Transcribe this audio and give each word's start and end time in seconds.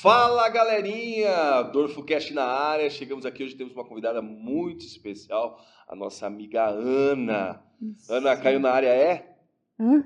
Fala 0.00 0.48
galerinha, 0.48 1.62
Dorfo 1.72 2.04
Cast 2.04 2.32
na 2.32 2.44
área. 2.44 2.88
Chegamos 2.88 3.26
aqui 3.26 3.42
hoje 3.42 3.56
temos 3.56 3.74
uma 3.74 3.84
convidada 3.84 4.22
muito 4.22 4.84
especial, 4.84 5.60
a 5.88 5.96
nossa 5.96 6.24
amiga 6.24 6.68
Ana. 6.68 7.60
Isso. 7.82 8.12
Ana 8.12 8.36
caiu 8.36 8.60
na 8.60 8.70
área 8.70 8.90
é? 8.90 9.34
Hã? 9.76 10.04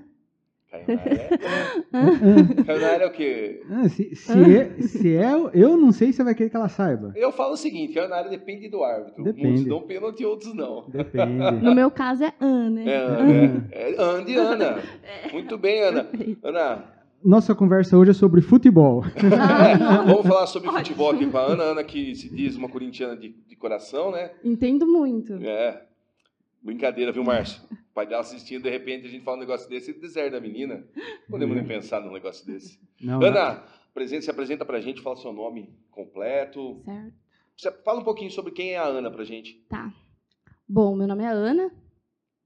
Caiu 0.70 0.84
na 0.88 1.02
área 1.02 1.12
é? 1.12 1.28
Caiu 2.64 2.80
na 2.80 2.88
área 2.88 3.04
é 3.04 3.06
o 3.06 3.12
quê? 3.12 3.62
ah, 3.70 3.86
se, 3.90 4.16
se, 4.16 4.56
é, 4.56 4.80
se 4.80 5.14
é, 5.14 5.30
eu 5.52 5.76
não 5.76 5.92
sei 5.92 6.10
se 6.10 6.14
você 6.14 6.24
vai 6.24 6.34
querer 6.34 6.48
que 6.48 6.56
ela 6.56 6.70
saiba. 6.70 7.12
Eu 7.14 7.30
falo 7.30 7.52
o 7.52 7.58
seguinte, 7.58 7.92
caiu 7.92 8.08
na 8.08 8.16
área 8.16 8.30
depende 8.30 8.70
do 8.70 8.82
árbitro. 8.82 9.22
Depende. 9.22 9.46
Muitos 9.46 9.66
dão 9.66 9.82
pênalti, 9.82 10.24
outros 10.24 10.54
não. 10.54 10.88
Depende. 10.88 11.62
No 11.62 11.74
meu 11.74 11.90
caso 11.90 12.24
é 12.24 12.32
Ana. 12.40 12.82
É? 12.82 12.96
Ana, 12.96 13.68
é, 13.70 13.92
é 13.92 14.00
Ana 14.00 14.24
de 14.24 14.36
Ana. 14.36 14.82
Muito 15.30 15.58
bem, 15.58 15.82
Ana. 15.82 16.04
Perfeito. 16.04 16.48
Ana, 16.48 16.91
Nossa 17.24 17.54
conversa 17.54 17.96
hoje 17.96 18.10
é 18.10 18.14
sobre 18.14 18.40
futebol. 18.40 19.02
Não. 19.04 20.06
vamos 20.14 20.26
falar 20.26 20.46
sobre 20.46 20.68
Ótimo. 20.68 20.84
futebol 20.84 21.10
aqui 21.10 21.26
com 21.26 21.38
a 21.38 21.42
Ana. 21.42 21.62
Ana 21.64 21.84
que 21.84 22.14
se 22.14 22.28
diz 22.34 22.56
uma 22.56 22.68
corintiana 22.68 23.16
de, 23.16 23.28
de 23.30 23.56
coração, 23.56 24.10
né? 24.10 24.32
Entendo 24.44 24.86
muito. 24.86 25.34
É. 25.34 25.86
Brincadeira, 26.62 27.12
viu, 27.12 27.24
Márcio? 27.24 27.60
O 27.72 27.94
pai 27.94 28.06
dela 28.06 28.20
assistindo, 28.20 28.62
de 28.62 28.70
repente 28.70 29.06
a 29.06 29.10
gente 29.10 29.24
fala 29.24 29.36
um 29.36 29.40
negócio 29.40 29.68
desse 29.68 29.90
e 29.90 29.94
deserta 29.94 30.36
a 30.36 30.40
menina. 30.40 30.84
Podemos 31.28 31.54
nem 31.56 31.64
pensar 31.66 32.00
num 32.00 32.12
negócio 32.12 32.46
desse. 32.46 32.78
Não, 33.00 33.22
Ana, 33.22 33.64
apresenta- 33.90 34.22
se 34.22 34.30
apresenta 34.30 34.64
pra 34.64 34.80
gente, 34.80 35.00
fala 35.02 35.16
seu 35.16 35.32
nome 35.32 35.74
completo. 35.90 36.80
Certo. 36.84 37.12
Você 37.56 37.70
Fala 37.84 38.00
um 38.00 38.04
pouquinho 38.04 38.30
sobre 38.30 38.52
quem 38.52 38.70
é 38.72 38.78
a 38.78 38.84
Ana 38.86 39.10
pra 39.10 39.24
gente. 39.24 39.54
Tá. 39.68 39.92
Bom, 40.68 40.96
meu 40.96 41.06
nome 41.06 41.22
é 41.24 41.28
Ana. 41.28 41.70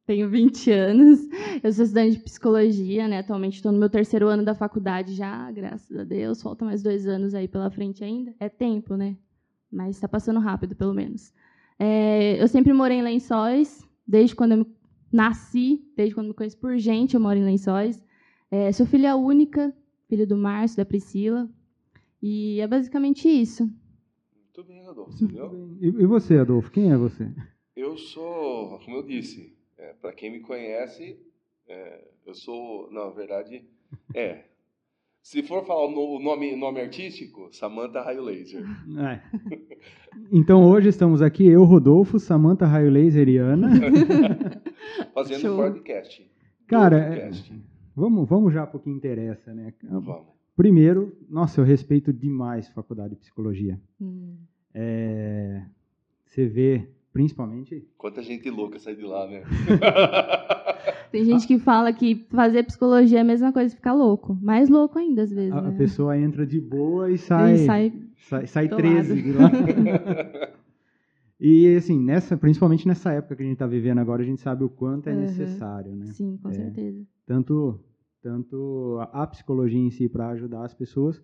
Tenho 0.07 0.29
20 0.31 0.71
anos. 0.71 1.21
Eu 1.63 1.73
sou 1.73 1.85
estudante 1.85 2.17
de 2.19 2.23
psicologia, 2.23 3.09
né? 3.09 3.19
Atualmente 3.19 3.55
estou 3.57 3.73
no 3.73 3.79
meu 3.79 3.91
terceiro 3.91 4.29
ano 4.29 4.45
da 4.45 4.55
faculdade 4.55 5.15
já, 5.15 5.51
graças 5.51 5.97
a 5.99 6.05
Deus. 6.05 6.41
Falta 6.41 6.65
mais 6.65 6.83
dois 6.83 7.07
anos 7.09 7.35
aí 7.35 7.49
pela 7.49 7.71
frente 7.71 8.05
ainda. 8.05 8.33
É 8.39 8.49
tempo, 8.49 8.95
né? 8.95 9.17
Mas 9.71 9.97
está 9.97 10.07
passando 10.09 10.39
rápido, 10.39 10.77
pelo 10.77 10.95
menos. 10.95 11.33
É, 11.79 12.41
eu 12.41 12.47
sempre 12.47 12.73
morei 12.73 12.99
em 12.99 13.03
Lençóis, 13.03 13.85
desde 14.07 14.35
quando 14.37 14.53
eu 14.53 14.59
me- 14.59 14.67
nasci, 15.13 15.85
desde 15.97 16.15
quando 16.15 16.29
me 16.29 16.35
conheço 16.35 16.57
por 16.59 16.77
gente, 16.79 17.15
eu 17.15 17.21
moro 17.21 17.39
em 17.39 17.45
Lençóis. 17.45 18.03
É, 18.51 18.71
sou 18.71 18.87
filha 18.87 19.17
única, 19.17 19.75
filha 20.09 20.25
do 20.27 20.37
Márcio, 20.37 20.77
da 20.77 20.85
Priscila. 20.85 21.49
E 22.23 22.61
é 22.61 22.67
basicamente 22.67 23.29
isso. 23.29 23.65
Muito 23.65 24.65
bem, 24.69 24.87
Adolfo, 24.87 25.23
entendeu? 25.25 25.77
E, 25.81 25.87
e 25.89 26.07
você, 26.07 26.39
Adolfo? 26.39 26.71
Quem 26.71 26.93
é 26.93 26.97
você? 26.97 27.29
Eu 27.75 27.97
sou, 27.99 28.79
como 28.85 28.97
eu 28.99 29.03
disse, 29.03 29.56
é, 29.79 29.93
para 30.01 30.13
quem 30.13 30.31
me 30.33 30.41
conhece, 30.41 31.19
é, 31.69 32.05
eu 32.27 32.35
sou, 32.35 32.91
na 32.91 33.09
verdade, 33.11 33.65
é. 34.15 34.45
Se 35.23 35.43
for 35.43 35.67
falar 35.67 35.87
o 35.87 35.91
no- 35.91 36.17
o 36.17 36.23
nome, 36.23 36.55
nome 36.55 36.81
artístico, 36.81 37.49
Samantha 37.53 38.01
Raio 38.01 38.23
Laser. 38.23 38.63
É. 38.97 39.21
Então 40.33 40.65
hoje 40.65 40.89
estamos 40.89 41.21
aqui, 41.21 41.47
eu, 41.49 41.65
Rodolfo, 41.65 42.19
Samantha 42.21 42.65
Raio 42.65 42.91
Laser 42.91 43.29
e 43.29 43.37
Ana. 43.37 43.69
Fazendo 45.13 45.41
Show. 45.41 45.57
podcast. 45.57 46.31
Cara, 46.69 46.97
é- 46.99 47.09
Podcast. 47.09 47.53
Vamos, 47.95 48.29
vamos 48.29 48.53
já 48.53 48.67
para 48.67 48.77
o 48.77 48.81
que 48.81 48.91
interessa, 48.91 49.53
né? 49.55 49.73
Vamos. 49.83 50.27
Primeiro, 50.55 51.17
nossa, 51.29 51.61
eu 51.61 51.65
respeito 51.65 52.13
demais 52.13 52.69
faculdade 52.69 53.11
de 53.15 53.17
psicologia. 53.21 53.81
Hum. 54.01 54.37
É, 54.75 55.63
você 56.25 56.47
vê, 56.47 56.89
principalmente, 57.17 57.85
Quanta 57.97 58.23
gente 58.23 58.49
louca 58.51 58.79
sai 58.79 58.95
de 58.95 59.03
lá, 59.03 59.27
né? 59.27 59.43
Tem 61.11 61.25
gente 61.25 61.47
que 61.47 61.59
fala 61.59 61.93
que 61.93 62.27
fazer 62.31 62.63
psicologia 62.65 63.19
é 63.19 63.21
a 63.23 63.25
mesma 63.25 63.53
coisa 63.53 63.71
que 63.71 63.77
ficar 63.77 63.95
louco. 63.95 64.37
Mais 64.43 64.69
louco 64.69 64.99
ainda, 64.99 65.23
às 65.23 65.31
vezes. 65.31 65.53
a, 65.53 65.59
a 65.59 65.63
né? 65.63 65.77
pessoa 65.79 66.19
entra 66.19 66.47
de 66.47 66.61
boa 66.61 67.11
e 67.11 67.15
E 67.15 67.19
sai, 67.19 67.57
sai 67.59 67.93
sai, 68.19 68.47
sai 68.47 68.69
do 68.69 68.77
13 68.77 69.09
lado. 69.15 69.23
de 69.23 69.33
lá. 69.33 69.51
E 71.39 71.77
assim, 71.77 72.01
nessa, 72.01 72.35
principalmente 72.35 72.89
nessa 72.89 73.13
época 73.13 73.37
que 73.37 73.43
a 73.43 73.45
gente 73.45 73.57
está 73.57 73.67
vivendo 73.67 73.99
agora, 73.99 74.23
a 74.23 74.25
gente 74.25 74.41
sabe 74.41 74.65
o 74.65 74.71
quanto 74.71 75.09
é 75.09 75.13
Uhum. 75.13 75.21
necessário, 75.21 75.95
né? 75.95 76.07
Sim, 76.07 76.39
com 76.43 76.49
É. 76.49 76.53
certeza. 76.55 77.07
Tanto, 77.27 77.79
tanto 78.23 78.97
a 79.13 79.23
a 79.23 79.27
psicologia 79.27 79.79
em 79.79 79.91
si 79.91 80.09
para 80.09 80.29
ajudar 80.31 80.65
as 80.65 80.73
pessoas, 80.73 81.23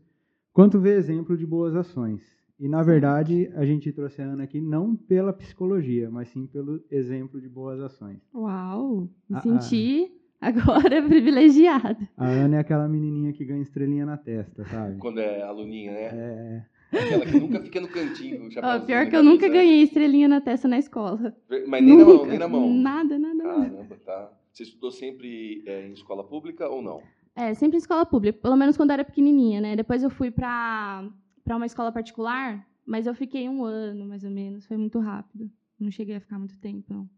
quanto 0.52 0.78
ver 0.78 0.98
exemplo 0.98 1.34
de 1.34 1.46
boas 1.46 1.74
ações. 1.74 2.20
E 2.62 2.68
na 2.68 2.80
verdade, 2.80 3.50
a 3.56 3.64
gente 3.66 3.90
trouxe 3.92 4.22
a 4.22 4.24
Ana 4.24 4.44
aqui 4.44 4.60
não 4.60 4.94
pela 4.94 5.32
psicologia, 5.32 6.08
mas 6.08 6.28
sim 6.28 6.46
pelo 6.46 6.80
exemplo 6.88 7.40
de 7.40 7.48
boas 7.48 7.80
ações. 7.80 8.18
Uau! 8.32 9.08
Me 9.28 9.36
Ah, 9.36 9.40
senti 9.40 10.12
agora 10.40 11.02
privilegiada. 11.02 11.98
A 12.16 12.24
Ana 12.28 12.56
é 12.56 12.60
aquela 12.60 12.86
menininha 12.88 13.32
que 13.32 13.44
ganha 13.44 13.62
estrelinha 13.62 14.06
na 14.06 14.16
testa, 14.16 14.64
sabe? 14.66 14.96
Quando 14.98 15.18
é 15.18 15.42
aluninha, 15.42 15.90
né? 15.90 16.08
É, 16.12 16.62
Aquela 16.96 17.26
que 17.26 17.40
nunca 17.40 17.60
fica 17.62 17.80
no 17.80 17.88
cantinho. 17.88 18.48
Chapéuzinho 18.52 18.86
pior 18.86 19.10
que 19.10 19.16
eu 19.16 19.24
nunca 19.24 19.46
cabeça. 19.46 19.54
ganhei 19.64 19.82
estrelinha 19.82 20.28
na 20.28 20.40
testa 20.40 20.68
na 20.68 20.78
escola. 20.78 21.34
Mas 21.66 21.82
nem 21.82 21.96
na 21.98 22.04
mão, 22.04 22.14
Nunca. 22.18 22.28
nem 22.28 22.38
na 22.38 22.48
mão. 22.48 22.72
Nada, 22.72 23.18
nada. 23.18 23.42
Caramba, 23.42 23.96
tá. 24.06 24.30
Você 24.52 24.62
estudou 24.62 24.92
sempre 24.92 25.64
é, 25.66 25.88
em 25.88 25.92
escola 25.94 26.22
pública 26.22 26.68
ou 26.68 26.80
não? 26.80 27.00
É, 27.34 27.54
sempre 27.54 27.76
em 27.76 27.80
escola 27.80 28.06
pública, 28.06 28.38
pelo 28.40 28.56
menos 28.56 28.76
quando 28.76 28.90
eu 28.90 28.94
era 28.94 29.04
pequenininha, 29.04 29.60
né? 29.60 29.74
Depois 29.74 30.02
eu 30.04 30.10
fui 30.10 30.30
pra, 30.30 31.08
pra 31.44 31.56
uma 31.56 31.66
escola 31.66 31.90
particular, 31.92 32.66
mas 32.86 33.06
eu 33.06 33.14
fiquei 33.14 33.48
um 33.48 33.64
ano, 33.64 34.06
mais 34.06 34.24
ou 34.24 34.30
menos. 34.30 34.66
Foi 34.66 34.76
muito 34.76 34.98
rápido. 34.98 35.50
Não 35.78 35.90
cheguei 35.90 36.16
a 36.16 36.20
ficar 36.20 36.38
muito 36.38 36.56
tempo, 36.58 36.92
não. 36.92 37.08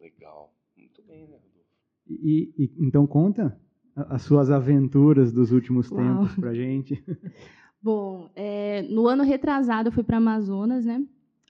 Legal. 0.00 0.52
Muito 0.76 1.02
bem, 1.02 1.22
né, 1.28 1.36
Rodolfo? 1.36 1.60
e, 2.08 2.52
e- 2.58 2.72
então 2.86 3.06
conta 3.06 3.58
as 3.94 4.22
suas 4.22 4.50
aventuras 4.50 5.32
dos 5.32 5.52
últimos 5.52 5.90
Uau. 5.90 6.00
tempos 6.00 6.34
pra 6.36 6.54
gente. 6.54 7.02
Bom, 7.82 8.30
é, 8.36 8.82
no 8.82 9.06
ano 9.06 9.22
retrasado 9.22 9.88
eu 9.88 9.92
fui 9.92 10.02
para 10.02 10.16
Amazonas, 10.18 10.84
né? 10.84 11.02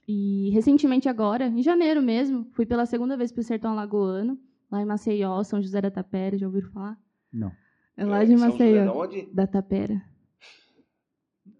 E 0.07 0.49
recentemente 0.51 1.07
agora, 1.09 1.47
em 1.47 1.61
janeiro 1.61 2.01
mesmo, 2.01 2.45
fui 2.51 2.65
pela 2.65 2.85
segunda 2.85 3.15
vez 3.17 3.31
para 3.31 3.41
o 3.41 3.43
Sertão 3.43 3.71
Alagoano, 3.71 4.37
lá 4.69 4.81
em 4.81 4.85
Maceió, 4.85 5.43
São 5.43 5.61
José 5.61 5.81
da 5.81 5.91
Tapera, 5.91 6.37
já 6.37 6.47
ouviram 6.47 6.69
falar? 6.71 6.97
Não. 7.31 7.51
É 7.95 8.05
lá 8.05 8.21
É, 8.23 8.25
de 8.25 8.37
São 8.37 8.49
José 8.51 8.63
Maceió. 8.65 8.85
da 8.85 8.93
onde? 8.93 9.21
Da 9.33 9.47
Tapera. 9.47 10.01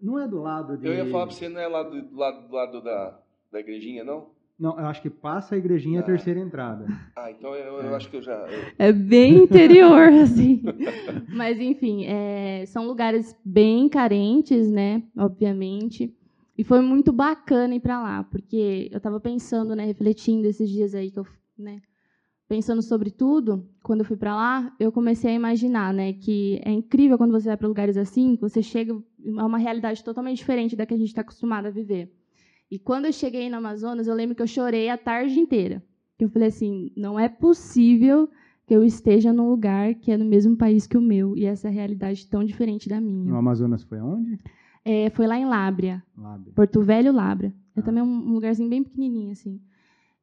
Não 0.02 0.18
é 0.18 0.26
do 0.26 0.40
lado 0.42 0.76
de. 0.76 0.86
Eu 0.86 0.94
ia 0.94 1.06
falar 1.06 1.26
pra 1.26 1.34
você, 1.34 1.48
não 1.48 1.60
é 1.60 1.68
lá 1.68 1.82
do, 1.84 2.02
do 2.02 2.16
lado, 2.16 2.48
do 2.48 2.54
lado 2.54 2.82
da, 2.82 3.18
da 3.52 3.60
igrejinha, 3.60 4.02
não? 4.04 4.26
Não, 4.58 4.78
eu 4.78 4.86
acho 4.86 5.00
que 5.02 5.10
passa 5.10 5.54
a 5.54 5.58
igrejinha 5.58 6.00
a 6.00 6.02
Ah. 6.02 6.06
terceira 6.06 6.38
entrada. 6.38 6.86
Ah, 7.16 7.30
então 7.30 7.54
eu, 7.54 7.78
eu 7.82 7.94
acho 7.96 8.10
que 8.10 8.16
eu 8.16 8.22
já. 8.22 8.32
eu- 8.48 8.72
É 8.78 8.92
bem 8.92 9.44
interior, 9.44 10.08
assim. 10.22 10.62
Mas, 11.32 11.58
enfim, 11.60 12.04
é, 12.06 12.64
são 12.66 12.86
lugares 12.86 13.34
bem 13.44 13.88
carentes, 13.88 14.70
né? 14.70 15.02
Obviamente. 15.16 16.14
E 16.56 16.62
foi 16.64 16.80
muito 16.80 17.12
bacana 17.12 17.74
ir 17.74 17.80
para 17.80 18.00
lá, 18.00 18.24
porque 18.24 18.88
eu 18.92 18.98
estava 18.98 19.18
pensando, 19.18 19.74
né, 19.74 19.84
refletindo 19.84 20.46
esses 20.46 20.68
dias 20.68 20.94
aí 20.94 21.10
que 21.10 21.18
eu, 21.18 21.26
né, 21.58 21.80
pensando 22.46 22.82
sobre 22.82 23.10
tudo, 23.10 23.66
quando 23.82 24.00
eu 24.00 24.04
fui 24.04 24.16
para 24.18 24.36
lá, 24.36 24.72
eu 24.78 24.92
comecei 24.92 25.30
a 25.30 25.34
imaginar, 25.34 25.94
né, 25.94 26.12
que 26.12 26.60
é 26.62 26.70
incrível 26.70 27.16
quando 27.16 27.32
você 27.32 27.48
vai 27.48 27.56
para 27.56 27.66
lugares 27.66 27.96
assim, 27.96 28.36
você 28.38 28.62
chega 28.62 28.94
a 29.38 29.46
uma 29.46 29.58
realidade 29.58 30.02
totalmente 30.02 30.38
diferente 30.38 30.74
da 30.76 30.86
que 30.86 30.94
a 30.94 30.96
gente 30.96 31.08
está 31.08 31.20
acostumado 31.20 31.66
a 31.66 31.70
viver. 31.70 32.12
E 32.70 32.78
quando 32.78 33.04
eu 33.06 33.12
cheguei 33.12 33.50
no 33.50 33.56
Amazonas, 33.56 34.06
eu 34.06 34.14
lembro 34.14 34.34
que 34.34 34.42
eu 34.42 34.46
chorei 34.46 34.88
a 34.88 34.96
tarde 34.96 35.38
inteira. 35.38 35.82
Que 36.18 36.24
eu 36.24 36.30
falei 36.30 36.48
assim, 36.48 36.90
não 36.96 37.18
é 37.18 37.28
possível 37.28 38.28
que 38.66 38.74
eu 38.74 38.82
esteja 38.84 39.32
num 39.32 39.48
lugar 39.50 39.94
que 39.96 40.10
é 40.12 40.16
no 40.16 40.24
mesmo 40.24 40.56
país 40.56 40.86
que 40.86 40.96
o 40.96 41.00
meu 41.02 41.36
e 41.36 41.44
essa 41.44 41.68
realidade 41.68 42.26
tão 42.28 42.42
diferente 42.44 42.88
da 42.88 43.00
No 43.00 43.06
minha. 43.06 43.34
Amazonas 43.36 43.82
foi 43.82 43.98
aonde? 43.98 44.38
É, 44.84 45.10
foi 45.10 45.26
lá 45.26 45.38
em 45.38 45.44
Lábria. 45.46 46.02
Porto 46.54 46.80
Velho, 46.82 47.12
Labra. 47.12 47.52
É 47.76 47.80
Ah. 47.80 47.82
também 47.82 48.02
um 48.02 48.06
um 48.06 48.32
lugarzinho 48.34 48.68
bem 48.68 48.82
pequenininho, 48.82 49.32
assim. 49.32 49.60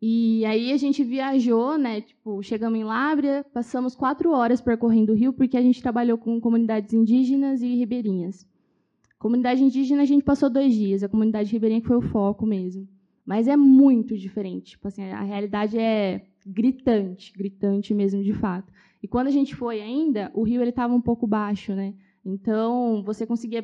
E 0.02 0.46
aí 0.46 0.72
a 0.72 0.78
gente 0.78 1.04
viajou, 1.04 1.78
né? 1.78 2.01
Tipo, 2.01 2.42
chegamos 2.42 2.80
em 2.80 2.84
Lábria, 2.84 3.46
passamos 3.54 3.96
quatro 3.96 4.31
horas 4.31 4.62
percorrendo 4.62 5.12
o 5.12 5.16
rio, 5.16 5.34
porque 5.34 5.57
a 5.57 5.62
gente 5.62 5.81
trabalhou 5.81 6.18
com 6.18 6.40
comunidades 6.40 6.94
indígenas 6.94 7.62
e 7.62 7.75
ribeirinhas. 7.75 8.48
Comunidade 9.19 9.62
indígena 9.62 10.04
a 10.04 10.06
gente 10.06 10.24
passou 10.24 10.50
dois 10.50 10.74
dias, 10.74 11.04
a 11.04 11.10
comunidade 11.10 11.51
ribeirinha 11.51 11.81
foi 11.81 11.98
o 11.98 12.01
foco 12.01 12.45
mesmo. 12.45 12.88
Mas 13.25 13.50
é 13.50 13.57
muito 13.57 14.18
diferente. 14.18 14.71
Tipo 14.71 14.88
assim, 14.88 15.04
a 15.04 15.21
realidade 15.21 15.77
é 15.77 16.25
gritante, 16.45 17.33
gritante 17.33 17.94
mesmo, 17.94 18.24
de 18.24 18.33
fato. 18.33 18.71
E 19.04 19.07
quando 19.07 19.27
a 19.27 19.31
gente 19.31 19.54
foi 19.56 19.81
ainda, 19.81 20.31
o 20.33 20.44
rio 20.44 20.62
ele 20.62 20.69
estava 20.69 20.94
um 20.94 21.01
pouco 21.01 21.27
baixo, 21.27 21.74
né? 21.74 21.94
Então 22.25 23.04
você 23.06 23.25
conseguia 23.25 23.62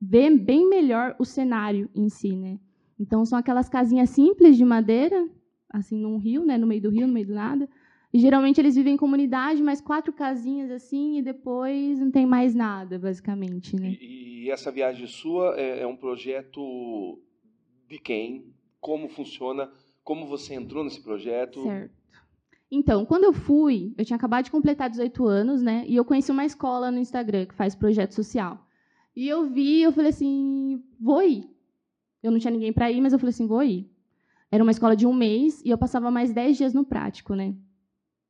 ver 0.00 0.30
bem 0.38 0.68
melhor 0.68 1.16
o 1.18 1.24
cenário 1.24 1.90
em 1.94 2.08
si, 2.08 2.36
né? 2.36 2.58
Então 2.98 3.24
são 3.24 3.36
aquelas 3.38 3.68
casinhas 3.68 4.10
simples 4.10 4.56
de 4.56 4.64
madeira, 4.64 5.28
assim 5.68 5.98
num 5.98 6.18
rio, 6.18 6.44
né, 6.44 6.56
no 6.56 6.68
meio 6.68 6.82
do 6.82 6.90
rio, 6.90 7.06
no 7.06 7.12
meio 7.12 7.26
do 7.26 7.34
nada. 7.34 7.68
E 8.14 8.18
geralmente 8.20 8.60
eles 8.60 8.76
vivem 8.76 8.94
em 8.94 8.96
comunidade, 8.96 9.60
mais 9.60 9.80
quatro 9.80 10.12
casinhas 10.12 10.70
assim 10.70 11.18
e 11.18 11.22
depois 11.22 11.98
não 11.98 12.12
tem 12.12 12.24
mais 12.24 12.54
nada, 12.54 12.96
basicamente, 12.96 13.74
né? 13.74 13.96
E, 14.00 14.44
e 14.44 14.50
essa 14.52 14.70
viagem 14.70 15.04
sua 15.08 15.56
é, 15.58 15.80
é 15.80 15.86
um 15.86 15.96
projeto 15.96 17.20
de 17.88 17.98
quem? 17.98 18.54
Como 18.80 19.08
funciona? 19.08 19.68
Como 20.04 20.28
você 20.28 20.54
entrou 20.54 20.84
nesse 20.84 21.02
projeto? 21.02 21.64
Certo. 21.64 21.92
Então, 22.70 23.04
quando 23.04 23.24
eu 23.24 23.32
fui, 23.32 23.92
eu 23.98 24.04
tinha 24.04 24.16
acabado 24.16 24.44
de 24.44 24.50
completar 24.52 24.88
18 24.88 25.26
anos, 25.26 25.60
né? 25.60 25.84
E 25.88 25.96
eu 25.96 26.04
conheci 26.04 26.30
uma 26.30 26.44
escola 26.44 26.92
no 26.92 27.00
Instagram 27.00 27.46
que 27.46 27.54
faz 27.54 27.74
projeto 27.74 28.14
social. 28.14 28.64
E 29.16 29.26
eu 29.26 29.44
vi, 29.50 29.82
eu 29.82 29.90
falei 29.90 30.10
assim, 30.10 30.80
vou 31.00 31.20
ir. 31.20 31.50
Eu 32.22 32.30
não 32.30 32.38
tinha 32.38 32.52
ninguém 32.52 32.72
para 32.72 32.92
ir, 32.92 33.00
mas 33.00 33.12
eu 33.12 33.18
falei 33.18 33.30
assim, 33.30 33.48
vou 33.48 33.64
ir. 33.64 33.90
Era 34.52 34.62
uma 34.62 34.70
escola 34.70 34.94
de 34.94 35.04
um 35.04 35.12
mês 35.12 35.60
e 35.64 35.70
eu 35.70 35.78
passava 35.78 36.12
mais 36.12 36.32
dez 36.32 36.56
dias 36.56 36.72
no 36.72 36.84
prático, 36.84 37.34
né? 37.34 37.56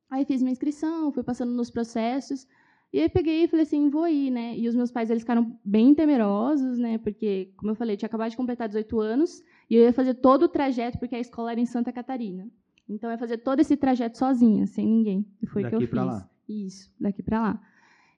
Aí 0.09 0.25
fiz 0.25 0.41
minha 0.41 0.51
inscrição, 0.51 1.11
fui 1.11 1.23
passando 1.23 1.51
nos 1.51 1.69
processos. 1.69 2.47
E 2.93 2.99
aí 3.01 3.09
peguei 3.09 3.43
e 3.43 3.47
falei 3.47 3.63
assim, 3.63 3.89
vou 3.89 4.07
ir, 4.07 4.31
né? 4.31 4.57
E 4.57 4.67
os 4.67 4.75
meus 4.75 4.91
pais 4.91 5.09
eles 5.09 5.23
ficaram 5.23 5.59
bem 5.65 5.93
temerosos, 5.93 6.77
né? 6.77 6.97
Porque, 6.97 7.51
como 7.57 7.71
eu 7.71 7.75
falei, 7.75 7.95
eu 7.95 7.97
tinha 7.97 8.07
acabado 8.07 8.31
de 8.31 8.37
completar 8.37 8.67
18 8.67 8.99
anos 8.99 9.43
e 9.69 9.75
eu 9.75 9.83
ia 9.83 9.91
fazer 9.91 10.13
todo 10.15 10.43
o 10.43 10.47
trajeto 10.47 10.97
porque 10.97 11.15
a 11.15 11.19
escola 11.19 11.51
era 11.51 11.59
em 11.59 11.65
Santa 11.65 11.91
Catarina. 11.91 12.47
Então 12.87 13.09
eu 13.09 13.13
ia 13.13 13.17
fazer 13.17 13.39
todo 13.39 13.59
esse 13.59 13.75
trajeto 13.75 14.17
sozinha, 14.17 14.65
sem 14.67 14.87
ninguém. 14.87 15.25
E 15.41 15.47
foi 15.47 15.63
o 15.63 15.69
que 15.69 15.75
eu 15.75 15.81
fiz. 15.81 15.91
Lá. 15.91 16.29
Isso, 16.47 16.93
daqui 16.99 17.23
para 17.23 17.41
lá. 17.41 17.61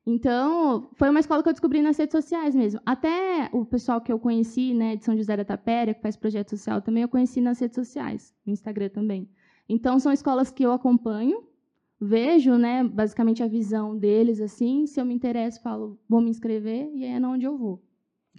Então, 0.10 0.90
foi 0.94 1.10
uma 1.10 1.20
escola 1.20 1.44
que 1.44 1.50
eu 1.50 1.54
descobri 1.54 1.82
nas 1.82 1.98
redes 1.98 2.14
sociais 2.14 2.56
mesmo. 2.56 2.80
Até 2.86 3.50
o 3.52 3.66
pessoal 3.66 4.00
que 4.00 4.12
eu 4.12 4.18
conheci, 4.18 4.74
né, 4.74 4.96
de 4.96 5.04
São 5.04 5.18
José 5.18 5.36
da 5.36 5.44
Tapera, 5.44 5.94
que 5.94 6.02
faz 6.02 6.16
projeto 6.16 6.50
social 6.50 6.82
também, 6.82 7.04
eu 7.04 7.10
conheci 7.10 7.42
nas 7.42 7.60
redes 7.60 7.76
sociais, 7.76 8.34
no 8.46 8.54
Instagram 8.54 8.88
também. 8.88 9.30
Então, 9.68 10.00
são 10.00 10.14
escolas 10.14 10.50
que 10.50 10.66
eu 10.66 10.72
acompanho, 10.72 11.44
vejo, 12.00 12.56
né, 12.58 12.84
basicamente 12.84 13.42
a 13.42 13.48
visão 13.48 13.98
deles, 13.98 14.40
assim, 14.40 14.86
se 14.86 15.00
eu 15.00 15.06
me 15.06 15.14
interesso, 15.14 15.62
falo, 15.62 16.00
vou 16.08 16.22
me 16.22 16.30
inscrever, 16.30 16.90
e 16.94 17.04
é 17.04 17.20
onde 17.20 17.46
eu 17.46 17.58
vou. 17.58 17.82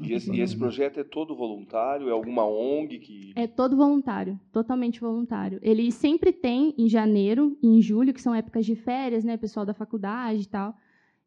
E 0.01 0.13
esse, 0.13 0.31
e 0.31 0.41
esse, 0.41 0.57
projeto 0.57 1.01
é 1.01 1.05
todo 1.05 1.35
voluntário? 1.35 2.09
É 2.09 2.13
alguma 2.13 2.47
ONG 2.47 2.99
que. 3.01 3.33
É 3.35 3.49
todo 3.49 3.77
voluntário, 3.77 4.39
totalmente 4.53 5.01
voluntário. 5.01 5.59
Ele 5.61 5.91
sempre 5.91 6.33
tem 6.33 6.73
em 6.79 6.89
janeiro 6.89 7.59
e 7.61 7.67
em 7.67 7.83
julho, 7.83 8.15
que 8.15 8.23
são 8.23 8.33
épocas 8.33 8.65
de 8.65 8.77
férias, 8.77 9.25
né, 9.25 9.37
pessoal 9.37 9.67
da 9.67 9.75
faculdade 9.75 10.43
e 10.43 10.47
tal. 10.47 10.75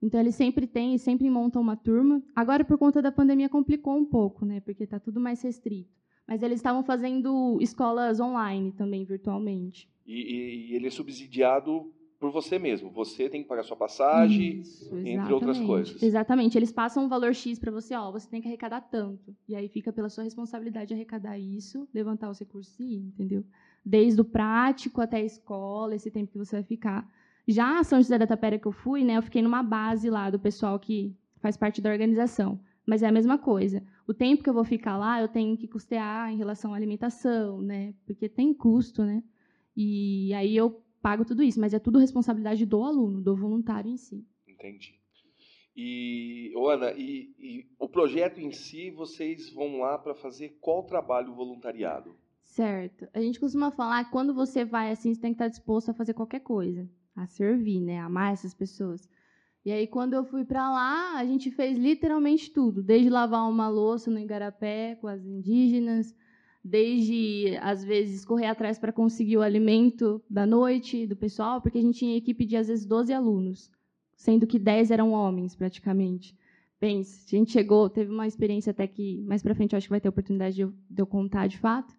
Então, 0.02 0.20
eles 0.20 0.36
sempre 0.36 0.66
têm 0.66 0.96
e 0.96 1.00
sempre 1.00 1.30
montam 1.30 1.62
uma 1.62 1.76
turma. 1.76 2.24
Agora, 2.36 2.64
por 2.64 2.78
conta 2.78 3.02
da 3.02 3.12
pandemia, 3.12 3.50
complicou 3.50 3.96
um 3.96 4.06
pouco, 4.06 4.46
né? 4.46 4.60
Porque 4.62 4.84
está 4.84 5.00
tudo 5.00 5.20
mais 5.20 5.42
restrito. 5.44 5.92
Mas 6.28 6.42
eles 6.42 6.60
estavam 6.60 6.84
fazendo 6.84 7.60
escolas 7.62 8.20
online 8.20 8.72
também, 8.72 9.04
virtualmente. 9.04 9.88
E, 10.08 10.14
e, 10.14 10.72
e 10.72 10.76
ele 10.76 10.88
é 10.88 10.90
subsidiado 10.90 11.94
por 12.22 12.32
você 12.32 12.60
mesmo. 12.60 12.92
Você 12.92 13.28
tem 13.28 13.42
que 13.42 13.50
pagar 13.50 13.64
sua 13.64 13.76
passagem, 13.76 14.60
Isso, 14.60 14.96
entre 14.96 15.34
outras 15.34 15.60
coisas. 15.60 16.02
Exatamente. 16.04 16.56
Eles 16.56 16.72
passam 16.72 17.04
um 17.04 17.08
valor 17.10 17.34
X 17.34 17.58
para 17.58 17.72
você, 17.72 17.96
ó, 17.96 18.12
você 18.12 18.30
tem 18.30 18.40
que 18.40 18.48
arrecadar 18.48 18.80
tanto. 18.80 19.36
E 19.50 19.56
aí 19.56 19.68
fica 19.68 19.92
pela 19.92 20.08
sua 20.08 20.24
responsabilidade 20.24 20.94
arrecadar 20.94 21.40
isso, 21.40 21.90
levantar 21.92 22.30
os 22.30 22.38
recursos 22.38 22.80
e 22.80 22.84
ir, 22.84 23.08
entendeu? 23.08 23.44
Desde 23.84 24.22
o 24.22 24.24
prático 24.24 25.02
até 25.02 25.18
a 25.18 25.26
escola, 25.26 25.96
esse 25.96 26.12
tempo 26.12 26.32
que 26.32 26.38
você 26.38 26.58
vai 26.58 26.64
ficar. 26.64 27.12
Já 27.48 27.80
a 27.80 27.84
São 27.84 28.00
José 28.00 28.20
da 28.20 28.28
Tapera 28.28 28.60
que 28.60 28.68
eu 28.68 28.72
fui, 28.72 29.04
né, 29.04 29.18
eu 29.18 29.24
fiquei 29.24 29.42
numa 29.42 29.64
base 29.64 30.08
lá 30.08 30.30
do 30.30 30.38
pessoal 30.38 30.78
que 30.80 31.16
faz 31.40 31.58
parte 31.58 31.82
da 31.82 31.90
organização. 31.90 32.60
Mas 32.86 33.02
é 33.02 33.08
a 33.08 33.12
mesma 33.12 33.40
coisa. 33.40 33.82
O 34.08 34.14
tempo 34.14 34.44
que 34.44 34.50
eu 34.50 34.54
vou 34.54 34.64
ficar 34.64 34.96
lá, 34.96 35.20
eu 35.20 35.28
tenho 35.28 35.58
que 35.58 35.68
custear 35.68 36.32
em 36.32 36.38
relação 36.38 36.72
à 36.72 36.78
alimentação, 36.78 37.64
né? 37.64 37.96
Porque 38.06 38.30
tem 38.30 38.54
custo, 38.54 39.04
né? 39.04 39.24
E 39.76 40.32
aí 40.36 40.56
eu 40.56 40.84
pago 41.02 41.26
tudo 41.26 41.44
isso, 41.44 41.60
mas 41.60 41.74
é 41.74 41.80
tudo 41.80 42.00
responsabilidade 42.00 42.66
do 42.66 42.84
aluno, 42.84 43.22
do 43.22 43.36
voluntário 43.36 43.90
em 43.90 43.98
si. 43.98 44.26
Entendi. 44.48 45.00
E, 45.76 46.54
Ana, 46.56 46.92
e, 46.92 47.34
e 47.40 47.66
o 47.80 47.88
projeto 47.88 48.40
em 48.40 48.52
si, 48.52 48.92
vocês 48.92 49.50
vão 49.54 49.80
lá 49.80 49.98
para 49.98 50.14
fazer 50.14 50.58
qual 50.60 50.84
trabalho 50.84 51.34
voluntariado? 51.34 52.16
Certo. 52.44 53.08
A 53.14 53.22
gente 53.22 53.40
costuma 53.40 53.72
falar 53.72 54.04
que 54.04 54.12
quando 54.12 54.34
você 54.34 54.66
vai 54.66 54.92
assim, 54.92 55.14
você 55.14 55.22
tem 55.22 55.32
que 55.32 55.36
estar 55.36 55.48
disposto 55.48 55.90
a 55.90 55.94
fazer 55.94 56.14
qualquer 56.14 56.42
coisa 56.42 56.90
a 57.16 57.26
servir, 57.26 57.80
né? 57.80 58.00
A 58.00 58.06
amar 58.06 58.34
essas 58.34 58.54
pessoas. 58.54 59.08
E 59.64 59.72
aí, 59.72 59.86
quando 59.86 60.14
eu 60.14 60.26
fui 60.26 60.44
para 60.44 60.72
lá, 60.72 61.18
a 61.18 61.26
gente 61.26 61.52
fez 61.52 61.78
literalmente 61.78 62.52
tudo, 62.52 62.82
desde 62.82 63.10
lavar 63.10 63.48
uma 63.48 63.70
louça 63.70 64.10
no 64.10 64.20
Igarapé 64.20 64.98
com 65.00 65.08
as 65.08 65.24
indígenas, 65.24 66.16
desde, 66.64 67.58
às 67.62 67.84
vezes, 67.84 68.24
correr 68.24 68.46
atrás 68.46 68.78
para 68.78 68.94
conseguir 68.94 69.38
o 69.38 69.42
alimento 69.42 70.22
da 70.30 70.46
noite 70.46 71.08
do 71.08 71.16
pessoal, 71.16 71.62
porque 71.62 71.80
a 71.80 71.82
gente 71.82 72.00
tinha 72.00 72.18
equipe 72.18 72.46
de, 72.46 72.56
às 72.56 72.68
vezes, 72.68 72.86
12 72.86 73.12
alunos, 73.12 73.72
sendo 74.16 74.46
que 74.46 74.60
10 74.60 74.92
eram 74.92 75.12
homens, 75.12 75.56
praticamente. 75.56 76.38
Pense, 76.80 77.36
a 77.36 77.38
gente 77.38 77.52
chegou, 77.52 77.90
teve 77.90 78.12
uma 78.12 78.28
experiência 78.28 78.72
até 78.72 78.88
que, 78.88 79.22
mais 79.22 79.44
para 79.44 79.56
frente, 79.56 79.74
eu 79.74 79.78
acho 79.78 79.88
que 79.88 79.92
vai 79.92 80.02
ter 80.02 80.10
oportunidade 80.10 80.56
de 80.56 80.62
eu, 80.62 80.74
de 80.90 81.02
eu 81.02 81.06
contar 81.06 81.48
de 81.48 81.58
fato, 81.58 81.96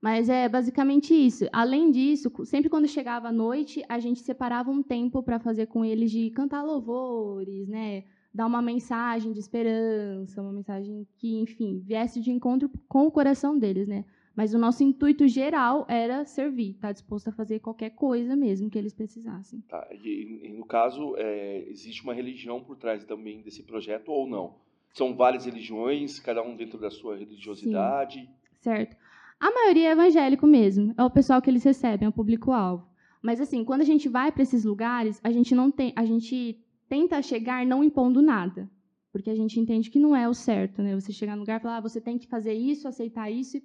mas 0.00 0.28
é 0.28 0.48
basicamente 0.48 1.14
isso. 1.14 1.46
Além 1.52 1.90
disso, 1.92 2.32
sempre 2.44 2.68
quando 2.68 2.88
chegava 2.88 3.28
a 3.28 3.32
noite, 3.32 3.84
a 3.88 4.00
gente 4.00 4.20
separava 4.20 4.70
um 4.70 4.82
tempo 4.82 5.22
para 5.22 5.38
fazer 5.38 5.66
com 5.66 5.84
eles 5.84 6.10
de 6.10 6.30
cantar 6.30 6.62
louvores, 6.62 7.68
né? 7.68 8.04
Dar 8.34 8.46
uma 8.46 8.62
mensagem 8.62 9.32
de 9.32 9.38
esperança, 9.38 10.40
uma 10.40 10.52
mensagem 10.52 11.06
que, 11.18 11.38
enfim, 11.38 11.80
viesse 11.84 12.20
de 12.20 12.30
encontro 12.30 12.70
com 12.88 13.06
o 13.06 13.10
coração 13.10 13.58
deles, 13.58 13.86
né? 13.86 14.04
Mas 14.34 14.54
o 14.54 14.58
nosso 14.58 14.82
intuito 14.82 15.28
geral 15.28 15.84
era 15.88 16.24
servir, 16.24 16.70
estar 16.70 16.88
tá 16.88 16.92
disposto 16.92 17.28
a 17.28 17.32
fazer 17.32 17.60
qualquer 17.60 17.90
coisa 17.90 18.34
mesmo 18.34 18.70
que 18.70 18.78
eles 18.78 18.94
precisassem. 18.94 19.60
Tá. 19.68 19.86
E, 19.92 20.46
e 20.46 20.52
no 20.52 20.64
caso, 20.64 21.14
é, 21.18 21.68
existe 21.68 22.02
uma 22.02 22.14
religião 22.14 22.62
por 22.62 22.76
trás 22.76 23.04
também 23.04 23.42
desse 23.42 23.62
projeto 23.62 24.08
ou 24.10 24.26
não? 24.26 24.54
São 24.94 25.14
várias 25.14 25.44
religiões, 25.44 26.18
cada 26.18 26.42
um 26.42 26.56
dentro 26.56 26.78
da 26.78 26.90
sua 26.90 27.16
religiosidade? 27.16 28.20
Sim. 28.20 28.28
Certo. 28.60 28.96
A 29.38 29.50
maioria 29.50 29.88
é 29.88 29.92
evangélico 29.92 30.46
mesmo, 30.46 30.94
é 30.96 31.02
o 31.02 31.10
pessoal 31.10 31.42
que 31.42 31.50
eles 31.50 31.64
recebem, 31.64 32.06
é 32.06 32.08
o 32.08 32.12
público-alvo. 32.12 32.86
Mas 33.20 33.40
assim, 33.40 33.64
quando 33.64 33.80
a 33.80 33.84
gente 33.84 34.08
vai 34.08 34.30
para 34.30 34.42
esses 34.42 34.64
lugares, 34.64 35.20
a 35.22 35.30
gente 35.30 35.54
não 35.54 35.70
tem, 35.70 35.92
a 35.96 36.04
gente 36.04 36.61
tenta 36.92 37.22
chegar 37.22 37.64
não 37.64 37.82
impondo 37.82 38.20
nada, 38.20 38.70
porque 39.10 39.30
a 39.30 39.34
gente 39.34 39.58
entende 39.58 39.88
que 39.88 39.98
não 39.98 40.14
é 40.14 40.28
o 40.28 40.34
certo, 40.34 40.82
né? 40.82 40.94
Você 40.94 41.10
chegar 41.10 41.34
no 41.34 41.40
lugar 41.40 41.58
e 41.58 41.62
falar, 41.62 41.78
ah, 41.78 41.80
você 41.80 42.02
tem 42.02 42.18
que 42.18 42.26
fazer 42.26 42.52
isso, 42.52 42.86
aceitar 42.86 43.30
isso 43.30 43.56
e 43.56 43.64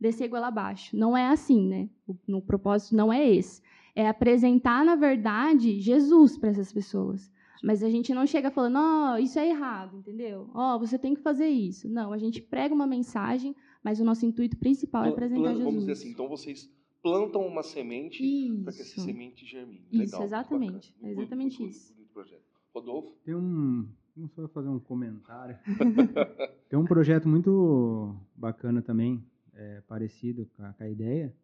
descer 0.00 0.24
igual 0.24 0.42
abaixo. 0.42 0.96
Não 0.96 1.16
é 1.16 1.28
assim, 1.28 1.68
né? 1.68 1.88
O, 2.04 2.16
no 2.26 2.42
propósito 2.42 2.96
não 2.96 3.12
é 3.12 3.30
esse. 3.30 3.62
É 3.94 4.08
apresentar, 4.08 4.84
na 4.84 4.96
verdade, 4.96 5.78
Jesus 5.78 6.36
para 6.36 6.50
essas 6.50 6.72
pessoas. 6.72 7.30
Mas 7.62 7.80
a 7.80 7.88
gente 7.88 8.12
não 8.12 8.26
chega 8.26 8.50
falando, 8.50 8.76
ó, 8.76 9.14
oh, 9.14 9.18
isso 9.18 9.38
é 9.38 9.48
errado, 9.48 9.98
entendeu? 9.98 10.50
Ó, 10.52 10.74
oh, 10.74 10.78
você 10.80 10.98
tem 10.98 11.14
que 11.14 11.20
fazer 11.20 11.46
isso. 11.46 11.88
Não, 11.88 12.12
a 12.12 12.18
gente 12.18 12.42
prega 12.42 12.74
uma 12.74 12.88
mensagem, 12.88 13.54
mas 13.84 14.00
o 14.00 14.04
nosso 14.04 14.26
intuito 14.26 14.56
principal 14.56 15.04
é 15.04 15.10
apresentar 15.10 15.50
Jesus. 15.50 15.64
Vamos 15.64 15.80
dizer 15.82 15.92
assim, 15.92 16.10
então 16.10 16.28
vocês 16.28 16.68
plantam 17.00 17.46
uma 17.46 17.62
semente 17.62 18.20
para 18.64 18.72
que 18.72 18.80
essa 18.80 19.00
semente 19.00 19.46
germine. 19.46 19.86
Isso, 19.92 20.16
Legal, 20.16 20.24
exatamente. 20.24 20.92
É 21.00 21.12
exatamente 21.12 21.60
muito, 21.60 21.70
isso. 21.70 21.94
Muito, 21.94 22.12
projeto. 22.12 22.53
Rodolfo? 22.74 23.16
Tem 23.24 23.34
um. 23.34 23.88
Não 24.16 24.28
só 24.28 24.46
fazer 24.48 24.68
um 24.68 24.78
comentário. 24.78 25.58
Tem 26.68 26.78
um 26.78 26.84
projeto 26.84 27.28
muito 27.28 28.16
bacana 28.34 28.80
também, 28.80 29.24
é, 29.52 29.80
parecido 29.88 30.46
com 30.56 30.64
a, 30.64 30.72
com 30.72 30.84
a 30.84 30.88
ideia, 30.88 31.34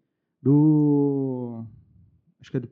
do. 0.43 1.65
Acho 2.41 2.51
que 2.51 2.57
é 2.57 2.61
do 2.61 2.71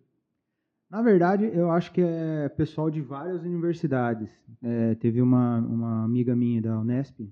na 0.91 1.03
verdade, 1.03 1.45
eu 1.45 1.71
acho 1.71 1.93
que 1.93 2.01
é 2.01 2.49
pessoal 2.49 2.91
de 2.91 3.03
várias 3.03 3.43
universidades. 3.43 4.31
É, 4.63 4.95
teve 4.95 5.21
uma, 5.21 5.59
uma 5.59 6.05
amiga 6.05 6.35
minha 6.35 6.63
da 6.63 6.81
Unesp 6.81 7.31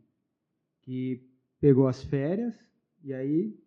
que 0.83 1.27
pegou 1.59 1.89
as 1.89 2.05
férias 2.05 2.55
e 3.03 3.15
aí 3.15 3.59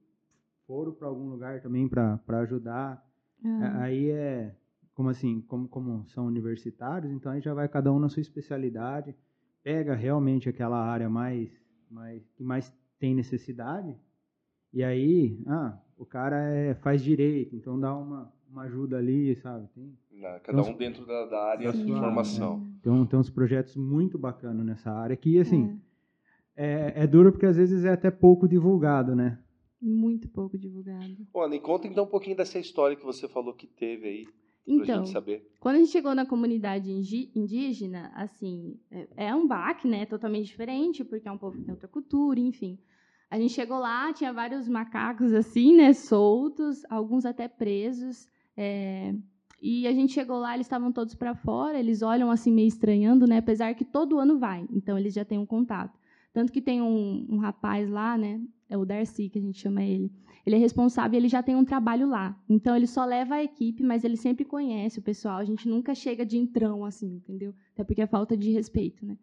foram 0.68 0.94
para 0.94 1.08
algum 1.08 1.28
lugar 1.30 1.60
também 1.62 1.88
para 1.88 2.20
ajudar. 2.42 3.04
Ah. 3.44 3.82
Aí 3.84 4.12
é 4.12 4.56
como 5.00 5.08
assim, 5.08 5.40
como, 5.48 5.66
como 5.70 6.06
são 6.10 6.26
universitários, 6.26 7.10
então 7.14 7.32
aí 7.32 7.40
já 7.40 7.54
vai 7.54 7.70
cada 7.70 7.90
um 7.90 8.00
na 8.00 8.10
sua 8.10 8.20
especialidade, 8.20 9.16
pega 9.64 9.96
realmente 9.96 10.50
aquela 10.50 10.78
área 10.78 11.10
mais, 11.10 11.50
mais 11.90 12.22
que 12.36 12.44
mais 12.44 12.70
tem 13.00 13.16
necessidade 13.16 13.96
e 14.74 14.84
aí, 14.84 15.42
ah, 15.48 15.80
o 15.98 16.06
cara 16.06 16.38
é, 16.50 16.74
faz 16.74 17.02
direito, 17.02 17.56
então 17.56 17.80
dá 17.80 17.96
uma, 17.96 18.30
uma 18.52 18.64
ajuda 18.64 18.98
ali, 18.98 19.38
sabe? 19.38 19.70
Tem, 19.70 19.98
cada 20.44 20.64
um 20.64 20.76
dentro 20.76 21.06
da, 21.06 21.28
da 21.28 21.44
área 21.46 21.72
de 21.72 21.94
formação. 21.94 22.60
Né? 22.60 22.74
Então, 22.82 23.06
tem 23.06 23.18
uns 23.18 23.30
projetos 23.30 23.78
muito 23.78 24.18
bacanas 24.18 24.66
nessa 24.66 24.92
área 24.92 25.16
que, 25.16 25.40
assim, 25.40 25.80
é 26.58 26.94
é, 26.98 27.04
é 27.04 27.08
duro 27.08 27.32
porque 27.32 27.46
às 27.46 27.56
vezes 27.56 27.86
é 27.86 27.94
até 27.94 28.12
pouco 28.12 28.50
divulgado, 28.50 29.16
né? 29.16 29.40
Muito 29.82 30.28
pouco 30.28 30.58
divulgado. 30.58 31.26
Olha, 31.34 31.56
e 31.56 31.60
conta 31.62 31.88
então 31.88 32.04
um 32.04 32.08
pouquinho 32.08 32.36
dessa 32.36 32.60
história 32.60 32.98
que 32.98 33.06
você 33.06 33.30
falou 33.30 33.54
que 33.54 33.66
teve 33.66 34.06
aí. 34.06 34.28
Então, 34.70 35.04
quando 35.60 35.76
a 35.76 35.80
gente 35.80 35.92
chegou 35.92 36.14
na 36.14 36.26
comunidade 36.26 36.92
indígena, 36.92 38.12
assim, 38.14 38.80
é, 38.92 39.08
é 39.28 39.36
um 39.36 39.48
baque, 39.48 39.88
né? 39.88 40.06
Totalmente 40.06 40.46
diferente, 40.46 41.04
porque 41.04 41.28
é 41.28 41.32
um 41.32 41.38
povo 41.38 41.58
que 41.58 41.64
tem 41.64 41.74
outra 41.74 41.88
cultura, 41.88 42.40
enfim. 42.40 42.78
A 43.32 43.40
gente 43.40 43.54
chegou 43.54 43.80
lá, 43.80 44.14
tinha 44.14 44.32
vários 44.32 44.68
macacos 44.68 45.34
assim, 45.34 45.76
né? 45.76 45.92
Soltos, 45.94 46.84
alguns 46.90 47.26
até 47.26 47.48
presos. 47.48 48.28
É, 48.56 49.14
e 49.62 49.88
a 49.88 49.92
gente 49.92 50.14
chegou 50.14 50.38
lá, 50.38 50.54
eles 50.54 50.68
estavam 50.68 50.92
todos 50.92 51.16
para 51.16 51.34
fora, 51.34 51.80
eles 51.80 52.02
olham 52.02 52.30
assim 52.30 52.52
meio 52.52 52.68
estranhando, 52.68 53.26
né? 53.26 53.40
Apesar 53.40 53.74
que 53.74 53.84
todo 53.84 54.20
ano 54.20 54.38
vai, 54.38 54.66
então 54.72 54.98
eles 54.98 55.14
já 55.14 55.26
têm 55.26 55.38
um 55.38 55.46
contato. 55.46 55.98
Tanto 56.34 56.52
que 56.52 56.62
tem 56.62 56.82
um, 56.82 57.26
um 57.30 57.38
rapaz 57.38 57.90
lá, 57.90 58.18
né? 58.18 58.42
É 58.70 58.78
o 58.78 58.86
Darcy, 58.86 59.30
que 59.30 59.40
a 59.40 59.42
gente 59.42 59.60
chama 59.60 59.84
ele. 59.84 60.12
Ele 60.46 60.56
é 60.56 60.60
responsável 60.60 61.16
e 61.16 61.22
ele 61.22 61.28
já 61.28 61.42
tem 61.42 61.56
um 61.56 61.66
trabalho 61.66 62.08
lá. 62.08 62.40
Então, 62.48 62.76
ele 62.76 62.88
só 62.88 63.04
leva 63.04 63.36
a 63.36 63.44
equipe, 63.44 63.84
mas 63.84 64.04
ele 64.04 64.16
sempre 64.16 64.46
conhece 64.46 65.00
o 65.00 65.02
pessoal. 65.02 65.38
A 65.38 65.44
gente 65.44 65.68
nunca 65.68 65.94
chega 65.96 66.26
de 66.26 66.38
entrão, 66.38 66.86
assim, 66.86 67.16
entendeu? 67.16 67.54
Até 67.74 67.84
porque 67.84 68.02
é 68.02 68.08
falta 68.08 68.38
de 68.38 68.52
respeito, 68.52 69.06
né? 69.06 69.18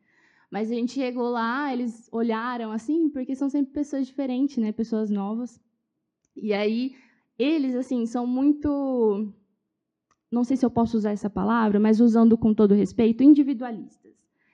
Mas 0.51 0.71
a 0.71 0.75
gente 0.75 0.93
chegou 0.93 1.31
lá, 1.31 1.73
eles 1.73 2.09
olharam 2.13 2.71
assim, 2.71 3.09
porque 3.11 3.35
são 3.35 3.49
sempre 3.49 3.73
pessoas 3.73 4.07
diferentes, 4.07 4.59
né? 4.59 4.73
Pessoas 4.73 5.11
novas. 5.11 5.61
E 6.37 6.53
aí, 6.53 6.95
eles, 7.39 7.75
assim, 7.75 8.05
são 8.07 8.27
muito. 8.27 9.33
Não 10.31 10.45
sei 10.45 10.57
se 10.57 10.67
eu 10.67 10.71
posso 10.71 10.97
usar 10.97 11.13
essa 11.13 11.31
palavra, 11.31 11.81
mas 11.81 12.01
usando 12.01 12.37
com 12.37 12.53
todo 12.53 12.75
respeito, 12.75 13.23
individualistas 13.23 14.06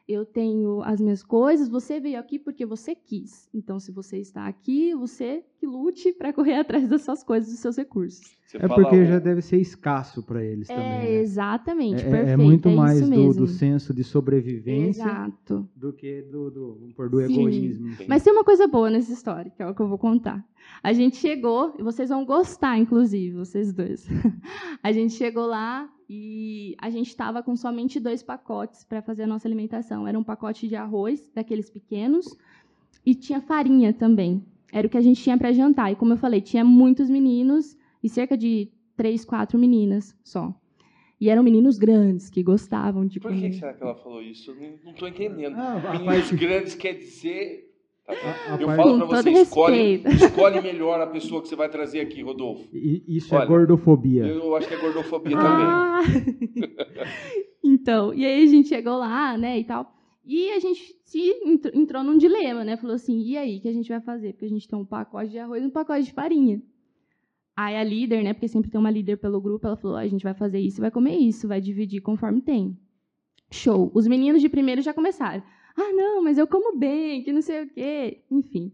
eu 0.07 0.25
tenho 0.25 0.83
as 0.83 1.01
minhas 1.01 1.23
coisas, 1.23 1.69
você 1.69 2.01
veio 2.01 2.19
aqui 2.19 2.39
porque 2.39 2.67
você 2.67 2.95
quis. 2.95 3.49
Então, 3.55 3.79
se 3.79 3.93
você 3.93 4.19
está 4.19 4.47
aqui, 4.47 4.95
você 4.95 5.45
que 5.59 5.67
lute 5.67 6.13
para 6.13 6.33
correr 6.35 6.55
atrás 6.55 6.89
das 6.89 7.03
suas 7.03 7.23
coisas, 7.23 7.51
dos 7.51 7.61
seus 7.61 7.77
recursos. 7.77 8.37
Você 8.47 8.57
é 8.59 8.69
porque 8.69 9.07
já 9.07 9.19
deve 9.19 9.41
ser 9.41 9.59
escasso 9.59 10.23
para 10.23 10.45
eles 10.45 10.69
é, 10.69 10.75
também. 10.75 10.91
Né? 10.91 11.15
Exatamente, 11.15 12.05
é, 12.05 12.11
perfeito. 12.11 12.29
É 12.29 12.37
muito 12.37 12.69
é 12.69 12.75
mais 12.75 13.09
do, 13.09 13.33
do, 13.33 13.47
senso 13.47 13.95
de 13.95 14.05
sobrevivência 14.05 15.03
Exato. 15.03 15.69
do 15.75 15.93
que 15.93 16.23
do, 16.23 16.51
do, 16.51 16.93
do, 16.95 17.09
do 17.09 17.21
egoísmo. 17.21 17.97
Mas 18.07 18.23
tem 18.23 18.33
uma 18.33 18.45
coisa 18.45 18.67
boa 18.67 18.91
nessa 18.91 19.13
história, 19.13 19.51
que 19.51 19.63
é 19.63 19.67
o 19.67 19.75
que 19.75 19.81
eu 19.81 19.89
vou 19.89 19.99
contar. 19.99 20.45
A 20.83 20.93
gente 20.93 21.17
chegou, 21.17 21.75
e 21.79 21.83
vocês 21.83 22.09
vão 22.09 22.25
gostar, 22.25 22.77
inclusive, 22.77 23.37
vocês 23.37 23.73
dois. 23.73 24.07
A 24.83 24.91
gente 24.91 25.15
chegou 25.15 25.47
lá 25.47 25.89
e 26.11 26.75
a 26.79 26.91
gente 26.91 27.07
estava 27.07 27.43
com 27.43 27.55
somente 27.57 28.01
dois 28.01 28.23
pacotes 28.23 28.85
para 28.85 29.01
fazer 29.01 29.23
a 29.23 29.27
nossa 29.27 29.47
alimentação. 29.47 30.07
Era 30.07 30.19
um 30.19 30.25
pacote 30.25 30.67
de 30.67 30.75
arroz, 30.75 31.31
daqueles 31.33 31.71
pequenos, 31.71 32.37
e 33.07 33.15
tinha 33.15 33.41
farinha 33.41 33.93
também. 33.93 34.45
Era 34.73 34.87
o 34.87 34.91
que 34.91 34.99
a 34.99 35.01
gente 35.01 35.23
tinha 35.23 35.39
para 35.39 35.53
jantar. 35.53 35.93
E 35.93 35.97
como 35.97 36.13
eu 36.13 36.17
falei, 36.17 36.41
tinha 36.41 36.65
muitos 36.65 37.09
meninos 37.09 37.79
e 38.03 38.09
cerca 38.09 38.37
de 38.37 38.69
três, 38.97 39.25
quatro 39.25 39.59
meninas 39.59 40.15
só. 40.23 40.55
E 41.21 41.31
eram 41.31 41.43
meninos 41.43 41.79
grandes 41.79 42.29
que 42.29 42.43
gostavam 42.43 43.07
de 43.07 43.21
Por 43.21 43.31
comer. 43.31 43.43
Por 43.43 43.51
que 43.51 43.59
será 43.59 43.73
que 43.73 43.83
ela 43.83 43.95
falou 43.95 44.21
isso? 44.21 44.55
Não 44.85 44.93
estou 44.93 45.07
entendendo. 45.07 45.55
Ah, 45.57 45.99
meninos 45.99 46.33
grandes 46.33 46.75
quer 46.75 46.95
dizer 46.95 47.72
a, 48.09 48.55
a 48.55 48.61
eu 48.61 48.69
falo 48.69 49.07
para 49.07 49.23
você, 49.23 49.31
escolhe, 49.31 50.03
escolhe, 50.07 50.61
melhor 50.61 51.01
a 51.01 51.07
pessoa 51.07 51.41
que 51.41 51.49
você 51.49 51.55
vai 51.55 51.69
trazer 51.69 52.01
aqui, 52.01 52.23
Rodolfo. 52.23 52.69
Isso 52.73 53.35
é 53.35 53.39
Olha, 53.39 53.45
é 53.45 53.49
gordofobia. 53.49 54.27
Eu 54.27 54.57
acho 54.57 54.67
que 54.67 54.75
é 54.75 54.79
gordofobia 54.79 55.37
ah. 55.39 56.01
também. 56.03 56.77
então, 57.63 58.13
e 58.13 58.27
aí 58.27 58.43
a 58.43 58.47
gente 58.47 58.69
chegou 58.69 58.97
lá, 58.99 59.39
né, 59.39 59.59
e 59.59 59.65
tal. 59.65 59.95
E 60.25 60.51
a 60.51 60.59
gente 60.59 60.95
se 61.05 61.33
entrou 61.75 62.03
num 62.03 62.17
dilema, 62.17 62.65
né? 62.65 62.77
Falou 62.77 62.95
assim, 62.95 63.21
e 63.21 63.37
aí, 63.37 63.59
o 63.59 63.61
que 63.61 63.69
a 63.69 63.73
gente 63.73 63.89
vai 63.89 64.01
fazer? 64.01 64.33
Porque 64.33 64.45
a 64.45 64.49
gente 64.49 64.69
tem 64.69 64.79
um 64.79 64.85
pacote 64.85 65.31
de 65.31 65.39
arroz 65.39 65.63
e 65.63 65.67
um 65.67 65.71
pacote 65.71 66.05
de 66.05 66.13
farinha. 66.13 66.63
Aí 67.57 67.77
a 67.77 67.85
líder, 67.85 68.23
né, 68.25 68.33
porque 68.33 68.49
sempre 68.49 68.71
tem 68.71 68.81
uma 68.81 68.91
líder 68.91 69.19
pelo 69.19 69.41
grupo, 69.41 69.67
ela 69.67 69.77
falou, 69.77 69.97
a 69.97 70.07
gente 70.07 70.23
vai 70.23 70.35
fazer 70.35 70.59
isso, 70.59 70.81
vai 70.81 70.91
comer 70.91 71.17
isso, 71.17 71.47
vai 71.47 71.61
dividir 71.61 72.01
conforme 72.01 72.41
tem. 72.41 72.79
Show. 73.51 73.91
Os 73.95 74.07
meninos 74.07 74.41
de 74.41 74.49
primeiro 74.49 74.81
já 74.81 74.95
começaram 74.95 75.43
ah, 75.77 75.93
não, 75.93 76.23
mas 76.23 76.39
eu 76.39 76.47
como 76.47 76.79
bem, 76.79 77.23
que 77.23 77.33
não 77.33 77.43
sei 77.43 77.65
o 77.65 77.69
quê, 77.69 78.23
enfim. 78.31 78.73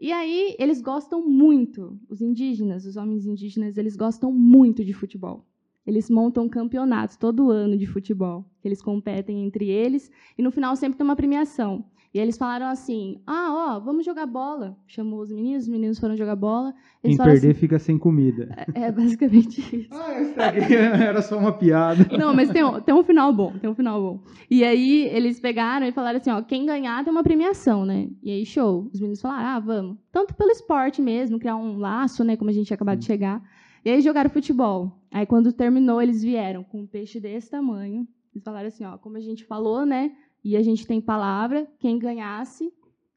E 0.00 0.10
aí 0.10 0.56
eles 0.58 0.80
gostam 0.80 1.24
muito, 1.24 1.98
os 2.08 2.20
indígenas, 2.20 2.84
os 2.84 2.96
homens 2.96 3.24
indígenas, 3.24 3.78
eles 3.78 3.96
gostam 3.96 4.32
muito 4.32 4.84
de 4.84 4.92
futebol. 4.92 5.46
Eles 5.86 6.10
montam 6.10 6.48
campeonatos 6.48 7.16
todo 7.16 7.50
ano 7.50 7.76
de 7.76 7.86
futebol, 7.86 8.44
eles 8.64 8.80
competem 8.80 9.44
entre 9.44 9.68
eles 9.68 10.10
e 10.38 10.42
no 10.42 10.50
final 10.50 10.74
sempre 10.76 10.96
tem 10.96 11.04
uma 11.04 11.16
premiação. 11.16 11.84
E 12.14 12.18
eles 12.18 12.36
falaram 12.36 12.66
assim: 12.66 13.20
ah, 13.26 13.76
ó, 13.76 13.80
vamos 13.80 14.04
jogar 14.04 14.26
bola. 14.26 14.76
Chamou 14.86 15.20
os 15.20 15.32
meninos, 15.32 15.62
os 15.62 15.68
meninos 15.68 15.98
foram 15.98 16.14
jogar 16.14 16.36
bola. 16.36 16.74
Eles 17.02 17.16
Quem 17.16 17.24
perder 17.24 17.50
assim, 17.50 17.60
fica 17.60 17.78
sem 17.78 17.98
comida. 17.98 18.54
É, 18.74 18.82
é 18.82 18.92
basicamente 18.92 19.60
isso. 19.60 19.88
ah, 20.36 20.52
era 21.02 21.22
só 21.22 21.38
uma 21.38 21.52
piada. 21.52 22.06
Não, 22.16 22.34
mas 22.34 22.50
tem 22.50 22.62
um, 22.62 22.80
tem 22.80 22.94
um 22.94 23.02
final 23.02 23.32
bom, 23.32 23.52
tem 23.58 23.70
um 23.70 23.74
final 23.74 24.00
bom. 24.00 24.20
E 24.50 24.62
aí 24.62 25.06
eles 25.06 25.40
pegaram 25.40 25.86
e 25.86 25.92
falaram 25.92 26.18
assim: 26.18 26.30
ó, 26.30 26.42
quem 26.42 26.66
ganhar 26.66 27.02
tem 27.02 27.10
uma 27.10 27.22
premiação, 27.22 27.86
né? 27.86 28.08
E 28.22 28.30
aí, 28.30 28.44
show. 28.44 28.90
Os 28.92 29.00
meninos 29.00 29.22
falaram: 29.22 29.48
ah, 29.48 29.60
vamos. 29.60 29.96
Tanto 30.12 30.34
pelo 30.34 30.50
esporte 30.50 31.00
mesmo, 31.00 31.38
criar 31.38 31.56
um 31.56 31.78
laço, 31.78 32.22
né? 32.22 32.36
Como 32.36 32.50
a 32.50 32.52
gente 32.52 32.66
tinha 32.66 32.74
acabado 32.74 32.98
de 32.98 33.06
chegar. 33.06 33.42
E 33.84 33.90
aí 33.90 34.02
jogaram 34.02 34.28
futebol. 34.28 35.00
Aí 35.10 35.24
quando 35.24 35.50
terminou, 35.50 36.00
eles 36.00 36.22
vieram 36.22 36.62
com 36.62 36.82
um 36.82 36.86
peixe 36.86 37.18
desse 37.18 37.50
tamanho. 37.50 38.06
Eles 38.34 38.44
falaram 38.44 38.68
assim: 38.68 38.84
ó, 38.84 38.98
como 38.98 39.16
a 39.16 39.20
gente 39.20 39.44
falou, 39.46 39.86
né? 39.86 40.12
E 40.44 40.56
a 40.56 40.62
gente 40.62 40.86
tem 40.86 41.00
palavra, 41.00 41.68
quem 41.78 41.98
ganhasse 41.98 42.72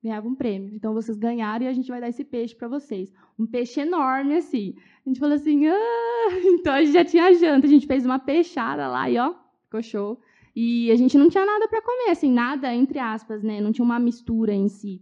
ganhava 0.06 0.28
um 0.28 0.36
prêmio. 0.36 0.72
Então 0.76 0.94
vocês 0.94 1.18
ganharam 1.18 1.66
e 1.66 1.68
a 1.68 1.74
gente 1.74 1.90
vai 1.90 2.00
dar 2.00 2.10
esse 2.10 2.24
peixe 2.24 2.56
para 2.56 2.68
vocês. 2.68 3.12
Um 3.40 3.48
peixe 3.48 3.82
enorme 3.82 4.36
assim. 4.36 4.76
A 5.04 5.10
gente 5.10 5.20
falou 5.20 5.36
assim: 5.36 5.66
ah! 5.66 6.30
então 6.46 6.74
a 6.74 6.84
gente 6.84 6.94
já 6.94 7.04
tinha 7.04 7.34
janta, 7.34 7.66
a 7.66 7.70
gente 7.70 7.88
fez 7.88 8.06
uma 8.06 8.20
peixada 8.20 8.88
lá 8.88 9.10
e 9.10 9.18
ó, 9.18 9.34
ficou 9.64 9.82
show. 9.82 10.20
E 10.56 10.90
a 10.92 10.96
gente 10.96 11.18
não 11.18 11.28
tinha 11.28 11.46
nada 11.46 11.68
para 11.68 11.82
comer, 11.82 12.12
assim, 12.12 12.32
nada 12.32 12.74
entre 12.74 12.98
aspas, 13.00 13.44
né? 13.44 13.60
Não 13.60 13.74
tinha 13.74 13.84
uma 13.84 14.00
mistura 14.00 14.54
em 14.54 14.70
si. 14.70 15.02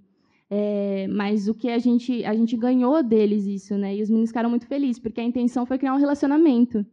É, 0.49 1.07
mas 1.09 1.47
o 1.47 1.53
que 1.53 1.69
a 1.69 1.77
gente 1.77 2.23
a 2.25 2.33
gente 2.33 2.55
ganhou 2.55 3.03
deles 3.03 3.45
isso, 3.45 3.77
né? 3.77 3.95
E 3.95 4.01
os 4.01 4.09
meninos 4.09 4.29
ficaram 4.29 4.49
muito 4.49 4.67
felizes 4.67 4.99
porque 4.99 5.19
a 5.19 5.23
intenção 5.23 5.65
foi 5.65 5.77
criar 5.77 5.93
um 5.93 5.99
relacionamento. 5.99 6.85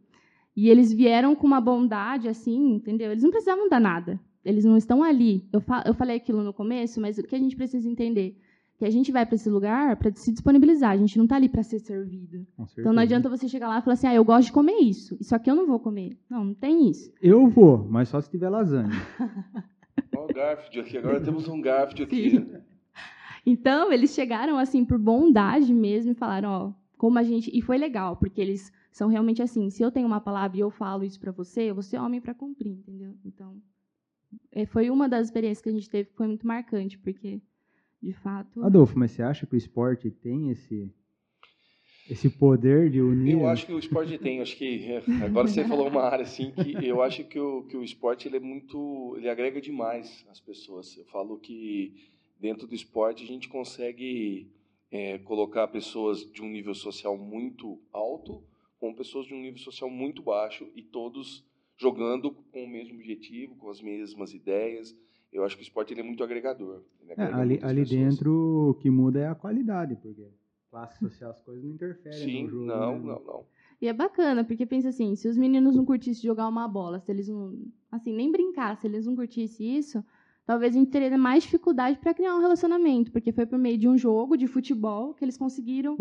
E 0.55 0.69
eles 0.69 0.91
vieram 0.91 1.33
com 1.33 1.47
uma 1.47 1.61
bondade 1.61 2.27
assim, 2.27 2.73
entendeu? 2.73 3.11
Eles 3.11 3.23
não 3.23 3.31
precisavam 3.31 3.69
dar 3.69 3.79
nada 3.79 4.19
eles 4.43 4.65
não 4.65 4.77
estão 4.77 5.03
ali. 5.03 5.47
Eu, 5.51 5.61
fa 5.61 5.83
eu 5.85 5.93
falei 5.93 6.17
aquilo 6.17 6.43
no 6.43 6.53
começo, 6.53 6.99
mas 6.99 7.17
o 7.17 7.23
que 7.23 7.35
a 7.35 7.39
gente 7.39 7.55
precisa 7.55 7.87
entender? 7.87 8.37
Que 8.77 8.85
a 8.85 8.89
gente 8.89 9.11
vai 9.11 9.25
para 9.25 9.35
esse 9.35 9.49
lugar 9.49 9.95
para 9.97 10.11
se 10.15 10.31
disponibilizar, 10.31 10.91
a 10.91 10.97
gente 10.97 11.17
não 11.17 11.25
está 11.25 11.35
ali 11.35 11.47
para 11.47 11.61
ser 11.61 11.79
servido. 11.79 12.45
Então 12.77 12.91
não 12.91 13.03
adianta 13.03 13.29
você 13.29 13.47
chegar 13.47 13.67
lá 13.67 13.79
e 13.79 13.81
falar 13.81 13.93
assim: 13.93 14.07
ah, 14.07 14.15
eu 14.15 14.25
gosto 14.25 14.47
de 14.47 14.53
comer 14.53 14.79
isso, 14.79 15.15
isso 15.19 15.35
aqui 15.35 15.51
eu 15.51 15.55
não 15.55 15.67
vou 15.67 15.79
comer. 15.79 16.17
Não, 16.29 16.43
não 16.43 16.53
tem 16.53 16.89
isso. 16.89 17.11
Eu 17.21 17.47
vou, 17.47 17.87
mas 17.89 18.09
só 18.09 18.19
se 18.19 18.29
tiver 18.29 18.49
lasanha. 18.49 18.89
Olha 20.15 20.25
o 20.25 20.33
Garfield 20.33 20.79
aqui, 20.79 20.97
agora 20.97 21.21
temos 21.21 21.47
um 21.47 21.61
Garfield 21.61 22.03
aqui. 22.03 22.31
Sim. 22.31 22.61
Então, 23.45 23.91
eles 23.91 24.13
chegaram 24.13 24.57
assim 24.57 24.85
por 24.85 24.97
bondade 24.99 25.73
mesmo 25.73 26.11
e 26.11 26.15
falaram: 26.15 26.49
ó, 26.49 26.73
como 26.97 27.17
a 27.17 27.23
gente. 27.23 27.49
E 27.55 27.61
foi 27.61 27.77
legal, 27.77 28.15
porque 28.17 28.39
eles 28.39 28.71
são 28.91 29.07
realmente 29.07 29.41
assim: 29.41 29.69
se 29.69 29.81
eu 29.81 29.91
tenho 29.91 30.07
uma 30.07 30.21
palavra 30.21 30.57
e 30.57 30.59
eu 30.59 30.69
falo 30.69 31.03
isso 31.03 31.19
para 31.19 31.31
você, 31.31 31.63
eu 31.63 31.73
vou 31.73 31.83
ser 31.83 31.97
homem 31.97 32.21
para 32.21 32.33
cumprir, 32.33 32.71
entendeu? 32.71 33.15
Então, 33.25 33.55
foi 34.67 34.89
uma 34.89 35.07
das 35.07 35.27
experiências 35.27 35.61
que 35.61 35.69
a 35.69 35.73
gente 35.73 35.89
teve 35.89 36.09
que 36.09 36.15
foi 36.15 36.27
muito 36.27 36.45
marcante, 36.45 36.97
porque, 36.97 37.41
de 38.01 38.13
fato... 38.13 38.63
Adolfo, 38.63 38.97
mas 38.97 39.11
você 39.11 39.23
acha 39.23 39.45
que 39.45 39.55
o 39.55 39.57
esporte 39.57 40.09
tem 40.09 40.49
esse, 40.49 40.93
esse 42.09 42.29
poder 42.29 42.89
de 42.89 43.01
unir? 43.01 43.33
Eu 43.33 43.47
acho 43.47 43.65
que 43.65 43.73
o 43.73 43.79
esporte 43.79 44.17
tem. 44.17 44.41
Acho 44.41 44.55
que 44.55 44.85
é, 44.91 45.03
agora 45.23 45.47
você 45.47 45.63
falou 45.63 45.87
uma 45.87 46.03
área 46.03 46.23
assim 46.23 46.51
que 46.51 46.85
eu 46.85 47.01
acho 47.01 47.23
que 47.23 47.39
o, 47.39 47.63
que 47.63 47.77
o 47.77 47.83
esporte 47.83 48.27
ele 48.27 48.37
é 48.37 48.39
muito, 48.39 49.15
ele 49.17 49.29
agrega 49.29 49.61
demais 49.61 50.25
as 50.29 50.39
pessoas. 50.39 50.97
Eu 50.97 51.05
falo 51.05 51.37
que 51.37 51.93
dentro 52.39 52.67
do 52.67 52.75
esporte 52.75 53.23
a 53.23 53.27
gente 53.27 53.47
consegue 53.47 54.51
é, 54.91 55.19
colocar 55.19 55.67
pessoas 55.67 56.19
de 56.31 56.41
um 56.41 56.49
nível 56.49 56.75
social 56.75 57.17
muito 57.17 57.79
alto 57.93 58.43
com 58.79 58.93
pessoas 58.93 59.27
de 59.27 59.33
um 59.33 59.39
nível 59.39 59.59
social 59.59 59.89
muito 59.89 60.23
baixo 60.23 60.67
e 60.75 60.81
todos 60.81 61.45
jogando 61.81 62.31
com 62.31 62.63
o 62.63 62.69
mesmo 62.69 62.95
objetivo, 62.95 63.55
com 63.55 63.69
as 63.69 63.81
mesmas 63.81 64.33
ideias. 64.33 64.95
Eu 65.33 65.43
acho 65.43 65.55
que 65.55 65.63
o 65.63 65.65
esporte 65.65 65.93
ele 65.93 66.01
é 66.01 66.03
muito 66.03 66.23
agregador. 66.23 66.83
É, 67.17 67.23
ali 67.23 67.59
ali 67.63 67.83
dentro 67.83 68.69
o 68.69 68.73
que 68.75 68.89
muda 68.89 69.19
é 69.19 69.27
a 69.27 69.35
qualidade, 69.35 69.95
porque 69.95 70.27
classe 70.69 70.99
social, 70.99 71.31
as 71.31 71.41
coisas 71.41 71.63
não 71.63 71.71
interferem 71.71 72.19
Sim, 72.19 72.43
no 72.43 72.49
jogo. 72.49 72.65
não, 72.65 72.99
né? 72.99 73.05
não, 73.05 73.23
não. 73.25 73.45
E 73.81 73.87
é 73.87 73.93
bacana, 73.93 74.43
porque 74.43 74.65
pensa 74.65 74.89
assim, 74.89 75.15
se 75.15 75.27
os 75.27 75.35
meninos 75.35 75.75
não 75.75 75.83
curtissem 75.83 76.23
jogar 76.23 76.47
uma 76.47 76.67
bola, 76.67 76.99
se 76.99 77.11
eles 77.11 77.27
não, 77.27 77.57
assim, 77.91 78.13
nem 78.13 78.31
brincar, 78.31 78.77
se 78.77 78.85
eles 78.85 79.07
não 79.07 79.15
curtissem 79.15 79.75
isso, 79.75 80.05
talvez 80.45 80.75
a 80.75 80.77
gente 80.79 80.91
teria 80.91 81.17
mais 81.17 81.43
dificuldade 81.43 81.97
para 81.97 82.13
criar 82.13 82.35
um 82.35 82.41
relacionamento, 82.41 83.11
porque 83.11 83.31
foi 83.31 83.45
por 83.45 83.57
meio 83.57 83.79
de 83.79 83.87
um 83.87 83.97
jogo 83.97 84.37
de 84.37 84.45
futebol 84.45 85.15
que 85.15 85.25
eles 85.25 85.35
conseguiram 85.35 85.97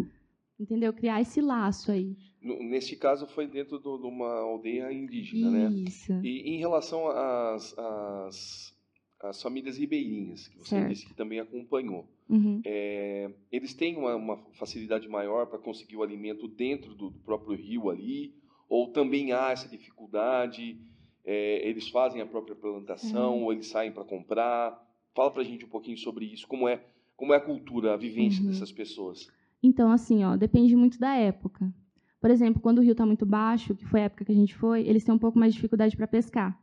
entendeu? 0.61 0.93
Criar 0.93 1.23
esse 1.23 1.41
laço 1.41 1.91
aí. 1.91 2.15
Nesse 2.43 2.97
caso 2.97 3.27
foi 3.27 3.47
dentro 3.47 3.79
de 3.79 3.87
uma 3.87 4.41
aldeia 4.41 4.93
indígena, 4.93 5.71
Isso. 5.71 6.13
né? 6.13 6.21
E 6.23 6.55
em 6.55 6.59
relação 6.59 7.09
às, 7.09 7.77
às, 7.79 8.75
às 9.21 9.43
famílias 9.43 9.79
ribeirinhas, 9.79 10.49
que 10.49 10.59
você 10.59 10.77
certo. 10.77 10.89
disse 10.89 11.07
que 11.07 11.15
também 11.15 11.41
acompanhou, 11.41 12.07
uhum. 12.29 12.61
é, 12.65 13.31
eles 13.51 13.75
têm 13.75 13.97
uma, 13.97 14.15
uma 14.17 14.37
facilidade 14.53 15.09
maior 15.09 15.47
para 15.47 15.59
conseguir 15.59 15.97
o 15.97 16.03
alimento 16.03 16.47
dentro 16.47 16.95
do, 16.95 17.11
do, 17.11 17.21
próprio 17.21 17.57
rio 17.57 17.91
ali, 17.91 18.35
ou 18.69 18.89
também 18.89 19.33
há 19.33 19.51
essa 19.51 19.69
dificuldade? 19.69 20.79
É, 21.25 21.69
eles 21.69 21.89
fazem 21.89 22.23
a 22.23 22.27
própria 22.27 22.57
plantação, 22.57 23.37
uhum. 23.37 23.45
ou 23.45 23.53
eles 23.53 23.67
saem 23.67 23.93
para 23.93 24.05
comprar? 24.05 24.83
Fala 25.15 25.31
para 25.31 25.43
a 25.43 25.45
gente 25.45 25.65
um 25.65 25.69
pouquinho 25.69 25.99
sobre 25.99 26.25
isso, 26.25 26.47
como 26.47 26.67
é, 26.67 26.83
como 27.17 27.35
é 27.35 27.37
a 27.37 27.41
cultura, 27.41 27.93
a 27.93 27.97
vivência 27.99 28.43
uhum. 28.43 28.49
dessas 28.49 28.73
pessoas. 28.73 29.29
Então, 29.63 29.91
assim, 29.91 30.25
ó, 30.25 30.37
depende 30.37 30.75
muito 30.75 30.99
da 30.99 31.15
época. 31.15 31.73
Por 32.21 32.31
exemplo, 32.31 32.61
quando 32.61 32.79
o 32.79 32.83
rio 32.83 32.93
está 32.93 33.07
muito 33.07 33.25
baixo, 33.25 33.75
que 33.75 33.87
foi 33.87 34.01
a 34.01 34.05
época 34.05 34.25
que 34.25 34.33
a 34.33 34.35
gente 34.35 34.55
foi, 34.55 34.83
eles 34.87 35.05
têm 35.05 35.15
um 35.15 35.19
pouco 35.19 35.39
mais 35.39 35.53
de 35.53 35.57
dificuldade 35.57 35.97
para 35.97 36.07
pescar. 36.07 36.59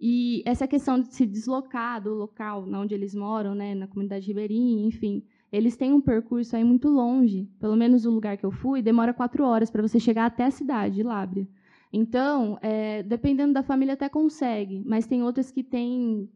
E 0.00 0.42
essa 0.44 0.66
questão 0.66 0.98
de 0.98 1.14
se 1.14 1.24
deslocar 1.24 2.02
do 2.02 2.12
local 2.12 2.66
onde 2.74 2.94
eles 2.94 3.14
moram, 3.14 3.54
né, 3.54 3.74
na 3.74 3.86
comunidade 3.86 4.26
ribeirinha, 4.26 4.84
enfim, 4.84 5.24
eles 5.50 5.76
têm 5.76 5.92
um 5.92 6.00
percurso 6.00 6.56
aí 6.56 6.64
muito 6.64 6.88
longe. 6.88 7.48
Pelo 7.60 7.76
menos 7.76 8.04
o 8.04 8.10
lugar 8.10 8.36
que 8.36 8.44
eu 8.44 8.50
fui, 8.50 8.82
demora 8.82 9.14
quatro 9.14 9.44
horas 9.44 9.70
para 9.70 9.80
você 9.80 10.00
chegar 10.00 10.26
até 10.26 10.44
a 10.44 10.50
cidade, 10.50 10.96
de 10.96 11.02
Lábria. 11.02 11.46
Então, 11.92 12.58
é, 12.62 13.02
dependendo 13.02 13.52
da 13.52 13.62
família, 13.62 13.94
até 13.94 14.08
consegue, 14.08 14.82
mas 14.84 15.06
tem 15.06 15.22
outras 15.22 15.50
que 15.50 15.62
têm 15.62 16.28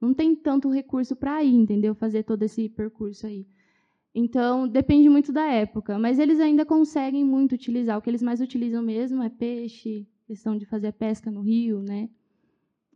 não 0.00 0.14
tem 0.14 0.34
tanto 0.36 0.70
recurso 0.70 1.16
para 1.16 1.42
ir, 1.42 1.54
entendeu? 1.54 1.94
Fazer 1.94 2.22
todo 2.22 2.42
esse 2.44 2.68
percurso 2.68 3.26
aí. 3.26 3.46
Então, 4.20 4.66
depende 4.66 5.08
muito 5.08 5.30
da 5.30 5.46
época, 5.46 5.96
mas 5.96 6.18
eles 6.18 6.40
ainda 6.40 6.66
conseguem 6.66 7.24
muito 7.24 7.52
utilizar. 7.52 7.96
O 7.96 8.02
que 8.02 8.10
eles 8.10 8.20
mais 8.20 8.40
utilizam 8.40 8.82
mesmo 8.82 9.22
é 9.22 9.28
peixe, 9.28 10.08
questão 10.26 10.58
de 10.58 10.66
fazer 10.66 10.90
pesca 10.92 11.30
no 11.30 11.40
rio, 11.40 11.80
né? 11.80 12.10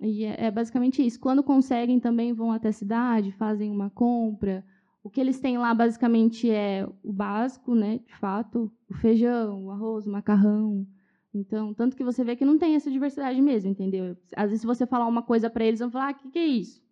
E 0.01 0.25
é, 0.25 0.47
é 0.47 0.51
basicamente 0.51 1.01
isso. 1.07 1.21
Quando 1.21 1.41
conseguem, 1.45 2.01
também 2.01 2.33
vão 2.33 2.51
até 2.51 2.71
a 2.71 2.73
cidade, 2.73 3.31
fazem 3.31 3.71
uma 3.71 3.89
compra. 3.89 4.65
O 5.01 5.09
que 5.09 5.21
eles 5.21 5.39
têm 5.39 5.57
lá, 5.59 5.73
basicamente, 5.73 6.51
é 6.51 6.89
o 7.05 7.13
básico, 7.13 7.73
né? 7.73 8.01
De 8.05 8.17
fato, 8.17 8.69
o 8.91 8.95
feijão, 8.95 9.67
o 9.67 9.71
arroz, 9.71 10.09
o 10.09 10.11
macarrão. 10.11 10.85
Então, 11.33 11.73
tanto 11.73 11.97
que 11.97 12.03
você 12.03 12.25
vê 12.25 12.35
que 12.35 12.45
não 12.45 12.59
tem 12.59 12.75
essa 12.75 12.91
diversidade 12.91 13.41
mesmo, 13.41 13.71
entendeu? 13.71 14.17
Às 14.35 14.47
vezes, 14.47 14.63
se 14.63 14.67
você 14.67 14.85
falar 14.89 15.07
uma 15.07 15.23
coisa 15.23 15.49
para 15.49 15.65
eles, 15.65 15.79
vão 15.79 15.89
falar, 15.89 16.09
ah, 16.09 16.11
o 16.11 16.15
que, 16.17 16.31
que 16.33 16.39
é 16.41 16.47
isso? 16.47 16.83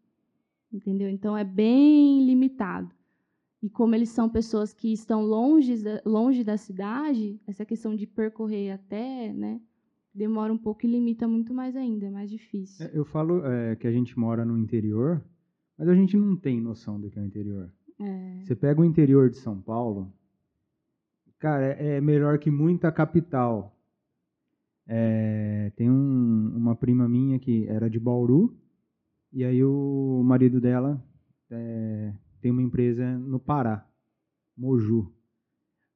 Entendeu? 0.72 1.08
Então, 1.10 1.36
é 1.36 1.42
bem 1.42 2.24
limitado. 2.24 2.99
E 3.62 3.68
como 3.68 3.94
eles 3.94 4.08
são 4.08 4.28
pessoas 4.28 4.72
que 4.72 4.92
estão 4.92 5.22
longe, 5.22 5.74
longe 6.04 6.42
da 6.42 6.56
cidade, 6.56 7.38
essa 7.46 7.64
questão 7.64 7.94
de 7.94 8.06
percorrer 8.06 8.70
até, 8.70 9.32
né, 9.34 9.60
demora 10.14 10.52
um 10.52 10.58
pouco 10.58 10.86
e 10.86 10.90
limita 10.90 11.28
muito 11.28 11.52
mais 11.52 11.76
ainda, 11.76 12.06
é 12.06 12.10
mais 12.10 12.30
difícil. 12.30 12.86
É, 12.86 12.90
eu 12.94 13.04
falo 13.04 13.44
é, 13.44 13.76
que 13.76 13.86
a 13.86 13.92
gente 13.92 14.18
mora 14.18 14.44
no 14.44 14.56
interior, 14.56 15.22
mas 15.76 15.88
a 15.88 15.94
gente 15.94 16.16
não 16.16 16.36
tem 16.36 16.60
noção 16.60 17.00
do 17.00 17.10
que 17.10 17.18
é 17.18 17.22
o 17.22 17.24
interior. 17.24 17.70
É. 18.00 18.40
Você 18.42 18.56
pega 18.56 18.80
o 18.80 18.84
interior 18.84 19.28
de 19.28 19.36
São 19.36 19.60
Paulo, 19.60 20.10
cara, 21.38 21.66
é, 21.66 21.96
é 21.96 22.00
melhor 22.00 22.38
que 22.38 22.50
muita 22.50 22.90
capital. 22.90 23.76
É, 24.86 25.70
tem 25.76 25.88
um, 25.88 26.52
uma 26.56 26.74
prima 26.74 27.08
minha 27.08 27.38
que 27.38 27.66
era 27.68 27.88
de 27.88 28.00
Bauru, 28.00 28.56
e 29.32 29.44
aí 29.44 29.62
o 29.62 30.22
marido 30.24 30.60
dela 30.60 31.00
é, 31.50 32.12
tem 32.40 32.50
uma 32.50 32.62
empresa 32.62 33.18
no 33.18 33.38
Pará, 33.38 33.86
Moju. 34.56 35.12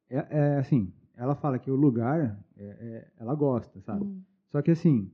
É, 0.08 0.26
é 0.30 0.56
assim, 0.58 0.92
ela 1.16 1.34
fala 1.34 1.58
que 1.58 1.70
o 1.70 1.76
lugar, 1.76 2.38
é, 2.56 2.64
é 2.64 3.08
ela 3.18 3.34
gosta, 3.34 3.80
sabe? 3.80 4.04
Hum. 4.04 4.22
Só 4.50 4.62
que 4.62 4.70
assim, 4.70 5.10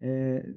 é, 0.00 0.48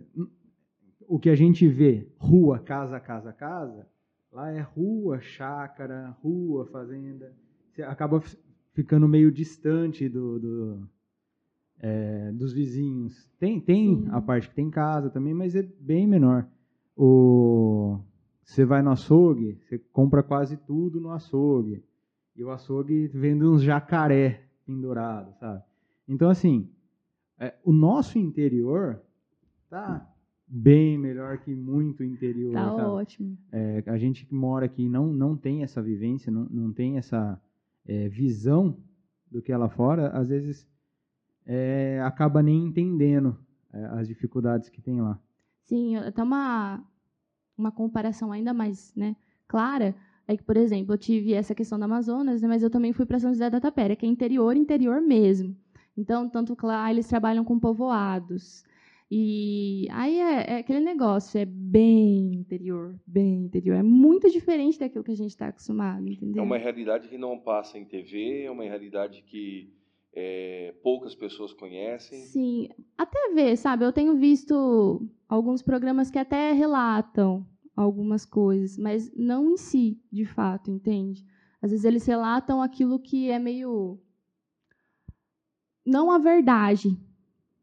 o 1.07 1.19
que 1.19 1.29
a 1.29 1.35
gente 1.35 1.67
vê, 1.67 2.07
rua, 2.17 2.59
casa, 2.59 2.99
casa, 2.99 3.33
casa, 3.33 3.87
lá 4.31 4.51
é 4.51 4.61
rua, 4.61 5.19
chácara, 5.19 6.15
rua, 6.21 6.65
fazenda. 6.67 7.33
Você 7.71 7.81
acaba 7.81 8.21
ficando 8.73 9.07
meio 9.07 9.31
distante 9.31 10.07
do, 10.07 10.39
do 10.39 10.89
é, 11.79 12.31
dos 12.33 12.53
vizinhos. 12.53 13.29
Tem, 13.39 13.59
tem 13.59 14.07
a 14.11 14.21
parte 14.21 14.49
que 14.49 14.55
tem 14.55 14.69
casa 14.69 15.09
também, 15.09 15.33
mas 15.33 15.55
é 15.55 15.63
bem 15.63 16.05
menor. 16.05 16.47
O, 16.95 17.99
você 18.49 18.65
vai 18.65 18.81
no 18.81 18.89
açougue, 18.89 19.59
você 19.61 19.77
compra 19.77 20.23
quase 20.23 20.57
tudo 20.57 20.99
no 20.99 21.11
açougue. 21.11 21.83
E 22.35 22.43
o 22.43 22.49
açougue 22.49 23.07
vende 23.07 23.45
uns 23.45 23.61
jacaré 23.61 24.41
pendurados, 24.65 25.37
sabe? 25.37 25.61
Então, 26.07 26.31
assim, 26.31 26.67
é, 27.37 27.53
o 27.63 27.71
nosso 27.71 28.17
interior 28.17 28.99
tá 29.69 30.11
bem 30.47 30.97
melhor 30.97 31.37
que 31.37 31.53
muito 31.53 32.03
interior. 32.03 32.53
Tá 32.53 32.75
sabe? 32.75 32.81
ótimo. 32.89 33.37
É, 33.51 33.83
a 33.85 33.99
gente 33.99 34.25
que 34.25 34.33
mora 34.33 34.65
aqui 34.65 34.89
não, 34.89 35.13
não 35.13 35.37
tem 35.37 35.61
essa 35.61 35.79
vivência, 35.79 36.31
não, 36.31 36.45
não 36.49 36.73
tem 36.73 36.97
essa 36.97 37.39
é, 37.85 38.09
visão 38.09 38.75
do 39.29 39.43
que 39.43 39.51
é 39.51 39.57
lá 39.57 39.69
fora, 39.69 40.07
às 40.09 40.29
vezes 40.29 40.67
é, 41.45 42.01
acaba 42.03 42.41
nem 42.41 42.63
entendendo 42.65 43.37
é, 43.71 43.85
as 43.99 44.07
dificuldades 44.07 44.69
que 44.69 44.81
tem 44.81 44.99
lá. 44.99 45.19
Sim, 45.65 45.97
até 45.97 46.23
uma, 46.23 46.83
uma 47.59 47.71
comparação 47.71 48.31
ainda 48.31 48.53
mais 48.53 48.93
né, 48.95 49.15
clara 49.47 49.95
é 50.27 50.37
que, 50.37 50.43
por 50.43 50.57
exemplo, 50.57 50.93
eu 50.93 50.97
tive 50.97 51.33
essa 51.33 51.55
questão 51.55 51.79
da 51.79 51.85
Amazonas, 51.85 52.41
né, 52.41 52.47
mas 52.47 52.63
eu 52.63 52.69
também 52.69 52.93
fui 52.93 53.05
para 53.05 53.19
São 53.19 53.31
José 53.31 53.49
da 53.49 53.59
Tapera, 53.59 53.95
que 53.95 54.05
é 54.05 54.09
interior, 54.09 54.55
interior 54.55 55.01
mesmo. 55.01 55.55
Então, 55.97 56.29
tanto 56.29 56.55
lá 56.65 56.89
eles 56.89 57.07
trabalham 57.07 57.43
com 57.43 57.59
povoados. 57.59 58.63
E 59.11 59.87
aí 59.89 60.19
é, 60.19 60.51
é, 60.51 60.57
aquele 60.59 60.81
negócio, 60.81 61.39
é 61.39 61.45
bem 61.45 62.35
interior, 62.35 62.95
bem 63.07 63.45
interior. 63.45 63.75
É 63.75 63.83
muito 63.83 64.29
diferente 64.29 64.79
daquilo 64.79 65.03
que 65.03 65.11
a 65.11 65.17
gente 65.17 65.31
está 65.31 65.47
acostumado, 65.47 66.07
entendeu? 66.07 66.43
É 66.43 66.45
uma 66.45 66.59
realidade 66.59 67.07
que 67.07 67.17
não 67.17 67.39
passa 67.39 67.79
em 67.79 67.85
TV, 67.85 68.43
é 68.43 68.51
uma 68.51 68.63
realidade 68.63 69.23
que 69.23 69.73
é, 70.21 70.75
poucas 70.83 71.15
pessoas 71.15 71.53
conhecem. 71.53 72.19
Sim, 72.19 72.67
até 72.97 73.33
ver, 73.33 73.55
sabe? 73.55 73.85
Eu 73.85 73.93
tenho 73.93 74.17
visto 74.17 75.01
alguns 75.29 75.61
programas 75.61 76.11
que 76.11 76.19
até 76.19 76.51
relatam 76.51 77.47
algumas 77.73 78.25
coisas, 78.25 78.77
mas 78.77 79.09
não 79.15 79.51
em 79.51 79.55
si, 79.57 79.97
de 80.11 80.25
fato, 80.25 80.69
entende? 80.69 81.25
Às 81.61 81.71
vezes 81.71 81.85
eles 81.85 82.05
relatam 82.05 82.61
aquilo 82.61 82.99
que 82.99 83.29
é 83.29 83.39
meio. 83.39 83.97
Não 85.85 86.11
a 86.11 86.17
verdade, 86.17 86.99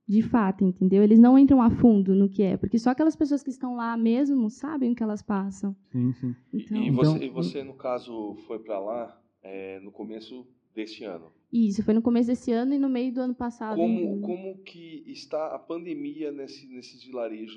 de 0.08 0.22
fato, 0.22 0.64
entendeu? 0.64 1.02
Eles 1.02 1.18
não 1.18 1.38
entram 1.38 1.60
a 1.60 1.68
fundo 1.68 2.14
no 2.14 2.28
que 2.28 2.42
é, 2.42 2.56
porque 2.56 2.78
só 2.78 2.90
aquelas 2.90 3.14
pessoas 3.14 3.42
que 3.42 3.50
estão 3.50 3.76
lá 3.76 3.94
mesmo 3.98 4.48
sabem 4.48 4.92
o 4.92 4.94
que 4.94 5.02
elas 5.02 5.20
passam. 5.20 5.76
Sim, 5.92 6.12
sim. 6.14 6.34
Então, 6.54 6.82
e, 6.82 6.90
você, 6.90 7.18
e 7.18 7.28
você, 7.28 7.62
no 7.62 7.74
caso, 7.74 8.34
foi 8.46 8.58
para 8.58 8.80
lá 8.80 9.20
é, 9.42 9.78
no 9.80 9.92
começo 9.92 10.46
deste 10.76 11.04
ano? 11.04 11.32
Isso, 11.52 11.82
foi 11.82 11.94
no 11.94 12.02
começo 12.02 12.28
desse 12.28 12.52
ano 12.52 12.74
e 12.74 12.78
no 12.78 12.88
meio 12.88 13.12
do 13.12 13.20
ano 13.22 13.34
passado. 13.34 13.76
Como, 13.76 14.20
como 14.20 14.58
que 14.58 15.02
está 15.06 15.54
a 15.54 15.58
pandemia 15.58 16.30
nesse, 16.30 16.66
nesses 16.66 17.02
vilarejos? 17.02 17.56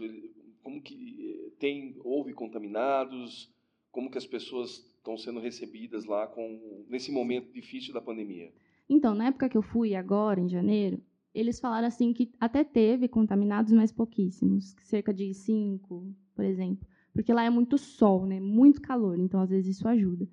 Como 0.64 0.82
que 0.82 0.96
eh, 1.20 1.52
tem, 1.60 1.98
houve 2.04 2.34
contaminados? 2.34 3.54
Como 3.92 4.10
que 4.10 4.18
as 4.18 4.26
pessoas 4.26 4.90
estão 4.98 5.18
sendo 5.18 5.40
recebidas 5.40 6.06
lá 6.06 6.28
com, 6.28 6.86
nesse 6.88 7.12
momento 7.12 7.52
difícil 7.52 7.94
da 7.94 8.02
pandemia? 8.02 8.52
Então, 8.88 9.14
na 9.14 9.28
época 9.28 9.50
que 9.50 9.58
eu 9.58 9.62
fui, 9.62 9.96
agora, 9.96 10.40
em 10.40 10.48
janeiro, 10.48 11.02
eles 11.34 11.60
falaram 11.60 11.88
assim 11.88 12.14
que 12.14 12.32
até 12.40 12.64
teve 12.64 13.08
contaminados, 13.08 13.72
mas 13.74 13.92
pouquíssimos, 13.92 14.76
cerca 14.84 15.14
de 15.14 15.34
cinco, 15.34 16.08
por 16.36 16.46
exemplo. 16.46 16.88
Porque 17.14 17.34
lá 17.34 17.44
é 17.44 17.50
muito 17.50 17.78
sol, 17.78 18.26
né? 18.26 18.40
muito 18.40 18.82
calor, 18.82 19.20
então 19.20 19.42
às 19.42 19.50
vezes 19.50 19.78
isso 19.78 19.88
ajuda. 19.88 20.28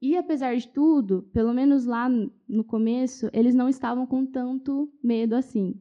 E 0.00 0.16
apesar 0.16 0.56
de 0.56 0.66
tudo, 0.68 1.28
pelo 1.32 1.52
menos 1.52 1.84
lá 1.84 2.08
no 2.48 2.64
começo, 2.64 3.28
eles 3.32 3.54
não 3.54 3.68
estavam 3.68 4.06
com 4.06 4.24
tanto 4.24 4.90
medo 5.02 5.34
assim. 5.34 5.74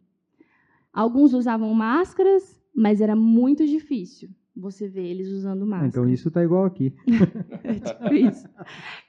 Alguns 0.91 1.33
usavam 1.33 1.73
máscaras, 1.73 2.61
mas 2.75 2.99
era 2.99 3.15
muito 3.15 3.65
difícil 3.65 4.29
você 4.55 4.89
ver 4.89 5.05
eles 5.05 5.29
usando 5.29 5.65
máscara. 5.65 5.87
Então 5.87 6.09
isso 6.09 6.29
tá 6.29 6.43
igual 6.43 6.65
aqui. 6.65 6.93
é 7.63 7.73
tipo 7.75 8.13
isso. 8.13 8.47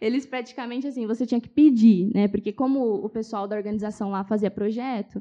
Eles 0.00 0.24
praticamente 0.24 0.86
assim, 0.86 1.06
você 1.06 1.26
tinha 1.26 1.40
que 1.40 1.48
pedir, 1.48 2.10
né? 2.14 2.28
Porque 2.28 2.52
como 2.52 3.04
o 3.04 3.08
pessoal 3.08 3.48
da 3.48 3.56
organização 3.56 4.10
lá 4.10 4.22
fazia 4.22 4.50
projeto 4.50 5.20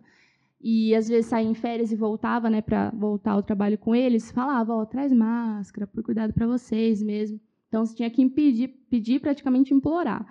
e 0.62 0.94
às 0.94 1.08
vezes 1.08 1.28
saía 1.28 1.50
em 1.50 1.54
férias 1.54 1.92
e 1.92 1.96
voltava, 1.96 2.50
né, 2.50 2.62
para 2.62 2.92
voltar 2.92 3.32
ao 3.32 3.42
trabalho 3.42 3.78
com 3.78 3.96
eles, 3.96 4.30
falava, 4.30 4.74
ó, 4.74 4.82
oh, 4.82 4.86
traz 4.86 5.12
máscara, 5.14 5.88
por 5.88 6.04
cuidado 6.04 6.34
para 6.34 6.46
vocês 6.46 7.02
mesmo. 7.02 7.40
Então, 7.70 7.86
você 7.86 7.96
tinha 7.96 8.10
que 8.10 8.22
impedir, 8.22 8.68
pedir, 8.90 9.22
praticamente 9.22 9.74
implorar. 9.74 10.26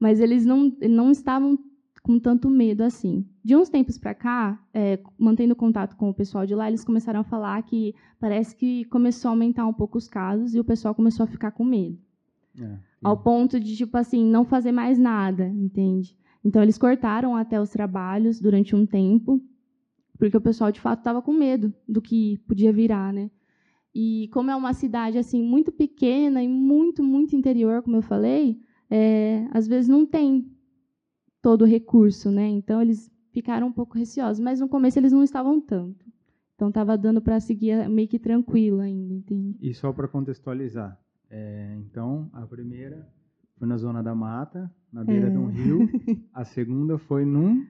Mas 0.00 0.20
eles 0.20 0.46
não, 0.46 0.72
não 0.88 1.10
estavam 1.10 1.58
com 2.02 2.18
tanto 2.18 2.48
medo 2.48 2.82
assim. 2.82 3.26
De 3.42 3.56
uns 3.56 3.68
tempos 3.68 3.98
para 3.98 4.14
cá, 4.14 4.62
é, 4.72 5.00
mantendo 5.18 5.56
contato 5.56 5.96
com 5.96 6.10
o 6.10 6.14
pessoal 6.14 6.46
de 6.46 6.54
lá, 6.54 6.68
eles 6.68 6.84
começaram 6.84 7.20
a 7.20 7.24
falar 7.24 7.62
que 7.62 7.94
parece 8.20 8.54
que 8.54 8.84
começou 8.86 9.30
a 9.30 9.32
aumentar 9.32 9.66
um 9.66 9.72
pouco 9.72 9.98
os 9.98 10.06
casos 10.06 10.54
e 10.54 10.60
o 10.60 10.64
pessoal 10.64 10.94
começou 10.94 11.24
a 11.24 11.26
ficar 11.26 11.50
com 11.50 11.64
medo. 11.64 11.98
É, 12.60 12.78
ao 13.02 13.16
ponto 13.16 13.58
de, 13.58 13.74
tipo 13.74 13.96
assim, 13.96 14.24
não 14.24 14.44
fazer 14.44 14.70
mais 14.70 14.98
nada, 14.98 15.48
entende? 15.48 16.16
Então, 16.44 16.62
eles 16.62 16.78
cortaram 16.78 17.34
até 17.34 17.60
os 17.60 17.70
trabalhos 17.70 18.38
durante 18.38 18.76
um 18.76 18.84
tempo, 18.86 19.42
porque 20.18 20.36
o 20.36 20.40
pessoal, 20.40 20.70
de 20.70 20.80
fato, 20.80 20.98
estava 20.98 21.22
com 21.22 21.32
medo 21.32 21.72
do 21.88 22.02
que 22.02 22.38
podia 22.46 22.72
virar, 22.72 23.12
né? 23.12 23.30
E 23.94 24.28
como 24.32 24.50
é 24.50 24.56
uma 24.56 24.72
cidade 24.72 25.18
assim 25.18 25.42
muito 25.42 25.70
pequena 25.70 26.42
e 26.42 26.48
muito, 26.48 27.02
muito 27.02 27.36
interior, 27.36 27.82
como 27.82 27.96
eu 27.96 28.02
falei, 28.02 28.60
é, 28.90 29.46
às 29.52 29.68
vezes 29.68 29.88
não 29.88 30.04
tem 30.04 30.50
todo 31.40 31.62
o 31.62 31.66
recurso, 31.66 32.30
né? 32.30 32.48
Então 32.48 32.82
eles 32.82 33.10
ficaram 33.30 33.68
um 33.68 33.72
pouco 33.72 33.96
receosos, 33.96 34.40
mas 34.40 34.60
no 34.60 34.68
começo 34.68 34.98
eles 34.98 35.12
não 35.12 35.22
estavam 35.22 35.60
tanto. 35.60 36.04
Então 36.54 36.68
estava 36.68 36.96
dando 36.96 37.20
para 37.20 37.38
seguir 37.38 37.88
meio 37.88 38.08
que 38.08 38.18
tranquilo 38.18 38.80
ainda, 38.80 39.12
entende? 39.14 39.58
E 39.60 39.74
só 39.74 39.92
para 39.92 40.08
contextualizar, 40.08 40.98
é, 41.30 41.76
então 41.78 42.28
a 42.32 42.46
primeira 42.46 43.08
foi 43.56 43.68
na 43.68 43.76
zona 43.76 44.02
da 44.02 44.14
mata, 44.14 44.72
na 44.92 45.04
beira 45.04 45.28
é. 45.28 45.30
de 45.30 45.36
um 45.36 45.46
rio. 45.46 45.88
A 46.32 46.44
segunda 46.44 46.98
foi 46.98 47.24
num 47.24 47.66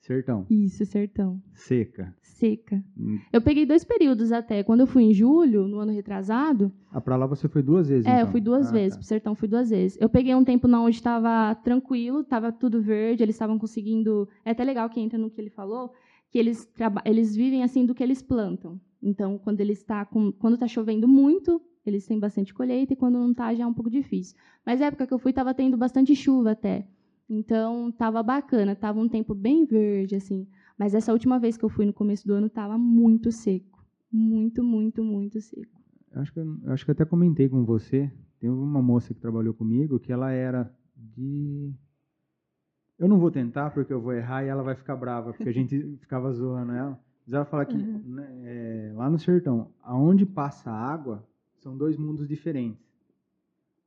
Sertão. 0.00 0.46
Isso, 0.48 0.84
sertão. 0.86 1.42
Seca. 1.52 2.14
Seca. 2.22 2.82
Hum. 2.98 3.18
Eu 3.30 3.42
peguei 3.42 3.66
dois 3.66 3.84
períodos 3.84 4.32
até. 4.32 4.62
Quando 4.62 4.80
eu 4.80 4.86
fui 4.86 5.02
em 5.02 5.12
julho, 5.12 5.68
no 5.68 5.78
ano 5.78 5.92
retrasado. 5.92 6.72
Ah, 6.90 7.00
pra 7.00 7.16
lá 7.16 7.26
você 7.26 7.46
foi 7.48 7.62
duas 7.62 7.88
vezes? 7.88 8.06
É, 8.06 8.10
então. 8.10 8.20
eu 8.20 8.26
fui 8.28 8.40
duas 8.40 8.68
ah, 8.68 8.72
vezes. 8.72 8.92
Tá. 8.92 8.96
Pro 8.96 9.06
sertão 9.06 9.34
fui 9.34 9.46
duas 9.46 9.68
vezes. 9.68 9.98
Eu 10.00 10.08
peguei 10.08 10.34
um 10.34 10.42
tempo 10.42 10.66
na 10.66 10.80
onde 10.80 10.96
estava 10.96 11.54
tranquilo, 11.56 12.20
estava 12.20 12.50
tudo 12.50 12.80
verde, 12.80 13.22
eles 13.22 13.34
estavam 13.34 13.58
conseguindo. 13.58 14.26
É 14.42 14.52
até 14.52 14.64
legal 14.64 14.88
que 14.88 14.98
entra 14.98 15.18
no 15.18 15.30
que 15.30 15.38
ele 15.38 15.50
falou, 15.50 15.92
que 16.30 16.38
eles, 16.38 16.66
eles 17.04 17.36
vivem 17.36 17.62
assim 17.62 17.84
do 17.84 17.94
que 17.94 18.02
eles 18.02 18.22
plantam. 18.22 18.80
Então, 19.02 19.38
quando 19.38 19.60
ele 19.60 19.72
está 19.72 20.06
com, 20.06 20.32
quando 20.32 20.54
está 20.54 20.66
chovendo 20.66 21.06
muito, 21.06 21.60
eles 21.84 22.06
têm 22.06 22.18
bastante 22.18 22.54
colheita, 22.54 22.94
e 22.94 22.96
quando 22.96 23.18
não 23.18 23.34
tá, 23.34 23.54
já 23.54 23.64
é 23.64 23.66
um 23.66 23.74
pouco 23.74 23.90
difícil. 23.90 24.36
Mas 24.64 24.80
a 24.80 24.86
época 24.86 25.06
que 25.06 25.12
eu 25.12 25.18
fui, 25.18 25.30
estava 25.30 25.52
tendo 25.52 25.76
bastante 25.76 26.14
chuva 26.14 26.52
até. 26.52 26.86
Então, 27.32 27.92
tava 27.92 28.22
bacana, 28.24 28.74
tava 28.74 28.98
um 28.98 29.08
tempo 29.08 29.34
bem 29.34 29.64
verde, 29.64 30.16
assim. 30.16 30.48
Mas 30.76 30.94
essa 30.94 31.12
última 31.12 31.38
vez 31.38 31.56
que 31.56 31.64
eu 31.64 31.68
fui 31.68 31.86
no 31.86 31.92
começo 31.92 32.26
do 32.26 32.34
ano, 32.34 32.48
tava 32.50 32.76
muito 32.76 33.30
seco. 33.30 33.86
Muito, 34.10 34.64
muito, 34.64 35.04
muito 35.04 35.40
seco. 35.40 35.80
Acho 36.12 36.32
que, 36.32 36.40
acho 36.66 36.84
que 36.84 36.90
até 36.90 37.04
comentei 37.04 37.48
com 37.48 37.64
você. 37.64 38.10
Tem 38.40 38.50
uma 38.50 38.82
moça 38.82 39.14
que 39.14 39.20
trabalhou 39.20 39.54
comigo 39.54 40.00
que 40.00 40.12
ela 40.12 40.32
era 40.32 40.74
de. 40.96 41.72
Eu 42.98 43.08
não 43.08 43.18
vou 43.18 43.30
tentar 43.30 43.70
porque 43.70 43.92
eu 43.92 44.00
vou 44.00 44.12
errar 44.12 44.42
e 44.44 44.48
ela 44.48 44.62
vai 44.64 44.74
ficar 44.74 44.96
brava, 44.96 45.32
porque 45.32 45.48
a 45.48 45.52
gente 45.52 45.78
ficava 46.00 46.32
zoando 46.32 46.72
ela. 46.72 47.00
Mas 47.24 47.34
ela 47.34 47.44
fala 47.44 47.64
que 47.64 47.76
Uhum. 47.76 48.02
né, 48.06 48.28
é, 48.42 48.92
lá 48.96 49.08
no 49.08 49.18
sertão, 49.20 49.70
aonde 49.82 50.26
passa 50.26 50.70
água, 50.72 51.24
são 51.60 51.76
dois 51.76 51.96
mundos 51.96 52.26
diferentes. 52.26 52.89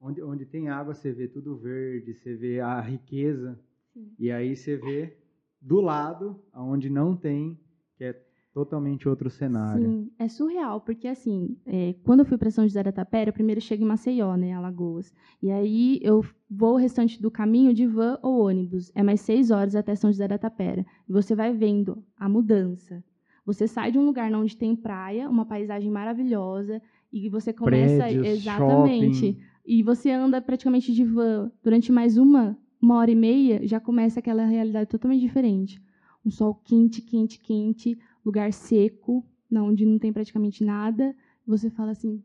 Onde, 0.06 0.22
onde 0.22 0.46
tem 0.46 0.68
água, 0.68 0.94
você 0.94 1.13
vê 1.13 1.30
tudo 1.30 1.56
verde, 1.56 2.13
você 2.13 2.36
vê 2.36 2.60
a 2.60 2.82
riqueza, 2.82 3.58
Sim. 3.94 4.12
e 4.20 4.30
aí 4.30 4.54
você 4.54 4.76
vê 4.76 5.18
do 5.62 5.80
lado, 5.80 6.38
aonde 6.52 6.89
não 6.89 7.16
tem, 7.16 7.58
que 7.96 8.04
é 8.04 8.22
totalmente 8.54 9.08
outro 9.08 9.30
cenário. 9.30 9.89
Sim, 9.89 10.12
é 10.20 10.28
surreal, 10.28 10.82
porque 10.82 11.08
assim, 11.08 11.58
é, 11.66 11.96
quando 12.04 12.20
eu 12.20 12.26
fui 12.26 12.38
para 12.38 12.52
São 12.52 12.66
José 12.66 12.84
da 12.84 12.92
Tapera, 12.92 13.30
eu 13.30 13.34
primeiro 13.34 13.62
chego 13.62 13.82
em 13.82 13.88
Maceió, 13.88 14.36
né, 14.36 14.52
Alagoas. 14.52 15.13
E 15.42 15.50
aí 15.50 16.00
eu 16.04 16.22
vou 16.50 16.74
o 16.74 16.78
restante 16.78 17.22
do 17.22 17.32
caminho 17.32 17.74
de 17.74 17.88
van 17.88 18.20
ou 18.22 18.46
ônibus. 18.46 18.92
É 18.94 19.02
mais 19.02 19.22
seis 19.22 19.52
horas 19.52 19.74
até 19.74 19.96
São 19.96 20.12
José 20.12 20.28
da 20.28 20.38
Tapera. 20.38 20.86
E 21.08 21.13
você 21.13 21.34
vai 21.34 21.54
vendo 21.54 22.04
a 22.18 22.28
mudança. 22.28 23.02
Você 23.46 23.68
sai 23.68 23.92
de 23.92 23.98
um 23.98 24.06
lugar 24.06 24.32
onde 24.34 24.56
tem 24.56 24.76
praia, 24.76 25.30
uma 25.30 25.46
paisagem 25.46 25.89
maravilhosa, 25.89 26.82
e 27.12 27.30
você 27.30 27.52
começa 27.54 28.04
Prédios, 28.04 28.26
exatamente. 28.28 29.34
shopping. 29.34 29.53
E 29.65 29.82
você 29.82 30.12
anda 30.12 30.41
praticamente 30.41 30.93
de 30.93 31.04
van 31.04 31.52
durante 31.63 31.91
mais 31.91 32.17
uma, 32.17 32.58
uma 32.82 32.97
hora 32.97 33.12
e 33.12 33.15
meia, 33.15 33.65
já 33.65 33.80
começa 33.80 34.19
aquela 34.19 34.45
realidade 34.45 34.89
totalmente 34.89 35.21
diferente. 35.21 35.82
Um 36.26 36.30
sol 36.30 36.54
quente, 36.56 37.02
quente, 37.02 37.39
quente, 37.39 37.97
lugar 38.26 38.52
seco, 38.52 39.26
onde 39.52 39.86
não 39.86 39.97
tem 39.97 40.12
praticamente 40.12 40.63
nada. 40.63 41.15
Você 41.45 41.69
fala 41.69 41.91
assim, 41.91 42.23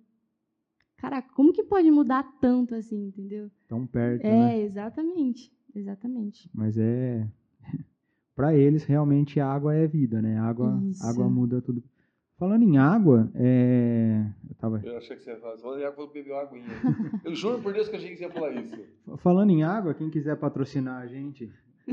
caraca, 0.97 1.33
como 1.35 1.53
que 1.53 1.63
pode 1.63 1.91
mudar 1.91 2.25
tanto 2.41 2.75
assim, 2.75 3.07
entendeu? 3.07 3.51
Tão 3.69 3.87
perto, 3.87 4.25
É, 4.25 4.31
né? 4.31 4.61
exatamente, 4.61 5.53
exatamente. 5.75 6.51
Mas 6.53 6.77
é. 6.77 7.29
Para 8.35 8.55
eles, 8.55 8.85
realmente, 8.85 9.41
a 9.41 9.47
água 9.49 9.75
é 9.75 9.87
vida, 9.87 10.23
né? 10.23 10.39
A 10.39 10.45
água, 10.45 10.81
Isso. 10.89 11.05
água 11.05 11.29
muda 11.29 11.61
tudo. 11.61 11.83
Falando 12.39 12.63
em 12.63 12.79
água, 12.79 13.29
é... 13.35 14.25
eu 14.49 14.55
tava... 14.55 14.81
Eu 14.85 14.97
achei 14.97 15.17
que 15.17 15.23
você 15.25 15.31
ia 15.33 15.37
falar, 15.39 15.59
falando 15.59 15.81
em 15.81 15.85
água, 15.85 15.97
vou 15.97 16.13
beber 16.13 16.33
uma 16.33 16.43
aguinha. 16.43 16.67
Eu 17.25 17.35
juro 17.35 17.61
por 17.61 17.73
Deus 17.73 17.89
que 17.89 17.97
achei 17.97 18.11
que 18.11 18.17
você 18.17 18.25
ia 18.25 18.31
falar 18.31 18.53
isso. 18.53 18.77
falando 19.17 19.51
em 19.51 19.65
água, 19.65 19.93
quem 19.93 20.09
quiser 20.09 20.37
patrocinar 20.37 21.03
a 21.03 21.07
gente, 21.09 21.51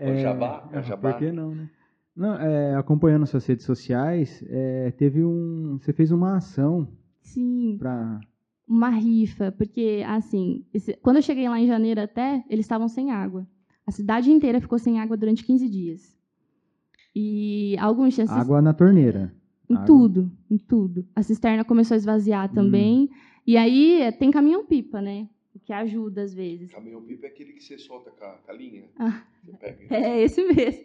o 0.00 0.14
jabá? 0.16 0.68
É 0.72 0.78
ah, 0.78 0.82
jabá? 0.82 1.12
Por 1.12 1.18
que 1.18 1.30
não, 1.30 1.54
né? 1.54 1.68
Não, 2.16 2.34
é, 2.36 2.74
acompanhando 2.76 3.26
suas 3.26 3.44
redes 3.44 3.66
sociais, 3.66 4.42
é, 4.48 4.90
teve 4.92 5.22
um, 5.22 5.78
você 5.78 5.92
fez 5.92 6.10
uma 6.10 6.36
ação 6.38 6.88
Sim, 7.20 7.76
para 7.78 8.20
uma 8.66 8.88
rifa, 8.88 9.52
porque 9.52 10.02
assim, 10.06 10.64
esse- 10.72 10.96
quando 11.02 11.16
eu 11.16 11.22
cheguei 11.22 11.46
lá 11.46 11.60
em 11.60 11.66
janeiro 11.66 12.00
até, 12.00 12.42
eles 12.48 12.64
estavam 12.64 12.88
sem 12.88 13.10
água. 13.10 13.46
A 13.86 13.90
cidade 13.90 14.30
inteira 14.30 14.60
ficou 14.60 14.78
sem 14.78 14.98
água 14.98 15.16
durante 15.18 15.44
15 15.44 15.68
dias. 15.68 16.15
E 17.18 17.74
alguns 17.78 18.14
cis- 18.14 18.28
água 18.30 18.60
na 18.60 18.74
torneira. 18.74 19.32
em 19.70 19.74
água. 19.74 19.86
tudo, 19.86 20.30
em 20.50 20.58
tudo. 20.58 21.06
A 21.16 21.22
cisterna 21.22 21.64
começou 21.64 21.94
a 21.94 21.98
esvaziar 21.98 22.52
também. 22.52 23.08
E 23.46 23.56
aí 23.56 24.02
eh, 24.02 24.12
tem 24.12 24.30
caminhão-pipa, 24.30 25.00
né? 25.00 25.26
O 25.54 25.58
que 25.58 25.72
ajuda 25.72 26.20
às 26.20 26.34
vezes. 26.34 26.70
Caminhão 26.70 27.00
pipa 27.00 27.24
é 27.26 27.30
aquele 27.30 27.52
que 27.54 27.62
você 27.64 27.78
solta 27.78 28.10
com 28.10 28.22
a, 28.22 28.32
com 28.32 28.52
a 28.52 28.54
linha. 28.54 28.84
Ah. 28.98 29.22
Você 29.42 29.52
pega. 29.56 29.86
É 29.96 30.20
esse 30.22 30.44
mesmo. 30.44 30.84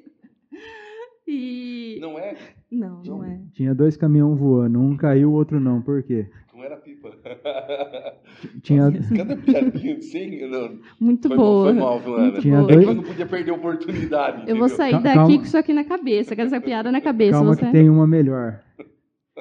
E. 1.28 1.98
Não 2.02 2.17
é? 2.17 2.38
Não, 2.72 3.02
não 3.04 3.24
é. 3.26 3.41
Tinha 3.54 3.76
dois 3.76 3.98
caminhões 3.98 4.39
voando, 4.39 4.80
um 4.80 4.96
caiu, 4.96 5.32
o 5.32 5.34
outro 5.34 5.60
não. 5.60 5.82
Por 5.82 6.02
quê? 6.04 6.30
Não 6.62 6.65
era 6.67 6.78
pipa. 6.78 7.10
Tinha, 8.62 8.91
Cada 9.17 9.36
piadinha 9.36 9.97
assim, 9.97 10.47
não. 10.47 10.78
Muito 11.00 11.28
Foi, 11.28 11.38
boa. 11.38 11.65
foi 11.71 11.74
mal, 11.82 12.02
Tinha. 12.39 12.60
É 12.60 12.62
dois- 12.62 12.86
que 12.86 12.89
eu 12.91 12.93
não 12.95 13.04
podia 13.04 13.26
perder 13.26 13.52
a 13.52 13.54
oportunidade. 13.56 14.41
Eu 14.50 14.58
vou 14.58 14.67
entendeu? 14.67 14.69
sair 14.78 14.91
Cal- 14.91 15.02
daqui 15.02 15.15
calma. 15.17 15.38
com 15.38 15.43
isso 15.43 15.58
aqui 15.58 15.74
na 15.74 15.84
cabeça, 15.84 16.36
com 16.36 16.41
essa 16.43 16.62
piada 16.62 16.91
na 16.91 17.02
cabeça. 17.02 17.32
calma 17.32 17.56
você... 17.56 17.65
que 17.65 17.71
tem 17.71 17.89
uma 17.89 18.06
melhor. 18.06 18.60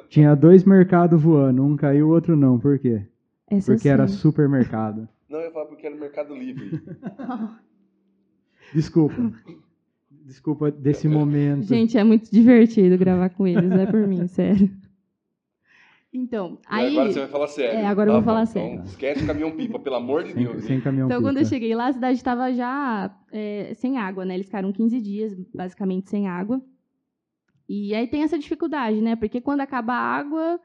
Tinha 0.09 0.33
dois 0.35 0.63
mercados 0.63 1.21
voando, 1.21 1.63
um 1.63 1.75
caiu, 1.75 2.07
o 2.07 2.11
outro 2.11 2.35
não. 2.35 2.57
Por 2.59 2.79
quê? 2.79 3.03
Essa 3.49 3.73
Porque 3.73 3.87
era 3.87 4.07
supermercado. 4.07 5.07
Não, 5.29 5.39
eu 5.39 5.45
ia 5.45 5.51
falar 5.51 5.65
porque 5.65 5.85
era 5.85 5.95
Mercado 5.95 6.33
Livre. 6.35 6.81
Desculpa. 8.73 9.31
Desculpa 10.25 10.71
desse 10.71 11.07
momento. 11.07 11.63
Gente, 11.65 11.97
é 11.97 12.03
muito 12.03 12.31
divertido 12.31 12.97
gravar 12.97 13.29
com 13.29 13.45
eles, 13.47 13.69
não 13.69 13.79
é 13.79 13.85
por 13.85 14.07
mim, 14.07 14.27
sério. 14.27 14.69
Então, 16.13 16.59
E 16.63 16.65
aí. 16.67 16.91
Agora 16.97 17.11
você 17.13 17.19
vai 17.19 17.27
falar 17.29 17.47
sério. 17.47 17.79
É, 17.79 17.85
agora 17.85 18.09
eu 18.09 18.13
vou 18.13 18.21
Tá 18.21 18.25
falar 18.25 18.39
bom, 18.41 18.45
sério. 18.45 18.73
Então, 18.73 18.85
esquece 18.85 19.23
o 19.23 19.27
caminhão 19.27 19.51
pipa, 19.51 19.79
pelo 19.79 19.95
amor 19.95 20.23
de 20.23 20.33
Sem, 20.33 20.43
Deus. 20.43 20.63
sem 20.65 20.81
caminhão 20.81 21.07
Então, 21.07 21.21
quando 21.21 21.37
eu 21.37 21.45
cheguei 21.45 21.73
lá, 21.73 21.87
a 21.87 21.93
cidade 21.93 22.17
estava 22.17 22.53
já 22.53 23.15
é, 23.31 23.73
sem 23.75 23.97
água, 23.97 24.25
né? 24.25 24.33
Eles 24.33 24.45
ficaram 24.47 24.73
15 24.73 24.99
dias, 25.01 25.33
basicamente, 25.53 26.09
sem 26.09 26.27
água. 26.27 26.61
E 27.67 27.95
aí 27.95 28.07
tem 28.07 28.23
essa 28.23 28.37
dificuldade, 28.37 28.99
né? 29.01 29.15
Porque 29.15 29.39
quando 29.39 29.61
acaba 29.61 29.93
a 29.93 29.99
água, 30.17 30.59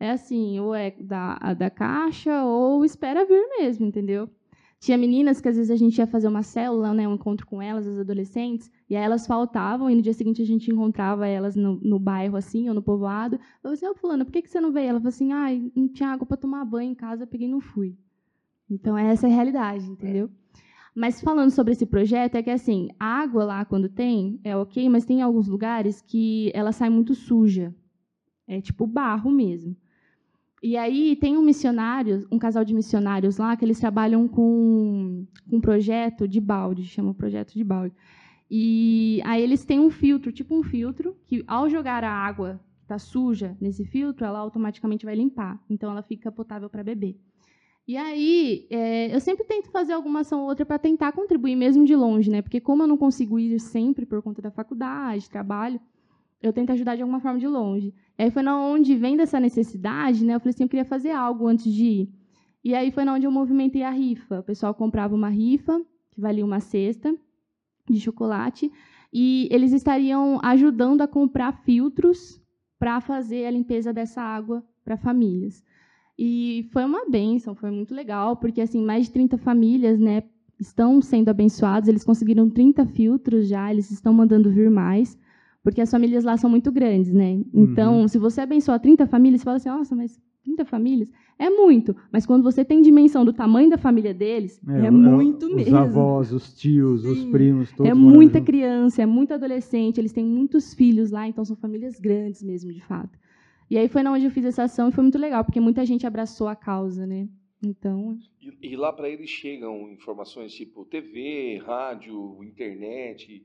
é 0.00 0.10
assim, 0.10 0.58
ou 0.60 0.74
é 0.74 0.92
da, 0.98 1.36
da 1.52 1.68
caixa, 1.68 2.42
ou 2.44 2.82
espera 2.82 3.26
vir 3.26 3.46
mesmo, 3.58 3.84
entendeu? 3.86 4.30
Tinha 4.78 4.98
meninas 4.98 5.40
que 5.40 5.48
às 5.48 5.56
vezes 5.56 5.70
a 5.70 5.76
gente 5.76 5.96
ia 5.98 6.06
fazer 6.06 6.28
uma 6.28 6.42
célula, 6.42 6.92
né, 6.92 7.08
um 7.08 7.14
encontro 7.14 7.46
com 7.46 7.62
elas, 7.62 7.86
as 7.86 7.98
adolescentes, 7.98 8.70
e 8.88 8.94
aí 8.94 9.02
elas 9.02 9.26
faltavam, 9.26 9.88
e 9.90 9.94
no 9.94 10.02
dia 10.02 10.12
seguinte 10.12 10.42
a 10.42 10.46
gente 10.46 10.70
encontrava 10.70 11.26
elas 11.26 11.56
no, 11.56 11.80
no 11.82 11.98
bairro, 11.98 12.36
assim, 12.36 12.68
ou 12.68 12.74
no 12.74 12.82
povoado. 12.82 13.36
Eu 13.36 13.40
falei 13.62 13.74
assim, 13.74 13.86
ô 13.86 13.94
fulana, 13.94 14.24
por 14.24 14.32
que, 14.32 14.42
que 14.42 14.50
você 14.50 14.60
não 14.60 14.72
veio? 14.72 14.90
Ela 14.90 15.00
falou 15.00 15.08
assim, 15.08 15.32
ai, 15.32 15.72
não 15.74 15.88
tinha 15.88 16.10
água 16.10 16.26
para 16.26 16.36
tomar 16.36 16.64
banho 16.64 16.92
em 16.92 16.94
casa, 16.94 17.26
peguei 17.26 17.48
e 17.48 17.50
não 17.50 17.60
fui. 17.60 17.96
Então, 18.68 18.98
essa 18.98 19.26
é 19.26 19.30
a 19.30 19.34
realidade, 19.34 19.86
entendeu? 19.86 20.30
Mas 20.94 21.20
falando 21.20 21.50
sobre 21.50 21.72
esse 21.72 21.84
projeto, 21.84 22.36
é 22.36 22.42
que 22.42 22.50
assim, 22.50 22.88
a 22.98 23.20
água 23.20 23.44
lá, 23.44 23.64
quando 23.64 23.88
tem, 23.88 24.40
é 24.42 24.56
ok, 24.56 24.88
mas 24.88 25.04
tem 25.04 25.20
alguns 25.20 25.46
lugares 25.46 26.00
que 26.00 26.50
ela 26.54 26.72
sai 26.72 26.88
muito 26.88 27.14
suja. 27.14 27.74
É 28.48 28.60
tipo 28.60 28.86
barro 28.86 29.30
mesmo. 29.30 29.76
E 30.62 30.76
aí 30.76 31.16
tem 31.16 31.36
um 31.36 31.42
missionário, 31.42 32.26
um 32.30 32.38
casal 32.38 32.64
de 32.64 32.74
missionários 32.74 33.36
lá, 33.36 33.56
que 33.56 33.64
eles 33.64 33.78
trabalham 33.78 34.26
com, 34.26 35.26
um 35.50 35.60
projeto 35.60 36.26
de 36.26 36.40
balde, 36.40 36.84
chama 36.84 37.14
projeto 37.14 37.52
de 37.52 37.62
balde. 37.62 37.94
E 38.50 39.20
aí 39.24 39.42
eles 39.42 39.64
têm 39.64 39.78
um 39.78 39.90
filtro, 39.90 40.32
tipo 40.32 40.54
um 40.54 40.62
filtro, 40.62 41.16
que 41.26 41.44
ao 41.46 41.68
jogar 41.68 42.02
a 42.04 42.10
água 42.10 42.60
que 42.78 42.84
está 42.84 42.98
suja 42.98 43.56
nesse 43.60 43.84
filtro, 43.84 44.24
ela 44.24 44.38
automaticamente 44.38 45.04
vai 45.04 45.14
limpar. 45.14 45.60
Então 45.68 45.90
ela 45.90 46.02
fica 46.02 46.32
potável 46.32 46.70
para 46.70 46.82
beber. 46.82 47.18
E 47.86 47.96
aí, 47.96 48.66
é, 48.68 49.14
eu 49.14 49.20
sempre 49.20 49.44
tento 49.44 49.70
fazer 49.70 49.92
alguma 49.92 50.20
ação 50.20 50.40
ou 50.40 50.48
outra 50.48 50.66
para 50.66 50.78
tentar 50.78 51.12
contribuir, 51.12 51.54
mesmo 51.54 51.84
de 51.84 51.94
longe, 51.94 52.28
né? 52.28 52.42
Porque 52.42 52.60
como 52.60 52.82
eu 52.82 52.86
não 52.86 52.96
consigo 52.96 53.38
ir 53.38 53.60
sempre 53.60 54.04
por 54.04 54.20
conta 54.22 54.42
da 54.42 54.50
faculdade, 54.50 55.30
trabalho, 55.30 55.80
eu 56.48 56.52
tento 56.52 56.70
ajudar 56.70 56.96
de 56.96 57.02
alguma 57.02 57.20
forma 57.20 57.38
de 57.38 57.46
longe. 57.46 57.94
E 58.18 58.22
aí 58.22 58.30
foi 58.30 58.42
na 58.42 58.58
onde 58.58 58.94
vem 58.94 59.16
dessa 59.16 59.38
necessidade, 59.38 60.24
né? 60.24 60.34
Eu 60.34 60.40
falei 60.40 60.50
assim, 60.54 60.64
eu 60.64 60.68
queria 60.68 60.84
fazer 60.84 61.10
algo 61.10 61.46
antes 61.46 61.72
de 61.72 61.84
ir. 61.84 62.08
E 62.64 62.74
aí 62.74 62.90
foi 62.90 63.04
na 63.04 63.14
onde 63.14 63.26
eu 63.26 63.30
movimentei 63.30 63.82
a 63.82 63.90
rifa. 63.90 64.40
O 64.40 64.42
pessoal 64.42 64.74
comprava 64.74 65.14
uma 65.14 65.28
rifa, 65.28 65.80
que 66.10 66.20
valia 66.20 66.44
uma 66.44 66.60
cesta 66.60 67.14
de 67.88 68.00
chocolate, 68.00 68.72
e 69.12 69.48
eles 69.50 69.72
estariam 69.72 70.40
ajudando 70.42 71.02
a 71.02 71.08
comprar 71.08 71.52
filtros 71.52 72.40
para 72.78 73.00
fazer 73.00 73.46
a 73.46 73.50
limpeza 73.50 73.92
dessa 73.92 74.20
água 74.20 74.64
para 74.84 74.96
famílias. 74.96 75.62
E 76.18 76.68
foi 76.72 76.84
uma 76.84 77.08
benção, 77.08 77.54
foi 77.54 77.70
muito 77.70 77.94
legal, 77.94 78.36
porque 78.36 78.60
assim, 78.60 78.84
mais 78.84 79.06
de 79.06 79.12
30 79.12 79.38
famílias, 79.38 80.00
né, 80.00 80.22
estão 80.58 81.00
sendo 81.02 81.28
abençoadas, 81.28 81.88
eles 81.88 82.04
conseguiram 82.04 82.48
30 82.48 82.86
filtros 82.86 83.48
já, 83.48 83.70
eles 83.70 83.90
estão 83.90 84.12
mandando 84.12 84.50
vir 84.50 84.70
mais, 84.70 85.16
porque 85.66 85.80
as 85.80 85.90
famílias 85.90 86.22
lá 86.22 86.36
são 86.36 86.48
muito 86.48 86.70
grandes, 86.70 87.12
né? 87.12 87.42
Então, 87.52 88.06
se 88.06 88.18
você 88.18 88.40
abençoa 88.40 88.78
30 88.78 89.04
famílias, 89.04 89.40
você 89.40 89.44
fala 89.44 89.56
assim: 89.56 89.68
"Nossa, 89.68 89.96
mas 89.96 90.20
30 90.44 90.64
famílias 90.64 91.10
é 91.36 91.50
muito". 91.50 91.94
Mas 92.12 92.24
quando 92.24 92.44
você 92.44 92.64
tem 92.64 92.80
dimensão 92.80 93.24
do 93.24 93.32
tamanho 93.32 93.68
da 93.68 93.76
família 93.76 94.14
deles, 94.14 94.60
é, 94.68 94.88
o- 94.88 94.92
muito 94.92 95.46
os 95.46 95.52
mesmo. 95.56 95.76
avós, 95.76 96.32
os 96.32 96.54
tios, 96.54 97.04
os 97.04 97.18
Sim. 97.24 97.30
primos, 97.32 97.72
todos 97.72 97.90
É 97.90 97.94
muita 97.94 98.38
junto. 98.38 98.46
criança, 98.46 99.02
é 99.02 99.06
muito 99.06 99.34
adolescente, 99.34 99.98
eles 99.98 100.12
têm 100.12 100.24
muitos 100.24 100.72
filhos 100.72 101.10
lá, 101.10 101.26
então 101.26 101.44
são 101.44 101.56
famílias 101.56 101.98
grandes 101.98 102.44
mesmo, 102.44 102.72
de 102.72 102.80
fato. 102.80 103.18
E 103.68 103.76
aí 103.76 103.88
foi 103.88 104.04
na 104.04 104.12
onde 104.12 104.24
eu 104.24 104.30
fiz 104.30 104.44
essa 104.44 104.62
ação 104.62 104.88
e 104.88 104.92
foi 104.92 105.02
muito 105.02 105.18
legal, 105.18 105.44
porque 105.44 105.58
muita 105.58 105.84
gente 105.84 106.06
abraçou 106.06 106.46
a 106.46 106.54
causa, 106.54 107.04
né? 107.08 107.26
Então, 107.60 108.16
E, 108.40 108.68
e 108.70 108.76
lá 108.76 108.92
para 108.92 109.08
eles 109.10 109.28
chegam 109.28 109.90
informações 109.90 110.52
tipo 110.54 110.84
TV, 110.84 111.60
rádio, 111.66 112.38
internet. 112.44 113.44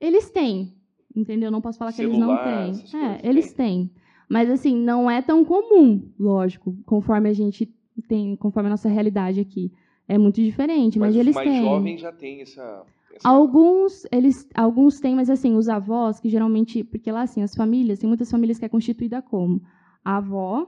eles 0.00 0.28
têm, 0.30 0.74
entendeu? 1.14 1.50
Não 1.50 1.60
posso 1.60 1.78
falar 1.78 1.92
que 1.92 2.02
eles 2.02 2.16
não 2.18 2.36
Celular, 2.36 2.44
têm. 2.44 3.00
É, 3.00 3.28
eles 3.28 3.52
têm. 3.52 3.90
Mas 4.28 4.48
assim, 4.50 4.74
não 4.76 5.10
é 5.10 5.20
tão 5.20 5.44
comum, 5.44 6.10
lógico, 6.18 6.74
conforme 6.86 7.28
a 7.28 7.32
gente 7.32 7.70
tem, 8.08 8.34
conforme 8.36 8.68
a 8.68 8.70
nossa 8.70 8.88
realidade 8.88 9.40
aqui. 9.40 9.70
É 10.08 10.16
muito 10.18 10.42
diferente, 10.42 10.98
mas, 10.98 11.14
Mas, 11.14 11.16
eles 11.20 11.34
mais 11.34 11.48
têm. 11.48 11.62
jovens 11.62 12.00
já 12.00 12.12
tem 12.12 12.40
essa. 12.42 12.84
essa- 13.14 13.28
Alguns, 13.28 14.04
eles, 14.10 14.48
alguns 14.54 14.98
têm, 15.00 15.14
mas 15.14 15.28
assim, 15.30 15.54
os 15.54 15.68
avós, 15.68 16.18
que 16.18 16.28
geralmente, 16.28 16.82
porque 16.82 17.10
lá 17.12 17.22
assim, 17.22 17.42
as 17.42 17.54
famílias, 17.54 17.98
tem 17.98 18.08
muitas 18.08 18.30
famílias 18.30 18.58
que 18.58 18.64
é 18.64 18.68
constituída 18.68 19.20
como 19.22 19.62
a 20.04 20.16
avó 20.16 20.66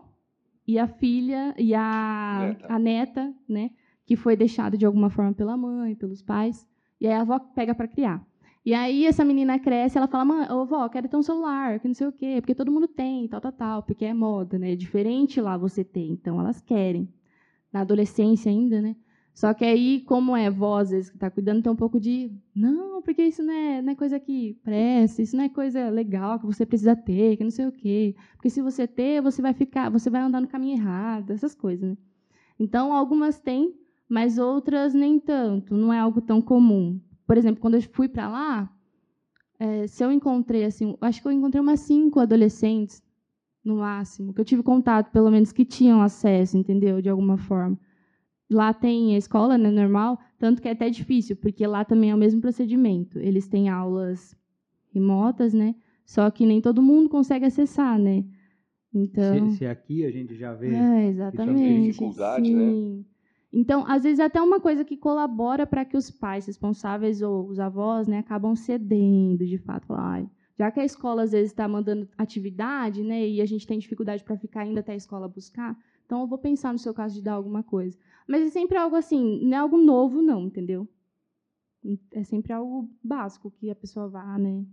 e 0.66 0.78
a 0.78 0.87
filha 0.87 1.54
e 1.59 1.74
a 1.74 2.46
Neta. 2.48 2.66
a 2.72 2.78
neta, 2.78 3.35
né, 3.48 3.70
que 4.07 4.14
foi 4.16 4.37
deixada 4.37 4.76
de 4.78 4.87
alguma 4.87 5.11
forma 5.11 5.33
pela 5.33 5.57
mãe, 5.57 5.94
pelos 5.94 6.22
pais, 6.22 6.66
e 7.00 7.07
aí 7.07 7.12
a 7.14 7.22
avó 7.22 7.38
pega 7.38 7.74
para 7.74 7.88
criar. 7.88 8.24
E 8.64 8.72
aí 8.72 9.05
essa 9.07 9.24
menina 9.24 9.59
cresce, 9.59 9.98
ela 9.98 10.07
fala: 10.07 10.24
"Mãe, 10.24 10.50
ô 10.50 10.64
vó, 10.64 10.88
quero 10.88 11.09
ter 11.09 11.16
um 11.16 11.22
celular, 11.22 11.79
que 11.81 11.87
não 11.88 11.94
sei 11.94 12.07
o 12.07 12.12
quê, 12.12 12.37
porque 12.40 12.55
todo 12.55 12.72
mundo 12.72 12.88
tem, 12.88 13.29
tal, 13.29 13.40
tal, 13.40 13.53
tal, 13.53 13.83
porque 13.83 14.05
é 14.05 14.14
moda, 14.14 14.59
né? 14.59 14.72
É 14.72 14.77
diferente 14.77 15.40
lá 15.40 15.57
você 15.57 15.85
ter, 15.85 16.07
então 16.09 16.40
elas 16.40 16.61
querem. 16.61 17.09
Na 17.72 17.81
adolescência 17.83 18.50
ainda, 18.50 18.81
né? 18.81 18.96
Só 19.35 19.53
que 19.53 19.64
aí, 19.64 20.00
como 20.03 20.37
é 20.37 20.48
vó, 20.48 20.79
às 20.79 20.90
vezes, 20.90 21.11
que 21.11 21.16
está 21.16 21.29
cuidando, 21.31 21.62
tem 21.62 21.72
um 21.72 21.77
pouco 21.77 21.98
de. 22.00 22.31
Não, 22.55 23.03
porque 23.03 23.22
isso 23.24 23.42
não 23.42 23.53
é, 23.53 23.83
não 23.83 23.92
é 23.92 23.96
coisa 23.96 24.20
que 24.20 24.55
presta, 24.62 25.22
isso 25.22 25.37
não 25.37 25.44
é 25.44 25.48
coisa 25.48 25.90
legal 25.90 26.38
que 26.38 26.46
você 26.46 26.64
precisa 26.64 26.94
ter, 26.96 27.37
que 27.37 27.42
não 27.44 27.50
sei 27.50 27.66
o 27.66 27.72
quê. 27.72 28.14
Porque 28.37 28.48
se 28.48 28.62
você 28.62 28.87
ter, 28.87 29.20
você 29.20 29.42
vai 29.42 29.53
ficar, 29.53 29.90
você 29.90 30.09
vai 30.09 30.22
andar 30.22 30.40
no 30.40 30.46
caminho 30.48 30.77
errado, 30.79 31.33
essas 31.33 31.55
coisas, 31.55 31.90
né? 31.90 31.96
Então, 32.59 32.92
algumas 32.92 33.40
têm, 33.40 33.74
mas 34.09 34.38
outras 34.38 34.94
nem 34.94 35.18
tanto. 35.18 35.74
Não 35.77 35.92
é 35.92 35.98
algo 35.98 36.20
tão 36.20 36.40
comum. 36.40 37.00
Por 37.27 37.37
exemplo, 37.37 37.61
quando 37.61 37.75
eu 37.75 37.83
fui 37.83 38.09
para 38.09 38.29
lá, 38.29 38.71
é, 39.59 39.87
se 39.87 40.05
eu 40.05 40.13
encontrei, 40.13 40.65
assim, 40.65 40.97
acho 41.01 41.23
que 41.23 41.29
eu 41.29 41.33
encontrei 41.33 41.61
umas 41.61 41.81
cinco 41.81 42.21
adolescentes, 42.21 43.03
no 43.65 43.77
máximo, 43.77 44.35
que 44.35 44.41
eu 44.41 44.45
tive 44.45 44.63
contato, 44.63 45.11
pelo 45.11 45.31
menos, 45.31 45.51
que 45.51 45.65
tinham 45.65 46.03
acesso, 46.03 46.57
entendeu? 46.57 47.01
De 47.01 47.09
alguma 47.09 47.39
forma. 47.39 47.79
Lá 48.51 48.75
tem 48.75 49.15
a 49.15 49.19
escola, 49.19 49.57
né, 49.57 49.71
normal, 49.71 50.19
tanto 50.39 50.61
que 50.61 50.69
é 50.69 50.73
até 50.73 50.91
difícil, 50.91 51.35
porque 51.37 51.67
lá 51.67 51.83
também 51.83 52.11
é 52.11 52.15
o 52.15 52.19
mesmo 52.19 52.43
procedimento. 52.43 53.19
Eles 53.19 53.49
têm 53.49 53.71
aulas 53.71 54.37
remotas, 54.93 55.55
né? 55.55 55.75
Só 56.05 56.31
que 56.31 56.45
nem 56.45 56.61
todo 56.61 56.83
mundo 56.83 57.09
consegue 57.09 57.47
acessar, 57.47 57.99
né? 57.99 58.23
Então, 58.93 59.51
Se, 59.51 59.59
se 59.59 59.67
aqui 59.67 60.05
a 60.05 60.11
gente 60.11 60.37
já 60.37 60.53
vê. 60.53 60.75
é, 60.75 61.09
exatamente. 61.09 61.87
dificuldade, 61.87 62.55
né? 62.55 63.03
Então, 63.57 63.85
às 63.87 64.03
vezes, 64.03 64.19
é 64.19 64.25
até 64.25 64.43
uma 64.43 64.59
coisa 64.59 64.85
que 64.85 64.97
colabora 64.97 65.64
para 65.64 65.85
que 65.85 65.97
os 65.97 66.11
pais 66.11 66.45
responsáveis 66.47 67.23
ou 67.23 67.47
os 67.47 67.61
avós 67.61 68.09
né, 68.09 68.19
acabam 68.19 68.57
cedendo, 68.57 69.47
de 69.47 69.59
fato. 69.59 69.87
Falar, 69.87 70.14
"Ai, 70.14 70.29
já 70.59 70.73
que 70.73 70.81
a 70.81 70.85
escola, 70.85 71.23
às 71.23 71.31
vezes, 71.31 71.53
está 71.53 71.69
mandando 71.69 72.09
atividade, 72.19 73.05
né, 73.05 73.29
e 73.29 73.40
a 73.40 73.47
gente 73.47 73.64
tem 73.64 73.79
dificuldade 73.79 74.25
para 74.25 74.37
ficar 74.37 74.62
ainda 74.62 74.81
até 74.81 74.93
a 74.93 74.97
escola 74.97 75.29
buscar, 75.29 75.79
então 76.05 76.23
eu 76.23 76.27
vou 76.27 76.37
pensar 76.37 76.73
no 76.73 76.79
seu 76.81 76.93
caso 76.93 77.14
de 77.14 77.23
dar 77.23 77.35
alguma 77.35 77.62
coisa. 77.62 77.97
Mas 78.27 78.43
é 78.43 78.51
sempre 78.51 78.77
algo 78.77 78.97
assim, 78.97 79.40
não 79.45 79.57
é 79.57 79.61
algo 79.61 79.79
novo, 79.79 80.21
não, 80.21 80.47
entendeu? 80.47 80.88
É 82.12 82.25
sempre 82.25 82.53
algo 82.53 82.90
básico 83.03 83.53
que 83.53 83.71
a 83.71 83.75
pessoa 83.75 84.09
vá, 84.09 84.37
né? 84.37 84.64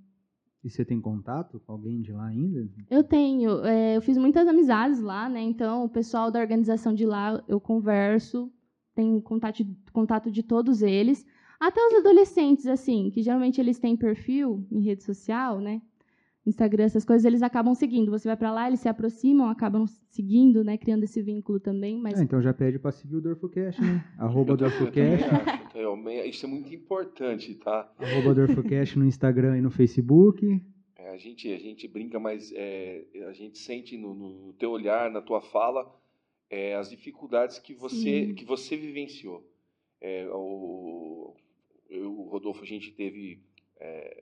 E 0.63 0.69
você 0.69 0.83
tem 0.85 0.99
contato 0.99 1.59
com 1.59 1.71
alguém 1.71 2.01
de 2.01 2.11
lá 2.11 2.27
ainda? 2.27 2.67
Eu 2.89 3.03
tenho, 3.03 3.63
é, 3.65 3.97
eu 3.97 4.01
fiz 4.01 4.17
muitas 4.17 4.47
amizades 4.47 4.99
lá, 5.01 5.27
né? 5.27 5.41
Então, 5.41 5.83
o 5.83 5.89
pessoal 5.89 6.31
da 6.31 6.39
organização 6.39 6.93
de 6.93 7.05
lá, 7.05 7.43
eu 7.47 7.59
converso, 7.59 8.51
tenho 8.93 9.21
contato, 9.21 9.63
contato 9.91 10.31
de 10.31 10.43
todos 10.43 10.81
eles. 10.81 11.25
Até 11.59 11.79
os 11.85 11.93
adolescentes, 11.95 12.65
assim, 12.65 13.11
que 13.11 13.21
geralmente 13.21 13.61
eles 13.61 13.77
têm 13.77 13.95
perfil 13.95 14.65
em 14.71 14.81
rede 14.81 15.03
social, 15.03 15.59
né? 15.59 15.81
Instagram, 16.45 16.85
essas 16.85 17.05
coisas, 17.05 17.23
eles 17.23 17.43
acabam 17.43 17.75
seguindo. 17.75 18.09
Você 18.09 18.27
vai 18.27 18.35
para 18.35 18.51
lá, 18.51 18.67
eles 18.67 18.79
se 18.79 18.89
aproximam, 18.89 19.47
acabam 19.47 19.85
seguindo, 20.09 20.63
né? 20.63 20.75
Criando 20.75 21.03
esse 21.03 21.21
vínculo 21.21 21.59
também. 21.59 21.99
Mas 21.99 22.19
Ah, 22.19 22.23
então 22.23 22.41
já 22.41 22.51
pede 22.51 22.79
para 22.79 22.91
seguir 22.91 23.17
o 23.17 23.21
Dorfocast, 23.21 23.79
né? 23.79 24.03
Arroba 24.17 24.57
Dorfocast. 24.57 25.23
acho, 25.23 25.73
realmente, 25.75 26.29
isso 26.29 26.45
é 26.45 26.49
muito 26.49 26.73
importante, 26.73 27.53
tá? 27.55 27.91
arroba 27.99 28.33
Dorfocast 28.33 28.97
no 28.97 29.05
Instagram 29.05 29.59
e 29.59 29.61
no 29.61 29.69
Facebook. 29.69 30.59
É, 30.97 31.13
a, 31.13 31.17
gente, 31.17 31.51
a 31.53 31.59
gente 31.59 31.87
brinca, 31.87 32.19
mas 32.19 32.51
é, 32.55 33.05
a 33.27 33.33
gente 33.33 33.59
sente 33.59 33.95
no, 33.95 34.15
no 34.15 34.53
teu 34.53 34.71
olhar, 34.71 35.11
na 35.11 35.21
tua 35.21 35.41
fala, 35.41 35.85
é, 36.51 36.75
as 36.75 36.89
dificuldades 36.89 37.57
que 37.57 37.73
você, 37.73 38.27
Sim. 38.27 38.35
que 38.35 38.43
você 38.43 38.75
vivenciou. 38.75 39.49
É, 40.01 40.27
o, 40.29 41.33
eu, 41.89 42.11
o 42.11 42.23
Rodolfo, 42.27 42.61
a 42.61 42.67
gente 42.67 42.91
teve, 42.91 43.41
é, 43.79 44.21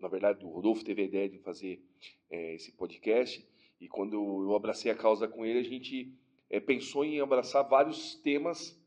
na 0.00 0.08
verdade, 0.08 0.44
o 0.44 0.48
Rodolfo 0.50 0.84
teve 0.84 1.00
a 1.00 1.04
ideia 1.06 1.28
de 1.28 1.38
fazer 1.38 1.82
é, 2.30 2.54
esse 2.54 2.70
podcast, 2.72 3.42
e 3.80 3.88
quando 3.88 4.14
eu 4.14 4.54
abracei 4.54 4.92
a 4.92 4.94
causa 4.94 5.26
com 5.26 5.44
ele, 5.46 5.58
a 5.58 5.62
gente 5.64 6.12
é, 6.50 6.60
pensou 6.60 7.02
em 7.02 7.18
abraçar 7.18 7.66
vários 7.66 8.14
temas, 8.16 8.78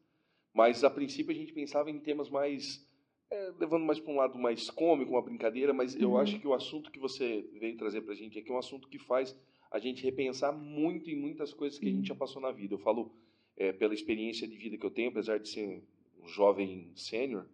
mas 0.54 0.84
a 0.84 0.90
princípio 0.90 1.32
a 1.32 1.36
gente 1.36 1.52
pensava 1.54 1.90
em 1.90 2.00
temas 2.00 2.30
mais 2.30 2.86
é, 3.30 3.52
levando 3.60 3.84
mais 3.86 4.00
para 4.00 4.13
um 4.13 4.18
lado 4.18 4.38
mais 4.40 4.70
cômico, 4.70 5.12
uma 5.12 5.22
brincadeira, 5.22 5.74
mas 5.74 5.96
eu 5.96 6.12
Uhum. 6.12 6.18
acho 6.18 6.40
que 6.40 6.48
o 6.48 6.54
assunto 6.54 6.90
que 6.92 7.00
você 7.00 7.42
veio 7.60 7.76
trazer 7.76 8.02
para 8.02 8.13
a 8.13 8.16
gente 8.16 8.40
aqui 8.40 8.50
é 8.50 8.54
um 8.54 8.58
assunto 8.58 8.88
que 8.88 8.98
faz 9.00 9.36
a 9.71 9.80
gente 9.80 10.03
repensar 10.03 10.51
muito 10.51 11.10
em 11.10 11.15
muitas 11.15 11.53
coisas 11.53 11.77
que 11.80 11.88
a 11.88 11.91
gente 11.91 12.08
já 12.08 12.15
passou 12.15 12.41
na 12.41 12.51
vida. 12.51 12.73
Eu 12.73 12.80
falo 12.80 13.12
é, 13.56 13.71
pela 13.73 13.93
experiência 13.93 14.47
de 14.47 14.56
vida 14.56 14.77
que 14.77 14.86
eu 14.86 14.91
tenho, 14.91 15.10
apesar 15.10 15.38
de 15.39 15.49
ser 15.49 15.82
um 16.21 16.27
jovem 16.27 16.91
sênior, 16.95 17.45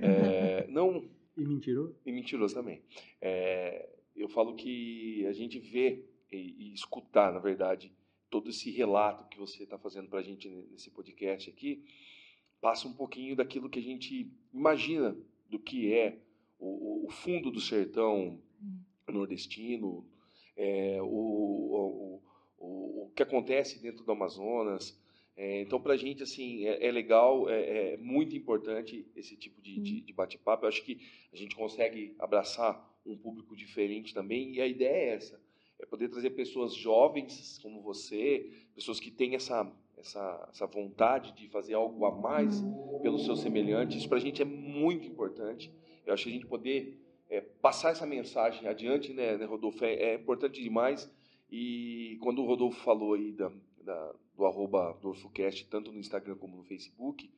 é, 0.00 0.66
não 0.70 1.08
E 1.36 1.44
mentiroso? 1.44 1.94
e 2.04 2.12
mentiroso 2.12 2.54
também. 2.54 2.82
É, 3.20 3.88
eu 4.16 4.28
falo 4.28 4.54
que 4.54 5.24
a 5.26 5.32
gente 5.32 5.58
vê 5.58 6.04
e, 6.30 6.70
e 6.70 6.72
escutar, 6.74 7.32
na 7.32 7.38
verdade, 7.38 7.92
todo 8.30 8.48
esse 8.50 8.70
relato 8.70 9.28
que 9.28 9.38
você 9.38 9.62
está 9.64 9.78
fazendo 9.78 10.08
para 10.08 10.20
a 10.20 10.22
gente 10.22 10.48
nesse 10.48 10.90
podcast 10.90 11.50
aqui, 11.50 11.84
passa 12.60 12.88
um 12.88 12.92
pouquinho 12.94 13.36
daquilo 13.36 13.68
que 13.68 13.78
a 13.78 13.82
gente 13.82 14.30
imagina 14.54 15.16
do 15.50 15.58
que 15.58 15.92
é 15.92 16.18
o, 16.58 16.66
o- 17.02 17.06
o 17.06 17.10
fundo 17.10 17.50
do 17.50 17.60
sertão 17.60 18.40
nordestino, 19.08 20.06
é, 20.56 20.98
o, 21.00 21.06
o, 21.06 22.22
o, 22.58 23.04
o 23.04 23.12
que 23.14 23.22
acontece 23.22 23.82
dentro 23.82 24.04
do 24.04 24.12
Amazonas. 24.12 24.98
É, 25.36 25.62
então, 25.62 25.80
para 25.80 25.94
a 25.94 25.96
gente, 25.96 26.22
assim, 26.22 26.66
é, 26.66 26.86
é 26.86 26.92
legal, 26.92 27.48
é, 27.48 27.94
é 27.94 27.96
muito 27.96 28.36
importante 28.36 29.06
esse 29.16 29.36
tipo 29.36 29.60
de, 29.62 29.80
de, 29.80 30.00
de 30.02 30.12
bate-papo. 30.12 30.64
Eu 30.64 30.68
acho 30.68 30.84
que 30.84 31.00
a 31.32 31.36
gente 31.36 31.56
consegue 31.56 32.14
abraçar 32.18 32.90
um 33.04 33.16
público 33.16 33.56
diferente 33.56 34.14
também, 34.14 34.54
e 34.54 34.60
a 34.60 34.66
ideia 34.66 35.10
é 35.10 35.14
essa, 35.14 35.40
é 35.80 35.86
poder 35.86 36.08
trazer 36.08 36.30
pessoas 36.30 36.74
jovens 36.74 37.58
como 37.60 37.80
você, 37.80 38.48
pessoas 38.74 39.00
que 39.00 39.10
têm 39.10 39.34
essa, 39.34 39.70
essa, 39.98 40.48
essa 40.52 40.66
vontade 40.66 41.32
de 41.32 41.48
fazer 41.48 41.74
algo 41.74 42.04
a 42.04 42.14
mais 42.14 42.62
pelos 43.02 43.24
seus 43.24 43.40
semelhantes. 43.40 43.98
Isso 43.98 44.08
para 44.08 44.18
a 44.18 44.20
gente 44.20 44.40
é 44.40 44.44
muito 44.44 45.06
importante. 45.06 45.72
Eu 46.06 46.14
acho 46.14 46.24
que 46.24 46.30
a 46.30 46.32
gente 46.32 46.46
poder 46.46 47.01
é, 47.32 47.40
passar 47.40 47.92
essa 47.92 48.04
mensagem 48.04 48.68
adiante, 48.68 49.10
né, 49.14 49.38
né 49.38 49.46
Rodolfo, 49.46 49.82
é, 49.86 49.94
é 49.94 50.14
importante 50.16 50.62
demais. 50.62 51.10
E 51.50 52.18
quando 52.20 52.42
o 52.42 52.44
Rodolfo 52.44 52.78
falou 52.84 53.14
aí 53.14 53.32
da, 53.32 53.50
da, 53.82 54.14
do 54.36 54.44
arroba 54.44 54.98
DorfoCast, 55.00 55.66
tanto 55.70 55.90
no 55.90 55.98
Instagram 55.98 56.36
como 56.36 56.58
no 56.58 56.62
Facebook, 56.62 57.30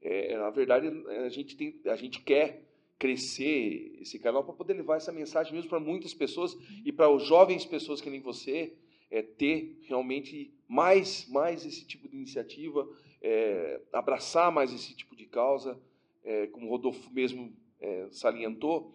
é, 0.00 0.36
na 0.36 0.50
verdade 0.50 0.86
a 1.24 1.28
gente, 1.28 1.56
tem, 1.56 1.80
a 1.86 1.96
gente 1.96 2.20
quer 2.20 2.62
crescer 2.96 3.98
esse 4.00 4.20
canal 4.20 4.44
para 4.44 4.54
poder 4.54 4.74
levar 4.74 4.96
essa 4.96 5.10
mensagem 5.10 5.52
mesmo 5.52 5.68
para 5.68 5.80
muitas 5.80 6.14
pessoas 6.14 6.56
e 6.84 6.92
para 6.92 7.10
os 7.10 7.26
jovens 7.26 7.66
pessoas 7.66 8.00
que 8.00 8.08
nem 8.08 8.20
você 8.20 8.72
é, 9.10 9.20
ter 9.20 9.80
realmente 9.88 10.54
mais 10.68 11.26
mais 11.28 11.66
esse 11.66 11.84
tipo 11.86 12.08
de 12.08 12.16
iniciativa 12.16 12.88
é, 13.20 13.80
abraçar 13.92 14.52
mais 14.52 14.72
esse 14.72 14.94
tipo 14.94 15.16
de 15.16 15.26
causa 15.26 15.78
é, 16.24 16.46
como 16.48 16.66
o 16.66 16.70
Rodolfo 16.70 17.10
mesmo 17.12 17.52
é, 17.80 18.06
salientou 18.10 18.92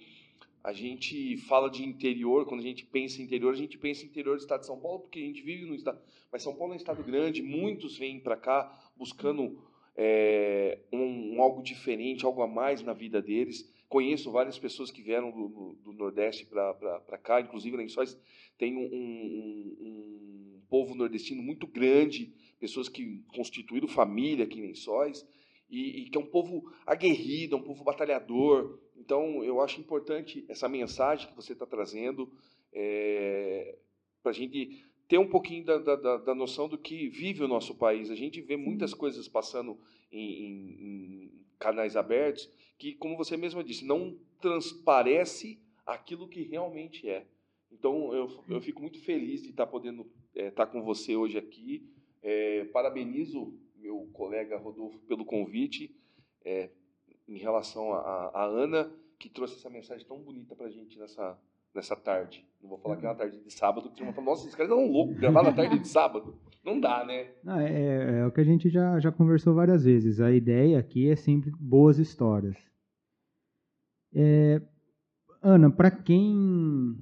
a 0.66 0.74
gente 0.74 1.38
fala 1.38 1.70
de 1.70 1.84
interior 1.84 2.46
quando 2.46 2.62
a 2.62 2.64
gente 2.64 2.86
pensa 2.86 3.22
em 3.22 3.26
interior 3.26 3.54
a 3.54 3.58
gente 3.58 3.78
pensa 3.78 4.04
em 4.04 4.08
interior 4.08 4.36
do 4.36 4.42
estado 4.42 4.62
de 4.62 4.68
São 4.68 4.80
Paulo 4.80 5.02
porque 5.02 5.20
a 5.20 5.24
gente 5.24 5.42
vive 5.42 5.66
no 5.66 5.76
estado 5.76 6.00
mas 6.32 6.44
São 6.44 6.56
Paulo 6.56 6.74
é 6.74 6.76
um 6.76 6.78
estado 6.78 7.04
grande 7.04 7.42
muitos 7.42 7.98
vêm 7.98 8.20
para 8.20 8.36
cá 8.36 8.92
buscando 8.98 9.62
é, 9.98 10.80
um, 10.92 11.36
um 11.36 11.42
algo 11.42 11.62
diferente 11.62 12.26
algo 12.26 12.42
a 12.42 12.48
mais 12.48 12.82
na 12.82 12.94
vida 12.94 13.22
deles 13.22 13.74
Conheço 13.88 14.32
várias 14.32 14.58
pessoas 14.58 14.90
que 14.90 15.02
vieram 15.02 15.32
do, 15.32 15.78
do, 15.84 15.94
Nordeste 15.94 16.46
para 16.46 17.18
cá, 17.18 17.40
inclusive 17.40 17.78
Lençóis 17.78 18.20
tem 18.58 18.76
um, 18.76 18.82
um, 18.82 19.78
um, 19.80 20.62
povo 20.68 20.96
nordestino 20.96 21.44
muito 21.44 21.68
grande, 21.68 22.34
pessoas 22.60 22.90
que 22.90 23.24
constituíram 23.28 23.88
família 23.88 24.44
aqui 24.44 24.60
em 24.60 24.64
Lençóis, 24.68 25.26
e, 25.70 26.02
e 26.02 26.10
que 26.10 26.18
é 26.18 26.22
um 26.22 26.26
povo 26.26 26.70
aguerrido, 26.86 27.56
é 27.56 27.60
um 27.60 27.64
povo 27.64 27.84
batalhador. 27.84 28.80
Então, 28.96 29.44
eu 29.44 29.62
acho 29.62 29.80
importante 29.80 30.46
essa 30.48 30.70
mensagem 30.70 31.28
que 31.28 31.36
você 31.36 31.54
está 31.54 31.66
trazendo 31.66 32.32
é, 32.74 33.78
para 34.24 34.32
a 34.32 34.34
gente 34.34 34.86
ter 35.08 35.18
um 35.18 35.30
pouquinho 35.30 35.66
da, 35.66 35.78
da, 35.78 36.18
da, 36.18 36.36
noção 36.36 36.68
do 36.68 36.78
que 36.78 37.08
vive 37.10 37.44
o 37.44 37.48
nosso 37.48 37.76
país. 37.76 38.10
A 38.10 38.16
gente 38.16 38.42
vê 38.42 38.58
muitas 38.58 38.94
coisas 38.94 39.28
passando 39.28 39.80
em, 40.12 40.44
em, 40.44 40.84
em 40.84 41.32
canais 41.60 41.96
abertos 41.96 42.50
que, 42.78 42.94
como 42.94 43.18
você 43.18 43.38
mesma 43.38 43.64
disse, 43.64 43.86
não 43.86 44.18
transparece 44.42 45.60
aquilo 45.86 46.28
que 46.28 46.42
realmente 46.42 47.08
é. 47.08 47.28
Então, 47.72 48.14
eu, 48.14 48.44
eu 48.50 48.62
fico 48.62 48.82
muito 48.82 49.00
feliz 49.00 49.44
de 49.44 49.50
estar 49.50 49.68
podendo 49.68 50.10
é, 50.34 50.48
estar 50.48 50.66
com 50.68 50.82
você 50.82 51.16
hoje 51.16 51.38
aqui. 51.38 51.88
É, 52.24 52.66
parabenizo 52.66 53.54
meu 53.76 54.10
colega 54.14 54.58
Rodolfo 54.58 54.98
pelo 55.00 55.24
convite 55.24 55.96
é, 56.44 56.70
em 57.28 57.38
relação 57.38 57.94
a, 57.94 58.32
a, 58.34 58.46
Ana, 58.46 58.92
que 59.18 59.30
trouxe 59.30 59.56
essa 59.56 59.70
mensagem 59.70 60.06
tão 60.06 60.20
bonita 60.20 60.56
para 60.56 60.68
a 60.68 60.70
gente 60.70 60.98
nessa, 61.00 61.38
nessa 61.74 61.96
tarde. 61.96 62.46
Não 62.62 62.70
vou 62.70 62.78
falar 62.78 62.98
que 62.98 63.06
é 63.06 63.10
uma 63.10 63.16
tarde 63.16 63.40
de 63.40 63.52
sábado, 63.52 63.90
porque 63.90 64.04
uma 64.04 64.14
nossa, 64.22 64.44
esses 64.44 64.56
caras 64.56 64.72
são 64.72 64.86
loucos, 64.88 65.18
gravar 65.18 65.44
na 65.44 65.54
tarde 65.54 65.80
de 65.80 65.88
sábado. 65.88 66.36
Não 66.64 66.80
dá, 66.80 67.06
né? 67.06 67.30
Não, 67.44 67.60
é, 67.60 67.72
é, 67.72 68.20
é, 68.20 68.26
o 68.26 68.32
que 68.32 68.42
a 68.42 68.46
gente 68.46 68.70
já, 68.70 69.00
já 69.00 69.12
conversou 69.12 69.54
várias 69.54 69.84
vezes. 69.86 70.20
A 70.20 70.32
ideia 70.32 70.80
aqui 70.80 71.10
é 71.10 71.16
sempre 71.16 71.52
boas 71.60 72.00
histórias. 72.00 72.58
É, 74.14 74.62
Ana, 75.42 75.70
para 75.70 75.92
quem 75.92 76.98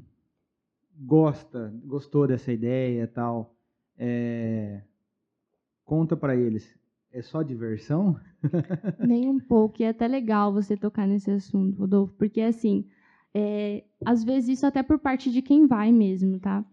gosta, 0.97 1.73
gostou 1.85 2.27
dessa 2.27 2.51
ideia 2.51 3.07
tal, 3.07 3.55
é, 3.97 4.81
conta 5.85 6.17
para 6.17 6.35
eles. 6.35 6.77
É 7.13 7.21
só 7.21 7.43
diversão? 7.43 8.19
Nem 8.99 9.29
um 9.29 9.39
pouco. 9.39 9.81
E 9.81 9.85
é 9.85 9.89
até 9.89 10.07
legal 10.07 10.51
você 10.51 10.75
tocar 10.75 11.07
nesse 11.07 11.29
assunto, 11.31 11.77
Rodolfo, 11.77 12.13
porque 12.17 12.41
assim, 12.41 12.85
é, 13.33 13.83
às 14.03 14.23
vezes 14.23 14.57
isso 14.57 14.65
até 14.65 14.81
por 14.81 14.97
parte 14.97 15.31
de 15.31 15.41
quem 15.41 15.67
vai 15.67 15.91
mesmo, 15.91 16.39
tá? 16.39 16.65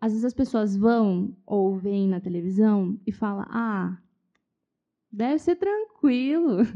Às 0.00 0.12
vezes 0.12 0.24
as 0.24 0.34
pessoas 0.34 0.76
vão 0.76 1.36
ou 1.46 1.76
veem 1.76 2.08
na 2.08 2.20
televisão 2.20 2.98
e 3.06 3.12
falam, 3.12 3.44
ah, 3.48 3.98
Deve 5.10 5.38
ser 5.38 5.56
tranquilo. 5.56 6.66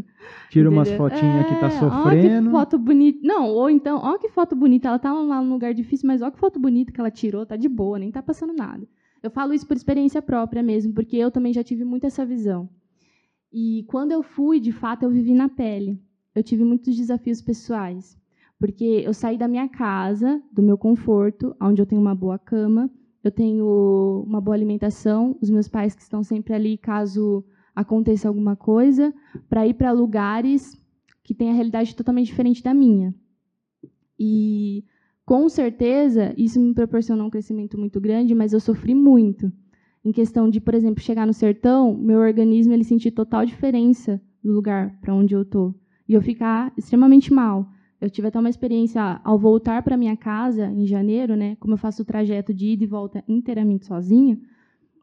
Tira 0.49 0.71
umas 0.71 0.91
fotinhas 0.91 1.45
é, 1.45 1.49
que 1.49 1.61
tá 1.61 1.71
sofrendo. 1.71 2.49
Ó, 2.49 2.51
que 2.51 2.51
foto 2.51 2.79
bonita. 2.79 3.19
Não, 3.23 3.47
ou 3.47 3.69
então, 3.69 3.99
ó 4.03 4.17
que 4.17 4.31
foto 4.31 4.57
bonita. 4.57 4.89
Ela 4.89 4.99
tá 4.99 5.13
lá 5.13 5.43
num 5.43 5.53
lugar 5.53 5.75
difícil, 5.75 6.07
mas 6.07 6.23
ó 6.23 6.31
que 6.31 6.39
foto 6.39 6.59
bonita 6.59 6.91
que 6.91 6.99
ela 6.99 7.11
tirou, 7.11 7.45
tá 7.45 7.57
de 7.57 7.69
boa, 7.69 7.99
nem 7.99 8.11
tá 8.11 8.23
passando 8.23 8.55
nada. 8.55 8.89
Eu 9.23 9.31
falo 9.31 9.53
isso 9.53 9.67
por 9.67 9.77
experiência 9.77 10.23
própria 10.23 10.63
mesmo, 10.63 10.95
porque 10.95 11.17
eu 11.17 11.31
também 11.31 11.53
já 11.53 11.63
tive 11.63 11.85
muito 11.85 12.07
essa 12.07 12.25
visão. 12.25 12.69
E 13.53 13.85
quando 13.89 14.13
eu 14.13 14.23
fui, 14.23 14.59
de 14.59 14.73
fato, 14.73 15.03
eu 15.03 15.11
vivi 15.11 15.35
na 15.35 15.49
pele. 15.49 16.01
Eu 16.35 16.43
tive 16.43 16.65
muitos 16.65 16.97
desafios 16.97 17.43
pessoais, 17.43 18.19
porque 18.59 19.03
eu 19.05 19.13
saí 19.13 19.37
da 19.37 19.47
minha 19.47 19.69
casa, 19.69 20.43
do 20.51 20.63
meu 20.63 20.79
conforto, 20.79 21.55
onde 21.61 21.83
eu 21.83 21.87
tenho 21.87 22.01
uma 22.01 22.15
boa 22.15 22.39
cama, 22.39 22.91
eu 23.23 23.31
tenho 23.31 24.25
uma 24.27 24.41
boa 24.41 24.57
alimentação, 24.57 25.37
os 25.41 25.51
meus 25.51 25.69
pais 25.69 25.95
que 25.95 26.03
estão 26.03 26.25
sempre 26.25 26.55
ali 26.55 26.79
caso 26.79 27.45
aconteça 27.75 28.27
alguma 28.29 28.57
coisa, 28.57 29.13
para 29.49 29.67
ir 29.67 29.75
para 29.75 29.93
lugares 29.93 30.81
que 31.23 31.35
têm 31.35 31.51
a 31.51 31.55
realidade 31.55 31.95
totalmente 31.95 32.27
diferente 32.27 32.63
da 32.63 32.73
minha. 32.73 33.15
E 34.19 34.85
com 35.25 35.49
certeza 35.49 36.35
isso 36.37 36.59
me 36.59 36.75
proporcionou 36.75 37.27
um 37.27 37.31
crescimento 37.31 37.79
muito 37.79 38.01
grande, 38.01 38.35
mas 38.35 38.53
eu 38.53 38.61
sofri 38.61 38.95
muito. 38.95 39.53
Em 40.05 40.11
questão 40.11 40.51
de, 40.51 40.61
por 40.61 40.75
exemplo, 40.75 41.03
chegar 41.03 41.27
no 41.27 41.33
sertão, 41.33 41.97
meu 41.97 42.19
organismo 42.19 42.73
ele 42.73 42.85
sentir 42.85 43.13
total 43.13 43.47
diferença 43.47 44.21
do 44.43 44.53
lugar 44.53 44.99
para 45.01 45.15
onde 45.15 45.35
eu 45.35 45.45
tô 45.45 45.75
e 46.09 46.15
eu 46.15 46.21
ficar 46.21 46.73
extremamente 46.77 47.33
mal. 47.33 47.69
Eu 48.01 48.11
tive 48.11 48.27
até 48.27 48.39
uma 48.39 48.51
experiência 48.51 49.21
ao 49.23 49.39
voltar 49.39 49.81
para 49.83 49.97
minha 49.97 50.17
casa 50.17 50.67
em 50.67 50.85
janeiro, 50.85 51.37
né? 51.37 51.55
Como 51.61 51.75
eu 51.75 51.79
faço 51.79 52.03
o 52.03 52.05
trajeto 52.05 52.53
de 52.53 52.73
ida 52.73 52.83
e 52.83 52.87
volta 52.87 53.23
inteiramente 53.29 53.87
sozinho, 53.87 54.41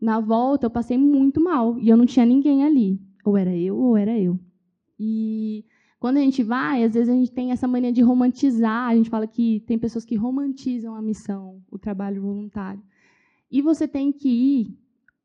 na 0.02 0.20
volta 0.20 0.66
eu 0.66 0.70
passei 0.70 0.98
muito 0.98 1.42
mal 1.42 1.80
e 1.80 1.90
eu 1.90 1.96
não 1.96 2.06
tinha 2.06 2.26
ninguém 2.26 2.66
ali. 2.66 3.00
Ou 3.24 3.38
era 3.38 3.56
eu 3.56 3.78
ou 3.78 3.96
era 3.96 4.20
eu. 4.20 4.38
E 5.00 5.64
quando 6.00 6.18
a 6.18 6.22
gente 6.22 6.44
vai, 6.44 6.84
às 6.84 6.94
vezes 6.94 7.10
a 7.10 7.14
gente 7.14 7.32
tem 7.32 7.52
essa 7.52 7.68
mania 7.68 7.92
de 7.92 8.02
romantizar. 8.02 8.90
A 8.90 8.96
gente 8.96 9.10
fala 9.10 9.28
que 9.28 9.62
tem 9.62 9.80
pessoas 9.80 10.04
que 10.04 10.16
romantizam 10.16 10.94
a 10.94 11.02
missão, 11.02 11.62
o 11.72 11.80
trabalho 11.80 12.22
voluntário. 12.22 12.82
E 13.52 13.62
você 13.62 13.88
tem 13.88 14.12
que 14.12 14.30
ir 14.30 14.79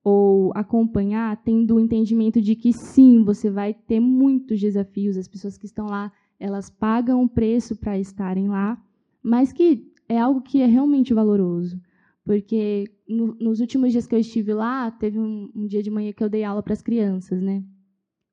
ou 0.05 0.53
acompanhar 0.55 1.35
tendo 1.43 1.77
o 1.77 1.81
entendimento 1.81 2.39
de 2.39 2.55
que 2.55 2.75
sim, 2.75 3.25
você 3.25 3.51
vai 3.51 3.73
ter 3.73 3.99
muitos 3.99 4.61
desafios. 4.61 5.17
As 5.17 5.27
pessoas 5.27 5.57
que 5.57 5.65
estão 5.65 5.87
lá, 5.87 6.13
elas 6.39 6.69
pagam 6.69 7.23
o 7.23 7.29
preço 7.29 7.75
para 7.75 7.99
estarem 7.99 8.49
lá, 8.49 8.79
mas 9.23 9.51
que 9.51 9.91
é 10.07 10.21
algo 10.21 10.43
que 10.43 10.61
é 10.61 10.67
realmente 10.67 11.15
valoroso. 11.15 11.81
Porque 12.23 12.85
no, 13.09 13.35
nos 13.41 13.61
últimos 13.61 13.93
dias 13.93 14.07
que 14.07 14.15
eu 14.15 14.19
estive 14.19 14.53
lá, 14.53 14.91
teve 14.91 15.19
um, 15.19 15.51
um 15.55 15.67
dia 15.67 15.83
de 15.83 15.91
manhã 15.91 16.13
que 16.13 16.23
eu 16.23 16.29
dei 16.29 16.45
aula 16.45 16.63
para 16.63 16.75
as 16.75 16.83
crianças, 16.83 17.41
né? 17.41 17.65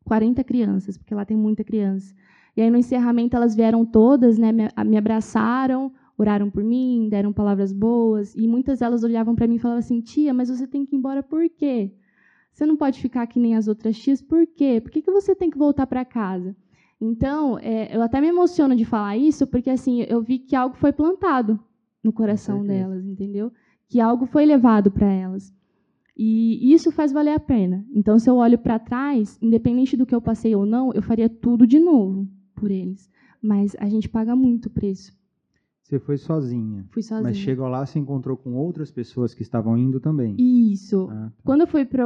40 0.03 0.43
crianças, 0.43 0.97
porque 0.97 1.15
lá 1.15 1.23
tem 1.23 1.37
muita 1.37 1.63
criança. 1.63 2.13
E 2.55 2.61
aí 2.61 2.69
no 2.69 2.77
encerramento 2.77 3.35
elas 3.35 3.55
vieram 3.55 3.85
todas, 3.85 4.37
né, 4.37 4.51
me, 4.51 4.67
me 4.85 4.97
abraçaram, 4.97 5.93
oraram 6.17 6.49
por 6.49 6.63
mim, 6.63 7.07
deram 7.09 7.33
palavras 7.33 7.71
boas, 7.73 8.35
e 8.35 8.47
muitas 8.47 8.79
delas 8.79 9.03
olhavam 9.03 9.35
para 9.35 9.47
mim 9.47 9.55
e 9.55 9.59
falavam 9.59 9.79
assim: 9.79 10.01
"Tia, 10.01 10.33
mas 10.33 10.49
você 10.49 10.67
tem 10.67 10.85
que 10.85 10.95
ir 10.95 10.99
embora 10.99 11.21
por 11.23 11.49
quê? 11.49 11.91
Você 12.51 12.65
não 12.65 12.75
pode 12.75 12.99
ficar 13.01 13.27
que 13.27 13.39
nem 13.39 13.55
as 13.55 13.67
outras 13.67 13.97
tias, 13.97 14.21
por 14.21 14.45
quê? 14.45 14.81
Por 14.81 14.91
que, 14.91 15.01
que 15.01 15.11
você 15.11 15.35
tem 15.35 15.49
que 15.49 15.57
voltar 15.57 15.87
para 15.87 16.05
casa?" 16.05 16.55
Então, 16.99 17.57
é, 17.59 17.95
eu 17.95 18.01
até 18.01 18.21
me 18.21 18.27
emociono 18.27 18.75
de 18.75 18.85
falar 18.85 19.17
isso, 19.17 19.47
porque 19.47 19.71
assim, 19.71 20.01
eu 20.07 20.21
vi 20.21 20.37
que 20.37 20.55
algo 20.55 20.75
foi 20.75 20.91
plantado 20.91 21.59
no 22.03 22.13
coração 22.13 22.63
delas, 22.63 23.03
entendeu? 23.05 23.51
que 23.91 23.99
algo 23.99 24.25
foi 24.25 24.45
levado 24.45 24.89
para 24.89 25.11
elas. 25.11 25.53
E 26.17 26.73
isso 26.73 26.93
faz 26.93 27.11
valer 27.11 27.33
a 27.33 27.39
pena. 27.39 27.85
Então, 27.93 28.17
se 28.17 28.29
eu 28.29 28.37
olho 28.37 28.57
para 28.57 28.79
trás, 28.79 29.37
independente 29.41 29.97
do 29.97 30.05
que 30.05 30.15
eu 30.15 30.21
passei 30.21 30.55
ou 30.55 30.65
não, 30.65 30.93
eu 30.93 31.01
faria 31.01 31.27
tudo 31.27 31.67
de 31.67 31.77
novo 31.77 32.25
por 32.55 32.71
eles. 32.71 33.09
Mas 33.41 33.75
a 33.77 33.89
gente 33.89 34.07
paga 34.07 34.33
muito 34.33 34.69
preço. 34.69 35.13
Você 35.91 35.99
foi 35.99 36.17
sozinha. 36.17 36.85
Fui 36.89 37.03
sozinha. 37.03 37.21
Mas 37.21 37.35
chegou 37.35 37.67
lá, 37.67 37.85
se 37.85 37.99
encontrou 37.99 38.37
com 38.37 38.53
outras 38.53 38.89
pessoas 38.89 39.33
que 39.33 39.41
estavam 39.41 39.77
indo 39.77 39.99
também. 39.99 40.37
Isso. 40.39 41.09
Ah, 41.11 41.25
tá. 41.25 41.33
Quando 41.43 41.61
eu 41.61 41.67
fui 41.67 41.83
para 41.83 42.05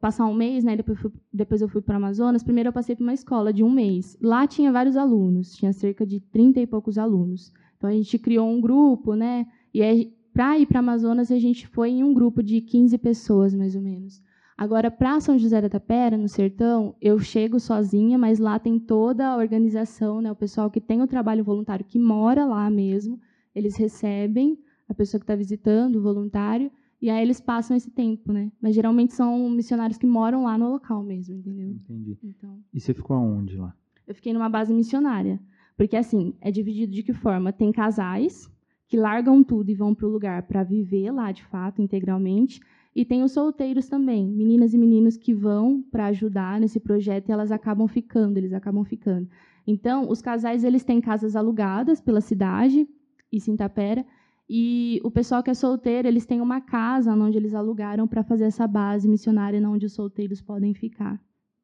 passar 0.00 0.26
um 0.26 0.34
mês, 0.34 0.64
né, 0.64 0.76
depois, 0.76 0.98
fui, 0.98 1.12
depois 1.32 1.62
eu 1.62 1.68
fui 1.68 1.80
para 1.80 1.94
Amazonas, 1.94 2.42
primeiro 2.42 2.70
eu 2.70 2.72
passei 2.72 2.96
por 2.96 3.04
uma 3.04 3.14
escola 3.14 3.52
de 3.52 3.62
um 3.62 3.70
mês. 3.70 4.18
Lá 4.20 4.48
tinha 4.48 4.72
vários 4.72 4.96
alunos, 4.96 5.54
tinha 5.54 5.72
cerca 5.72 6.04
de 6.04 6.18
30 6.18 6.58
e 6.58 6.66
poucos 6.66 6.98
alunos. 6.98 7.52
Então 7.78 7.88
a 7.88 7.92
gente 7.92 8.18
criou 8.18 8.48
um 8.48 8.60
grupo, 8.60 9.14
né? 9.14 9.46
E 9.72 10.12
para 10.32 10.58
ir 10.58 10.66
para 10.66 10.80
Amazonas, 10.80 11.30
a 11.30 11.38
gente 11.38 11.68
foi 11.68 11.90
em 11.90 12.02
um 12.02 12.12
grupo 12.12 12.42
de 12.42 12.60
15 12.60 12.98
pessoas, 12.98 13.54
mais 13.54 13.76
ou 13.76 13.82
menos. 13.82 14.20
Agora, 14.56 14.90
para 14.90 15.20
São 15.20 15.36
José 15.36 15.60
da 15.60 15.68
Tapera, 15.68 16.16
no 16.16 16.28
sertão, 16.28 16.94
eu 17.00 17.18
chego 17.18 17.58
sozinha, 17.58 18.16
mas 18.16 18.38
lá 18.38 18.58
tem 18.58 18.78
toda 18.78 19.26
a 19.28 19.36
organização, 19.36 20.20
né, 20.20 20.30
o 20.30 20.36
pessoal 20.36 20.70
que 20.70 20.80
tem 20.80 21.02
o 21.02 21.08
trabalho 21.08 21.42
voluntário, 21.42 21.84
que 21.84 21.98
mora 21.98 22.44
lá 22.44 22.70
mesmo, 22.70 23.20
eles 23.54 23.76
recebem 23.76 24.58
a 24.88 24.94
pessoa 24.94 25.18
que 25.18 25.24
está 25.24 25.34
visitando, 25.34 25.96
o 25.96 26.02
voluntário, 26.02 26.70
e 27.00 27.10
aí 27.10 27.22
eles 27.22 27.40
passam 27.40 27.76
esse 27.76 27.90
tempo, 27.90 28.32
né? 28.32 28.50
Mas 28.62 28.74
geralmente 28.74 29.12
são 29.12 29.50
missionários 29.50 29.98
que 29.98 30.06
moram 30.06 30.44
lá 30.44 30.56
no 30.56 30.70
local 30.70 31.02
mesmo, 31.02 31.34
entendeu? 31.34 31.70
Entendi. 31.70 32.18
Então, 32.22 32.58
e 32.72 32.80
você 32.80 32.94
ficou 32.94 33.16
aonde 33.16 33.56
lá? 33.56 33.74
Eu 34.06 34.14
fiquei 34.14 34.32
numa 34.32 34.48
base 34.48 34.72
missionária. 34.72 35.40
Porque, 35.76 35.96
assim, 35.96 36.34
é 36.40 36.50
dividido 36.50 36.92
de 36.92 37.02
que 37.02 37.12
forma? 37.12 37.52
Tem 37.52 37.72
casais, 37.72 38.50
que 38.86 38.96
largam 38.96 39.42
tudo 39.42 39.70
e 39.70 39.74
vão 39.74 39.94
para 39.94 40.06
o 40.06 40.10
lugar 40.10 40.42
para 40.44 40.62
viver 40.62 41.10
lá, 41.10 41.32
de 41.32 41.44
fato, 41.44 41.82
integralmente. 41.82 42.60
E 42.94 43.04
tem 43.04 43.22
os 43.22 43.32
solteiros 43.32 43.88
também, 43.88 44.26
meninas 44.30 44.72
e 44.72 44.78
meninos 44.78 45.16
que 45.16 45.34
vão 45.34 45.82
para 45.82 46.06
ajudar 46.06 46.60
nesse 46.60 46.78
projeto 46.78 47.28
e 47.28 47.32
elas 47.32 47.50
acabam 47.50 47.88
ficando, 47.88 48.38
eles 48.38 48.52
acabam 48.52 48.84
ficando. 48.84 49.28
Então, 49.66 50.08
os 50.08 50.22
casais 50.22 50.62
eles 50.62 50.84
têm 50.84 51.00
casas 51.00 51.34
alugadas 51.34 52.00
pela 52.00 52.20
cidade, 52.20 52.86
e 53.32 53.40
Sintapera, 53.40 54.06
e 54.48 55.00
o 55.02 55.10
pessoal 55.10 55.42
que 55.42 55.50
é 55.50 55.54
solteiro, 55.54 56.06
eles 56.06 56.26
têm 56.26 56.40
uma 56.40 56.60
casa 56.60 57.12
onde 57.12 57.36
eles 57.36 57.54
alugaram 57.54 58.06
para 58.06 58.22
fazer 58.22 58.44
essa 58.44 58.66
base 58.66 59.08
missionária 59.08 59.68
onde 59.68 59.86
os 59.86 59.94
solteiros 59.94 60.40
podem 60.40 60.74
ficar. 60.74 61.20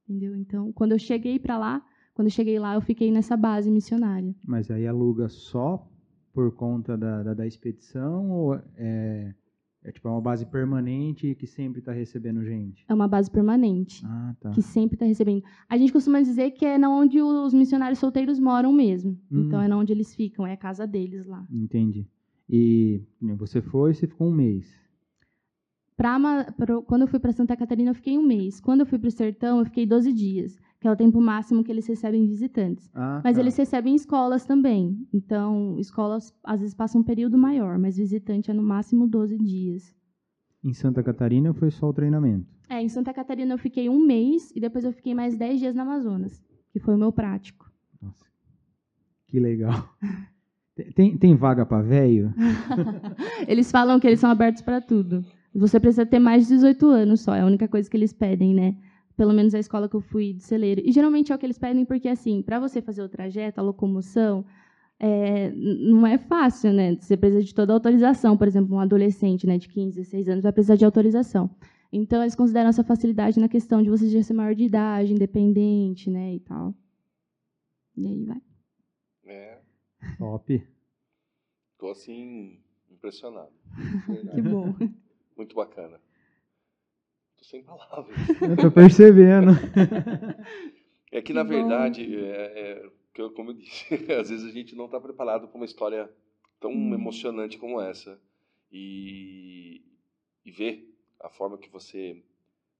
Entendeu? 0.08 0.34
Então, 0.34 0.72
quando 0.72 0.92
eu 0.92 0.98
cheguei 0.98 1.38
para 1.38 1.58
lá, 1.58 1.84
quando 2.14 2.26
eu 2.26 2.32
cheguei 2.32 2.58
lá, 2.58 2.74
eu 2.74 2.80
fiquei 2.80 3.12
nessa 3.12 3.36
base 3.36 3.70
missionária. 3.70 4.34
Mas 4.46 4.70
aí 4.70 4.86
aluga 4.86 5.28
só 5.28 5.86
por 6.32 6.52
conta 6.54 6.96
da, 6.96 7.22
da, 7.22 7.34
da 7.34 7.46
expedição 7.46 8.30
ou 8.30 8.54
é, 8.76 9.34
é 9.82 9.90
tipo 9.90 10.06
é 10.06 10.10
uma 10.10 10.20
base 10.20 10.44
permanente 10.44 11.34
que 11.34 11.46
sempre 11.46 11.78
está 11.80 11.92
recebendo 11.92 12.44
gente? 12.44 12.84
É 12.86 12.92
uma 12.92 13.08
base 13.08 13.30
permanente. 13.30 14.04
Ah, 14.04 14.34
tá. 14.38 14.50
Que 14.50 14.60
sempre 14.60 14.96
está 14.96 15.06
recebendo. 15.06 15.42
A 15.68 15.76
gente 15.78 15.92
costuma 15.92 16.20
dizer 16.20 16.50
que 16.50 16.66
é 16.66 16.76
na 16.76 16.90
onde 16.90 17.20
os 17.20 17.54
missionários 17.54 17.98
solteiros 17.98 18.38
moram 18.38 18.72
mesmo. 18.72 19.18
Hum. 19.30 19.46
Então 19.46 19.60
é 19.60 19.66
na 19.66 19.78
onde 19.78 19.92
eles 19.92 20.14
ficam, 20.14 20.46
é 20.46 20.52
a 20.52 20.56
casa 20.56 20.86
deles 20.86 21.26
lá. 21.26 21.46
Entendi. 21.50 22.06
E 22.48 23.02
você 23.38 23.62
foi, 23.62 23.94
você 23.94 24.06
ficou 24.06 24.28
um 24.28 24.34
mês. 24.34 24.70
Pra, 25.96 26.18
pra, 26.52 26.82
quando 26.82 27.02
eu 27.02 27.08
fui 27.08 27.18
para 27.18 27.32
Santa 27.32 27.56
Catarina, 27.56 27.90
eu 27.90 27.94
fiquei 27.94 28.18
um 28.18 28.22
mês. 28.22 28.60
Quando 28.60 28.80
eu 28.80 28.86
fui 28.86 28.98
para 28.98 29.08
o 29.08 29.12
sertão, 29.12 29.60
eu 29.60 29.64
fiquei 29.64 29.86
12 29.86 30.12
dias 30.12 30.58
que 30.80 30.88
é 30.88 30.90
o 30.90 30.96
tempo 30.96 31.20
máximo 31.20 31.62
que 31.62 31.70
eles 31.70 31.86
recebem 31.86 32.26
visitantes. 32.26 32.90
Ah, 32.94 33.20
mas 33.22 33.36
tá. 33.36 33.40
eles 33.40 33.54
recebem 33.54 33.94
escolas 33.94 34.46
também. 34.46 35.06
Então, 35.12 35.78
escolas 35.78 36.34
às 36.42 36.60
vezes 36.60 36.74
passam 36.74 37.02
um 37.02 37.04
período 37.04 37.36
maior, 37.36 37.78
mas 37.78 37.98
visitante 37.98 38.50
é 38.50 38.54
no 38.54 38.62
máximo 38.62 39.06
12 39.06 39.36
dias. 39.36 39.94
Em 40.64 40.72
Santa 40.72 41.02
Catarina 41.02 41.52
foi 41.52 41.70
só 41.70 41.88
o 41.88 41.92
treinamento? 41.92 42.46
É, 42.68 42.80
em 42.80 42.88
Santa 42.88 43.12
Catarina 43.12 43.52
eu 43.52 43.58
fiquei 43.58 43.90
um 43.90 44.06
mês 44.06 44.50
e 44.56 44.60
depois 44.60 44.84
eu 44.84 44.92
fiquei 44.92 45.14
mais 45.14 45.36
10 45.36 45.60
dias 45.60 45.74
no 45.74 45.82
Amazonas, 45.82 46.42
que 46.72 46.78
foi 46.78 46.94
o 46.94 46.98
meu 46.98 47.12
prático. 47.12 47.70
Nossa, 48.00 48.24
que 49.26 49.38
legal. 49.38 49.86
Tem, 50.94 51.18
tem 51.18 51.36
vaga 51.36 51.66
para 51.66 51.82
velho? 51.82 52.32
eles 53.46 53.70
falam 53.70 54.00
que 54.00 54.06
eles 54.06 54.20
são 54.20 54.30
abertos 54.30 54.62
para 54.62 54.80
tudo. 54.80 55.22
Você 55.54 55.78
precisa 55.78 56.06
ter 56.06 56.18
mais 56.18 56.44
de 56.44 56.54
18 56.54 56.86
anos 56.88 57.20
só, 57.20 57.34
é 57.34 57.42
a 57.42 57.46
única 57.46 57.68
coisa 57.68 57.90
que 57.90 57.96
eles 57.96 58.14
pedem, 58.14 58.54
né? 58.54 58.76
Pelo 59.20 59.34
menos 59.34 59.54
a 59.54 59.58
escola 59.58 59.86
que 59.86 59.94
eu 59.94 60.00
fui 60.00 60.32
de 60.32 60.42
celeiro. 60.42 60.80
E 60.82 60.90
geralmente 60.90 61.30
é 61.30 61.34
o 61.34 61.38
que 61.38 61.44
eles 61.44 61.58
pedem 61.58 61.84
porque, 61.84 62.08
assim, 62.08 62.40
para 62.40 62.58
você 62.58 62.80
fazer 62.80 63.02
o 63.02 63.08
trajeto, 63.08 63.60
a 63.60 63.62
locomoção, 63.62 64.46
é, 64.98 65.50
não 65.50 66.06
é 66.06 66.16
fácil, 66.16 66.72
né? 66.72 66.96
Você 66.96 67.18
precisa 67.18 67.44
de 67.44 67.54
toda 67.54 67.70
a 67.70 67.76
autorização. 67.76 68.34
Por 68.34 68.48
exemplo, 68.48 68.74
um 68.74 68.80
adolescente 68.80 69.46
né, 69.46 69.58
de 69.58 69.68
15, 69.68 69.94
16 69.94 70.28
anos 70.30 70.42
vai 70.42 70.52
precisar 70.54 70.76
de 70.76 70.86
autorização. 70.86 71.54
Então, 71.92 72.22
eles 72.22 72.34
consideram 72.34 72.70
essa 72.70 72.82
facilidade 72.82 73.38
na 73.38 73.46
questão 73.46 73.82
de 73.82 73.90
você 73.90 74.08
já 74.08 74.22
ser 74.22 74.32
maior 74.32 74.54
de 74.54 74.64
idade, 74.64 75.12
independente, 75.12 76.08
né, 76.08 76.36
e 76.36 76.40
tal. 76.40 76.74
E 77.98 78.06
aí 78.06 78.24
vai. 78.24 78.40
É. 79.26 79.58
Top. 80.16 80.66
Tô 81.76 81.90
assim, 81.90 82.58
impressionado. 82.90 83.52
que 84.34 84.40
bom. 84.40 84.74
Muito 85.36 85.54
bacana. 85.54 86.00
Tô 87.40 87.44
sem 87.46 87.62
palavras. 87.62 88.16
Eu 88.40 88.56
tô 88.56 88.70
percebendo. 88.70 89.52
É 91.12 91.20
que, 91.20 91.32
na 91.32 91.42
verdade, 91.42 92.06
é, 92.24 92.84
é, 93.16 93.28
como 93.34 93.50
eu 93.50 93.54
disse, 93.54 93.92
às 94.14 94.30
vezes 94.30 94.44
a 94.44 94.52
gente 94.52 94.76
não 94.76 94.84
está 94.84 95.00
preparado 95.00 95.48
para 95.48 95.56
uma 95.56 95.64
história 95.64 96.08
tão 96.60 96.70
hum. 96.70 96.94
emocionante 96.94 97.58
como 97.58 97.80
essa. 97.80 98.20
E, 98.70 99.82
e 100.44 100.52
ver 100.52 100.88
a 101.18 101.28
forma 101.28 101.58
que 101.58 101.68
você 101.68 102.22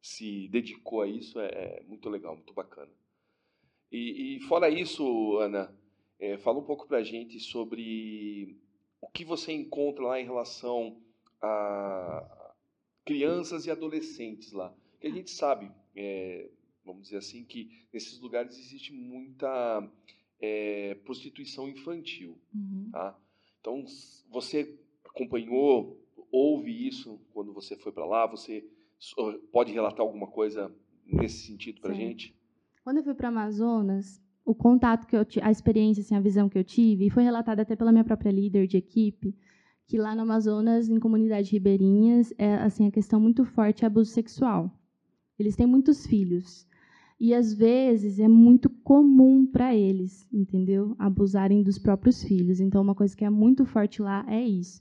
se 0.01 0.47
dedicou 0.47 1.03
a 1.03 1.09
isso 1.09 1.41
é, 1.41 1.49
é 1.49 1.83
muito 1.89 2.09
legal, 2.09 2.37
muito 2.37 2.55
bacana. 2.55 2.93
E, 3.91 4.37
e 4.37 4.41
fora 4.43 4.71
isso, 4.71 5.37
Ana, 5.39 5.75
é, 6.21 6.39
fala 6.39 6.61
um 6.61 6.65
pouco 6.65 6.87
para 6.87 6.99
a 6.99 7.03
gente 7.03 7.41
sobre 7.41 8.57
o 9.01 9.09
que 9.09 9.25
você 9.25 9.53
encontra 9.53 10.05
lá 10.05 10.21
em 10.21 10.25
relação 10.25 10.97
a 11.43 12.40
crianças 13.11 13.67
e 13.67 13.71
adolescentes 13.71 14.53
lá. 14.53 14.73
Que 15.01 15.09
a 15.09 15.11
gente 15.11 15.31
sabe, 15.31 15.71
é, 15.97 16.49
vamos 16.85 17.05
dizer 17.05 17.17
assim, 17.17 17.45
que 17.45 17.87
nesses 17.93 18.21
lugares 18.21 18.57
existe 18.57 18.93
muita 18.93 19.91
é, 20.41 20.95
prostituição 21.05 21.69
infantil. 21.69 22.39
Uhum. 22.55 22.89
Tá? 22.93 23.19
Então, 23.61 23.85
você 24.31 24.79
acompanhou 25.05 26.01
houve 26.31 26.87
isso 26.87 27.21
quando 27.33 27.53
você 27.53 27.77
foi 27.77 27.91
para 27.91 28.07
lá? 28.07 28.27
Você 28.27 28.65
pode 29.51 29.73
relatar 29.73 30.01
alguma 30.01 30.29
coisa 30.29 30.73
nesse 31.05 31.47
sentido 31.47 31.81
para 31.81 31.91
a 31.91 31.95
gente? 31.95 32.33
Quando 32.85 32.99
eu 32.99 33.03
fui 33.03 33.15
para 33.15 33.29
Amazonas, 33.29 34.23
o 34.45 34.55
contato 34.55 35.07
que 35.07 35.17
eu 35.17 35.27
a 35.43 35.51
experiência, 35.51 36.03
assim, 36.03 36.15
a 36.15 36.21
visão 36.21 36.49
que 36.49 36.57
eu 36.57 36.65
tive, 36.65 37.07
e 37.07 37.11
foi 37.11 37.25
relatada 37.25 37.63
até 37.63 37.75
pela 37.75 37.91
minha 37.91 38.05
própria 38.05 38.31
líder 38.31 38.67
de 38.67 38.77
equipe, 38.77 39.35
que 39.91 39.99
lá 39.99 40.15
no 40.15 40.23
Amazonas, 40.23 40.89
em 40.89 41.01
comunidades 41.01 41.51
ribeirinhas, 41.51 42.33
é 42.39 42.55
assim 42.55 42.87
a 42.87 42.93
questão 42.93 43.19
muito 43.19 43.45
forte 43.45 43.83
é 43.83 43.89
abuso 43.89 44.13
sexual. 44.13 44.71
Eles 45.37 45.57
têm 45.57 45.67
muitos 45.67 46.07
filhos. 46.07 46.65
E 47.19 47.35
às 47.35 47.53
vezes 47.53 48.21
é 48.21 48.29
muito 48.29 48.71
comum 48.71 49.45
para 49.45 49.75
eles, 49.75 50.25
entendeu? 50.33 50.95
Abusarem 50.97 51.61
dos 51.61 51.77
próprios 51.77 52.23
filhos. 52.23 52.61
Então, 52.61 52.81
uma 52.81 52.95
coisa 52.95 53.17
que 53.17 53.25
é 53.25 53.31
muito 53.31 53.65
forte 53.65 54.01
lá 54.01 54.25
é 54.29 54.41
isso. 54.41 54.81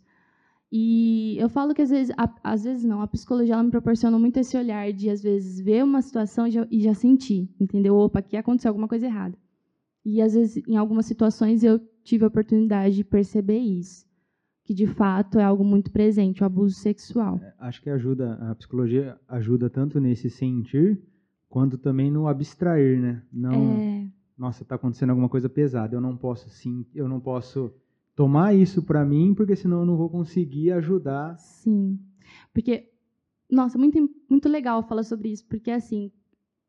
E 0.71 1.35
eu 1.39 1.49
falo 1.49 1.73
que 1.73 1.81
às 1.81 1.89
vezes, 1.89 2.13
a, 2.15 2.31
às 2.43 2.63
vezes 2.63 2.83
não, 2.83 3.01
a 3.01 3.07
psicologia 3.07 3.55
ela 3.55 3.63
me 3.63 3.71
proporciona 3.71 4.19
muito 4.19 4.37
esse 4.37 4.55
olhar 4.55 4.93
de 4.93 5.09
às 5.09 5.23
vezes 5.23 5.59
ver 5.59 5.83
uma 5.83 6.03
situação 6.03 6.45
e 6.45 6.51
já, 6.51 6.67
e 6.69 6.81
já 6.81 6.93
sentir, 6.93 7.49
entendeu? 7.59 7.95
Opa, 7.95 8.19
aqui 8.19 8.37
aconteceu 8.37 8.69
alguma 8.69 8.87
coisa 8.87 9.07
errada. 9.07 9.35
E 10.05 10.21
às 10.21 10.35
vezes, 10.35 10.63
em 10.67 10.77
algumas 10.77 11.07
situações, 11.07 11.63
eu 11.63 11.79
tive 12.03 12.25
a 12.25 12.27
oportunidade 12.27 12.95
de 12.95 13.03
perceber 13.03 13.57
isso, 13.57 14.07
que 14.69 14.73
de 14.75 14.85
fato 14.85 15.39
é 15.39 15.43
algo 15.43 15.63
muito 15.63 15.89
presente, 15.89 16.43
o 16.43 16.45
abuso 16.45 16.75
sexual. 16.75 17.39
É, 17.41 17.53
acho 17.57 17.81
que 17.81 17.89
ajuda, 17.89 18.35
a 18.35 18.53
psicologia 18.53 19.19
ajuda 19.27 19.67
tanto 19.67 19.99
nesse 19.99 20.29
sentir, 20.29 21.01
quanto 21.49 21.75
também 21.75 22.11
no 22.11 22.27
abstrair, 22.27 23.01
né? 23.01 23.23
Não, 23.33 23.51
é... 23.51 24.07
nossa, 24.37 24.61
está 24.61 24.75
acontecendo 24.75 25.09
alguma 25.09 25.27
coisa 25.27 25.49
pesada, 25.49 25.95
eu 25.95 25.99
não 25.99 26.15
posso 26.15 26.51
sim, 26.51 26.85
eu 26.93 27.09
não 27.09 27.19
posso 27.19 27.73
tomar 28.15 28.53
isso 28.53 28.83
para 28.83 29.03
mim, 29.03 29.33
porque 29.33 29.55
senão 29.55 29.79
eu 29.79 29.85
não 29.87 29.97
vou 29.97 30.07
conseguir 30.07 30.71
ajudar. 30.73 31.35
Sim. 31.39 31.97
Porque, 32.53 32.91
nossa, 33.49 33.75
muito, 33.75 33.97
muito 34.29 34.47
legal 34.47 34.83
falar 34.83 35.01
sobre 35.01 35.29
isso, 35.29 35.47
porque, 35.47 35.71
assim, 35.71 36.11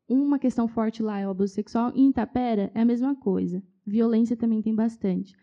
uma 0.09 0.39
questão 0.39 0.67
forte 0.67 1.03
lá 1.03 1.19
é 1.19 1.27
o 1.27 1.29
abuso 1.29 1.53
sexual, 1.53 1.91
e 1.93 2.01
em 2.01 2.09
Itapera 2.09 2.71
é 2.73 2.81
a 2.81 2.85
mesma 2.85 3.15
coisa. 3.15 3.61
Violência 3.85 4.35
também 4.35 4.59
tem 4.59 4.73
bastante. 4.73 5.35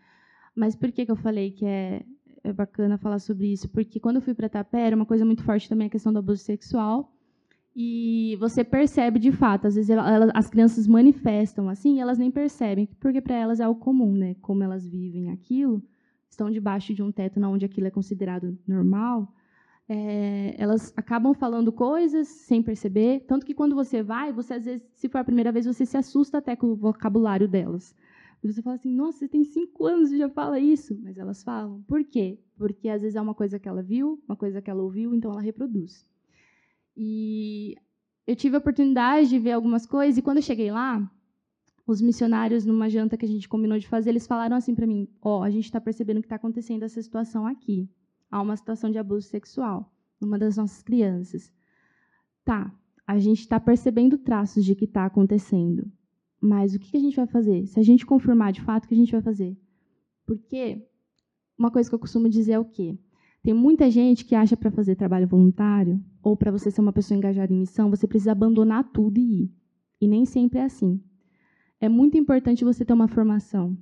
Mas 0.53 0.75
por 0.75 0.91
que, 0.91 1.05
que 1.05 1.11
eu 1.11 1.15
falei 1.15 1.51
que 1.51 1.65
é, 1.65 2.03
é 2.43 2.53
bacana 2.53 2.97
falar 2.97 3.19
sobre 3.19 3.47
isso? 3.51 3.69
Porque 3.69 3.99
quando 3.99 4.17
eu 4.17 4.21
fui 4.21 4.33
para 4.33 4.47
Itapera, 4.47 4.95
uma 4.95 5.05
coisa 5.05 5.25
muito 5.25 5.43
forte 5.43 5.67
também 5.67 5.85
é 5.85 5.87
a 5.87 5.91
questão 5.91 6.13
do 6.13 6.19
abuso 6.19 6.43
sexual, 6.43 7.13
e 7.75 8.35
você 8.39 8.63
percebe 8.63 9.19
de 9.19 9.31
fato, 9.31 9.67
às 9.67 9.75
vezes 9.75 9.89
ela, 9.89 10.31
as 10.33 10.49
crianças 10.49 10.87
manifestam 10.87 11.69
assim, 11.69 11.97
e 11.97 11.99
elas 11.99 12.17
nem 12.17 12.31
percebem, 12.31 12.87
porque 12.99 13.21
para 13.21 13.35
elas 13.35 13.59
é 13.59 13.67
o 13.67 13.75
comum, 13.75 14.13
né? 14.13 14.35
Como 14.41 14.63
elas 14.63 14.87
vivem 14.87 15.31
aquilo, 15.31 15.81
estão 16.29 16.49
debaixo 16.49 16.93
de 16.93 17.01
um 17.01 17.11
teto 17.11 17.39
onde 17.39 17.65
aquilo 17.65 17.87
é 17.87 17.91
considerado 17.91 18.57
normal, 18.67 19.33
é, 19.87 20.55
elas 20.57 20.93
acabam 20.95 21.33
falando 21.33 21.71
coisas 21.71 22.27
sem 22.27 22.61
perceber, 22.61 23.21
tanto 23.27 23.45
que 23.45 23.55
quando 23.55 23.75
você 23.75 24.03
vai, 24.03 24.31
você 24.31 24.53
às 24.53 24.65
vezes, 24.65 24.85
se 24.93 25.09
for 25.09 25.17
a 25.17 25.23
primeira 25.23 25.51
vez, 25.51 25.65
você 25.65 25.85
se 25.85 25.97
assusta 25.97 26.37
até 26.37 26.55
com 26.55 26.67
o 26.67 26.75
vocabulário 26.75 27.47
delas. 27.47 27.95
Você 28.43 28.61
fala 28.61 28.75
assim, 28.77 28.93
nossa, 28.93 29.19
você 29.19 29.27
tem 29.27 29.43
cinco 29.43 29.85
anos 29.85 30.11
e 30.11 30.17
já 30.17 30.29
fala 30.29 30.59
isso, 30.59 30.97
mas 31.01 31.17
elas 31.17 31.43
falam. 31.43 31.81
Por 31.83 32.03
quê? 32.05 32.39
Porque 32.57 32.87
às 32.87 33.01
vezes 33.01 33.15
é 33.15 33.21
uma 33.21 33.35
coisa 33.35 33.59
que 33.59 33.67
ela 33.67 33.83
viu, 33.83 34.21
uma 34.27 34.35
coisa 34.35 34.61
que 34.61 34.69
ela 34.69 34.81
ouviu, 34.81 35.13
então 35.13 35.31
ela 35.31 35.41
reproduz. 35.41 36.09
E 36.95 37.75
eu 38.25 38.35
tive 38.35 38.55
a 38.55 38.59
oportunidade 38.59 39.29
de 39.29 39.39
ver 39.39 39.51
algumas 39.51 39.85
coisas 39.85 40.17
e 40.17 40.21
quando 40.21 40.37
eu 40.37 40.43
cheguei 40.43 40.71
lá, 40.71 41.11
os 41.85 42.01
missionários, 42.01 42.65
numa 42.65 42.89
janta 42.89 43.17
que 43.17 43.25
a 43.25 43.27
gente 43.27 43.49
combinou 43.49 43.77
de 43.79 43.87
fazer, 43.87 44.11
eles 44.11 44.27
falaram 44.27 44.55
assim 44.55 44.75
para 44.75 44.87
mim: 44.87 45.07
Ó, 45.21 45.39
oh, 45.39 45.43
a 45.43 45.49
gente 45.49 45.65
está 45.65 45.81
percebendo 45.81 46.21
que 46.21 46.27
está 46.27 46.35
acontecendo 46.35 46.83
essa 46.83 47.01
situação 47.01 47.47
aqui. 47.47 47.89
Há 48.29 48.41
uma 48.41 48.55
situação 48.55 48.91
de 48.91 48.99
abuso 48.99 49.27
sexual 49.27 49.91
numa 50.21 50.37
das 50.37 50.57
nossas 50.57 50.83
crianças. 50.83 51.51
Tá, 52.45 52.71
a 53.07 53.17
gente 53.17 53.39
está 53.39 53.59
percebendo 53.59 54.17
traços 54.17 54.63
de 54.63 54.75
que 54.75 54.85
está 54.85 55.05
acontecendo. 55.05 55.91
Mas 56.41 56.73
o 56.73 56.79
que 56.79 56.95
a 56.95 56.99
gente 56.99 57.15
vai 57.15 57.27
fazer? 57.27 57.65
Se 57.67 57.79
a 57.79 57.83
gente 57.83 58.05
confirmar 58.05 58.51
de 58.51 58.61
fato, 58.61 58.85
o 58.85 58.87
que 58.87 58.93
a 58.93 58.97
gente 58.97 59.11
vai 59.11 59.21
fazer? 59.21 59.57
Porque 60.25 60.85
uma 61.57 61.71
coisa 61.71 61.89
que 61.89 61.95
eu 61.95 61.99
costumo 61.99 62.29
dizer 62.29 62.53
é 62.53 62.59
o 62.59 62.65
quê? 62.65 62.97
Tem 63.43 63.53
muita 63.53 63.89
gente 63.89 64.25
que 64.25 64.35
acha 64.35 64.55
para 64.55 64.71
fazer 64.71 64.95
trabalho 64.95 65.27
voluntário, 65.27 66.03
ou 66.21 66.35
para 66.35 66.51
você 66.51 66.69
ser 66.69 66.81
uma 66.81 66.93
pessoa 66.93 67.17
engajada 67.17 67.53
em 67.53 67.59
missão, 67.59 67.89
você 67.89 68.07
precisa 68.07 68.31
abandonar 68.31 68.91
tudo 68.91 69.17
e 69.17 69.43
ir. 69.43 69.51
E 70.01 70.07
nem 70.07 70.25
sempre 70.25 70.59
é 70.59 70.63
assim 70.63 71.01
é 71.79 71.87
muito 71.87 72.17
importante 72.17 72.65
você 72.65 72.83
ter 72.83 72.93
uma 72.93 73.07
formação. 73.07 73.77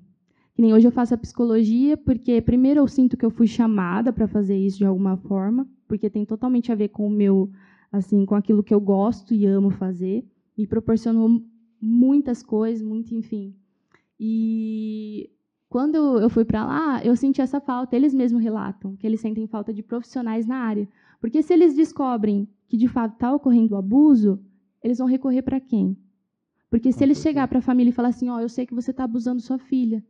Que 0.53 0.61
nem 0.61 0.73
hoje 0.73 0.87
eu 0.87 0.91
faço 0.91 1.13
a 1.13 1.17
psicologia, 1.17 1.97
porque 1.97 2.41
primeiro 2.41 2.79
eu 2.79 2.87
sinto 2.87 3.17
que 3.17 3.25
eu 3.25 3.29
fui 3.29 3.47
chamada 3.47 4.13
para 4.13 4.27
fazer 4.27 4.57
isso 4.57 4.77
de 4.77 4.85
alguma 4.85 5.17
forma, 5.17 5.67
porque 5.87 6.09
tem 6.09 6.25
totalmente 6.25 6.71
a 6.71 6.75
ver 6.75 6.89
com 6.89 7.07
o 7.07 7.11
meu, 7.11 7.49
assim, 7.91 8.25
com 8.25 8.35
aquilo 8.35 8.63
que 8.63 8.73
eu 8.73 8.79
gosto 8.79 9.33
e 9.33 9.45
amo 9.45 9.69
fazer, 9.69 10.25
me 10.57 10.67
proporcionou 10.67 11.41
muitas 11.81 12.43
coisas, 12.43 12.81
muito, 12.81 13.13
enfim. 13.13 13.55
E 14.19 15.29
quando 15.69 16.19
eu 16.19 16.29
fui 16.29 16.45
para 16.45 16.65
lá, 16.65 17.03
eu 17.03 17.15
senti 17.15 17.41
essa 17.41 17.59
falta. 17.59 17.95
Eles 17.95 18.13
mesmos 18.13 18.41
relatam 18.41 18.95
que 18.95 19.05
eles 19.05 19.19
sentem 19.19 19.47
falta 19.47 19.73
de 19.73 19.83
profissionais 19.83 20.45
na 20.45 20.57
área. 20.57 20.87
Porque 21.19 21.41
se 21.41 21.53
eles 21.53 21.75
descobrem 21.75 22.47
que 22.67 22.77
de 22.77 22.87
fato 22.87 23.13
está 23.13 23.33
ocorrendo 23.33 23.75
abuso, 23.75 24.39
eles 24.83 24.97
vão 24.97 25.07
recorrer 25.07 25.41
para 25.41 25.59
quem? 25.59 25.97
Porque 26.69 26.91
se 26.91 27.03
ele 27.03 27.15
chegar 27.15 27.47
para 27.47 27.59
a 27.59 27.61
família 27.61 27.89
e 27.89 27.93
falar 27.93 28.09
assim, 28.09 28.29
ó, 28.29 28.37
oh, 28.37 28.39
eu 28.39 28.49
sei 28.49 28.65
que 28.65 28.73
você 28.73 28.91
está 28.91 29.03
abusando 29.03 29.41
sua 29.41 29.57
filha, 29.57 30.03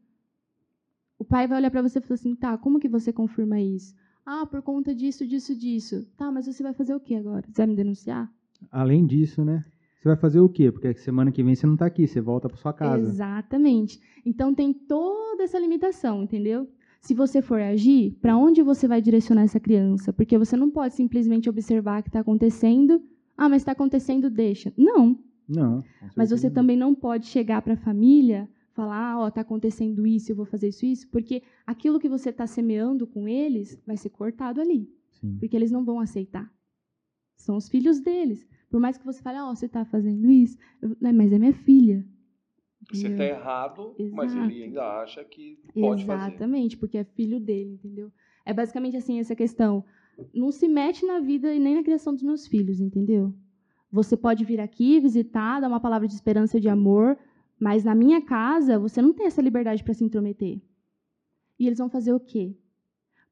o 1.20 1.26
pai 1.26 1.47
vai 1.47 1.57
olhar 1.57 1.72
para 1.72 1.82
você 1.82 1.99
e 1.99 2.01
falar 2.01 2.15
assim, 2.15 2.36
tá, 2.36 2.57
como 2.57 2.80
que 2.80 2.88
você 2.88 3.13
confirma 3.13 3.59
isso? 3.59 3.95
Ah, 4.26 4.45
por 4.45 4.61
conta 4.61 4.93
disso, 4.93 5.26
disso, 5.26 5.55
disso. 5.55 6.05
Tá, 6.18 6.32
mas 6.32 6.45
você 6.45 6.61
vai 6.61 6.74
fazer 6.74 6.93
o 6.93 6.99
que 6.99 7.15
agora? 7.15 7.45
Você 7.47 7.61
vai 7.61 7.68
me 7.68 7.76
denunciar? 7.76 8.32
Além 8.72 9.05
disso, 9.05 9.45
né? 9.45 9.63
Você 9.99 10.09
vai 10.09 10.17
fazer 10.17 10.39
o 10.39 10.49
quê? 10.49 10.71
Porque 10.71 10.93
semana 10.95 11.31
que 11.31 11.43
vem 11.43 11.55
você 11.55 11.65
não 11.65 11.73
está 11.73 11.85
aqui, 11.85 12.07
você 12.07 12.21
volta 12.21 12.47
para 12.47 12.57
sua 12.57 12.73
casa. 12.73 13.07
Exatamente. 13.07 13.99
Então 14.25 14.53
tem 14.53 14.73
toda 14.73 15.43
essa 15.43 15.59
limitação, 15.59 16.23
entendeu? 16.23 16.67
Se 17.01 17.13
você 17.13 17.41
for 17.41 17.59
agir, 17.59 18.17
para 18.21 18.37
onde 18.37 18.61
você 18.61 18.87
vai 18.87 19.01
direcionar 19.01 19.43
essa 19.43 19.59
criança? 19.59 20.13
Porque 20.13 20.37
você 20.37 20.55
não 20.55 20.69
pode 20.69 20.93
simplesmente 20.93 21.49
observar 21.49 21.99
o 21.99 22.03
que 22.03 22.09
está 22.09 22.19
acontecendo. 22.19 23.01
Ah, 23.35 23.49
mas 23.49 23.61
está 23.61 23.71
acontecendo, 23.71 24.29
deixa. 24.29 24.73
Não. 24.77 25.17
Não. 25.47 25.83
Mas 26.15 26.31
você 26.31 26.49
também 26.49 26.75
não 26.75 26.93
pode 26.93 27.27
chegar 27.27 27.61
para 27.61 27.73
a 27.73 27.77
família 27.77 28.49
falar, 28.73 29.17
ó, 29.17 29.23
oh, 29.23 29.27
está 29.27 29.41
acontecendo 29.41 30.05
isso, 30.05 30.31
eu 30.31 30.35
vou 30.35 30.45
fazer 30.45 30.67
isso, 30.67 30.85
isso, 30.85 31.09
porque 31.09 31.41
aquilo 31.65 31.99
que 31.99 32.07
você 32.07 32.29
está 32.29 32.45
semeando 32.45 33.07
com 33.07 33.27
eles 33.27 33.81
vai 33.87 33.97
ser 33.97 34.11
cortado 34.11 34.61
ali, 34.61 34.87
Sim. 35.13 35.35
porque 35.39 35.55
eles 35.55 35.71
não 35.71 35.83
vão 35.83 35.99
aceitar. 35.99 36.47
São 37.35 37.57
os 37.57 37.67
filhos 37.67 37.99
deles. 37.99 38.47
Por 38.70 38.80
mais 38.80 38.97
que 38.97 39.05
você 39.05 39.22
fale, 39.22 39.39
ó, 39.39 39.49
oh, 39.51 39.55
você 39.55 39.65
está 39.65 39.86
fazendo 39.86 40.30
isso, 40.30 40.57
eu, 40.82 40.95
mas 40.99 41.32
é 41.32 41.39
minha 41.39 41.53
filha. 41.53 42.05
Você 42.91 43.07
está 43.07 43.24
errado, 43.24 43.95
mas 44.11 44.32
ele 44.34 44.45
Exato. 44.45 44.63
ainda 44.63 45.01
acha 45.01 45.24
que 45.24 45.59
pode 45.74 46.05
fazer. 46.05 46.30
Exatamente, 46.30 46.78
porque 46.78 46.97
é 46.97 47.03
filho 47.03 47.39
dele, 47.39 47.74
entendeu? 47.74 48.11
É 48.45 48.53
basicamente 48.53 48.95
assim 48.95 49.20
essa 49.20 49.36
questão. 49.36 49.84
Não 50.34 50.51
se 50.51 50.68
mete 50.68 51.05
na 51.05 51.20
vida 51.20 51.53
e 51.53 51.59
nem 51.59 51.76
na 51.76 51.84
criação 51.84 52.13
dos 52.13 52.24
meus 52.24 52.47
filhos, 52.47 52.80
entendeu? 52.80 53.34
Você 53.91 54.15
pode 54.15 54.43
vir 54.45 54.59
aqui 54.59 54.99
visitar, 54.99 55.59
dar 55.59 55.68
uma 55.68 55.80
palavra 55.80 56.07
de 56.07 56.13
esperança 56.13 56.57
e 56.57 56.61
de 56.61 56.70
amor, 56.70 57.18
mas 57.59 57.84
na 57.84 57.95
minha 57.95 58.22
casa 58.22 58.80
você 58.80 59.01
não 59.01 59.13
tem 59.13 59.26
essa 59.26 59.41
liberdade 59.41 59.84
para 59.84 59.93
se 59.93 60.03
intrometer. 60.03 60.61
E 61.59 61.68
eles 61.68 61.80
vão 61.80 61.89
fazer 61.89 62.13
o 62.13 62.20
quê? 62.20 62.55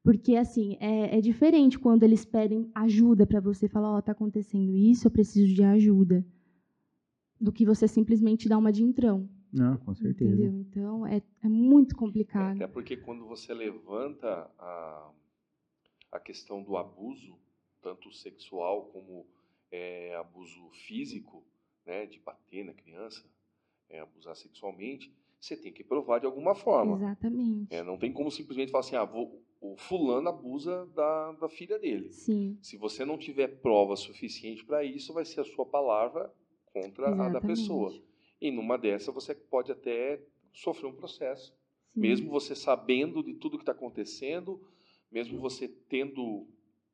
Porque 0.06 0.36
assim 0.36 0.76
é, 0.80 1.18
é 1.18 1.20
diferente 1.20 1.78
quando 1.78 2.04
eles 2.04 2.24
pedem 2.24 2.70
ajuda 2.74 3.26
para 3.26 3.40
você 3.40 3.68
falar, 3.68 3.90
ó, 3.96 4.00
tá 4.00 4.12
acontecendo 4.12 4.76
isso, 4.76 5.06
eu 5.06 5.10
preciso 5.10 5.52
de 5.52 5.62
ajuda, 5.64 6.24
do 7.40 7.52
que 7.52 7.66
você 7.66 7.88
simplesmente 7.88 8.48
dar 8.48 8.56
uma 8.58 8.70
de 8.72 8.82
entrão, 8.84 9.28
Não, 9.52 9.76
com 9.78 9.94
certeza. 9.94 10.32
entendeu? 10.32 10.52
Então 10.60 11.06
é, 11.06 11.20
é 11.42 11.48
muito 11.48 11.94
É, 11.94 11.98
complicado. 11.98 12.56
Até 12.56 12.66
porque 12.68 12.96
quando 12.96 13.26
você 13.26 13.52
levanta 13.52 14.48
a, 14.58 15.10
a 16.12 16.20
questão 16.20 16.62
do 16.62 16.76
abuso, 16.76 17.36
tanto 17.82 18.12
sexual 18.12 18.86
como 18.92 19.26
é, 19.72 20.14
abuso 20.16 20.70
físico, 20.86 21.44
né, 21.84 22.06
de 22.06 22.18
bater 22.20 22.64
na 22.64 22.72
criança, 22.72 23.24
é, 23.88 24.00
abusar 24.00 24.36
sexualmente, 24.36 25.12
você 25.40 25.56
tem 25.56 25.72
que 25.72 25.84
provar 25.84 26.20
de 26.20 26.26
alguma 26.26 26.54
forma. 26.54 26.96
Exatamente. 26.96 27.74
É, 27.74 27.82
não 27.82 27.98
tem 27.98 28.12
como 28.12 28.30
simplesmente 28.30 28.70
falar 28.72 28.80
assim, 28.84 28.96
ah, 28.96 29.04
vou, 29.04 29.44
o 29.60 29.76
fulano 29.76 30.28
abusa 30.28 30.86
da, 30.94 31.32
da 31.32 31.48
filha 31.48 31.78
dele. 31.78 32.10
Sim, 32.12 32.58
Se 32.60 32.76
você 32.76 33.04
não 33.04 33.16
tiver 33.18 33.48
prova 33.60 33.96
suficiente 33.96 34.64
para 34.64 34.84
isso, 34.84 35.12
vai 35.12 35.24
ser 35.24 35.40
a 35.40 35.44
sua 35.44 35.64
palavra 35.66 36.32
contra 36.72 37.08
a 37.08 37.10
da 37.14 37.24
exatamente. 37.28 37.46
pessoa. 37.46 37.94
E 38.40 38.50
numa 38.50 38.76
dessa 38.76 39.10
você 39.10 39.34
pode 39.34 39.72
até 39.72 40.20
sofrer 40.52 40.86
um 40.88 40.94
processo 40.94 41.54
Sim. 41.94 42.00
mesmo 42.00 42.30
você 42.30 42.54
sabendo 42.54 43.22
de 43.22 43.34
tudo 43.34 43.56
que 43.56 43.62
está 43.62 43.72
acontecendo, 43.72 44.60
mesmo 45.10 45.38
você 45.40 45.66
tendo 45.68 46.46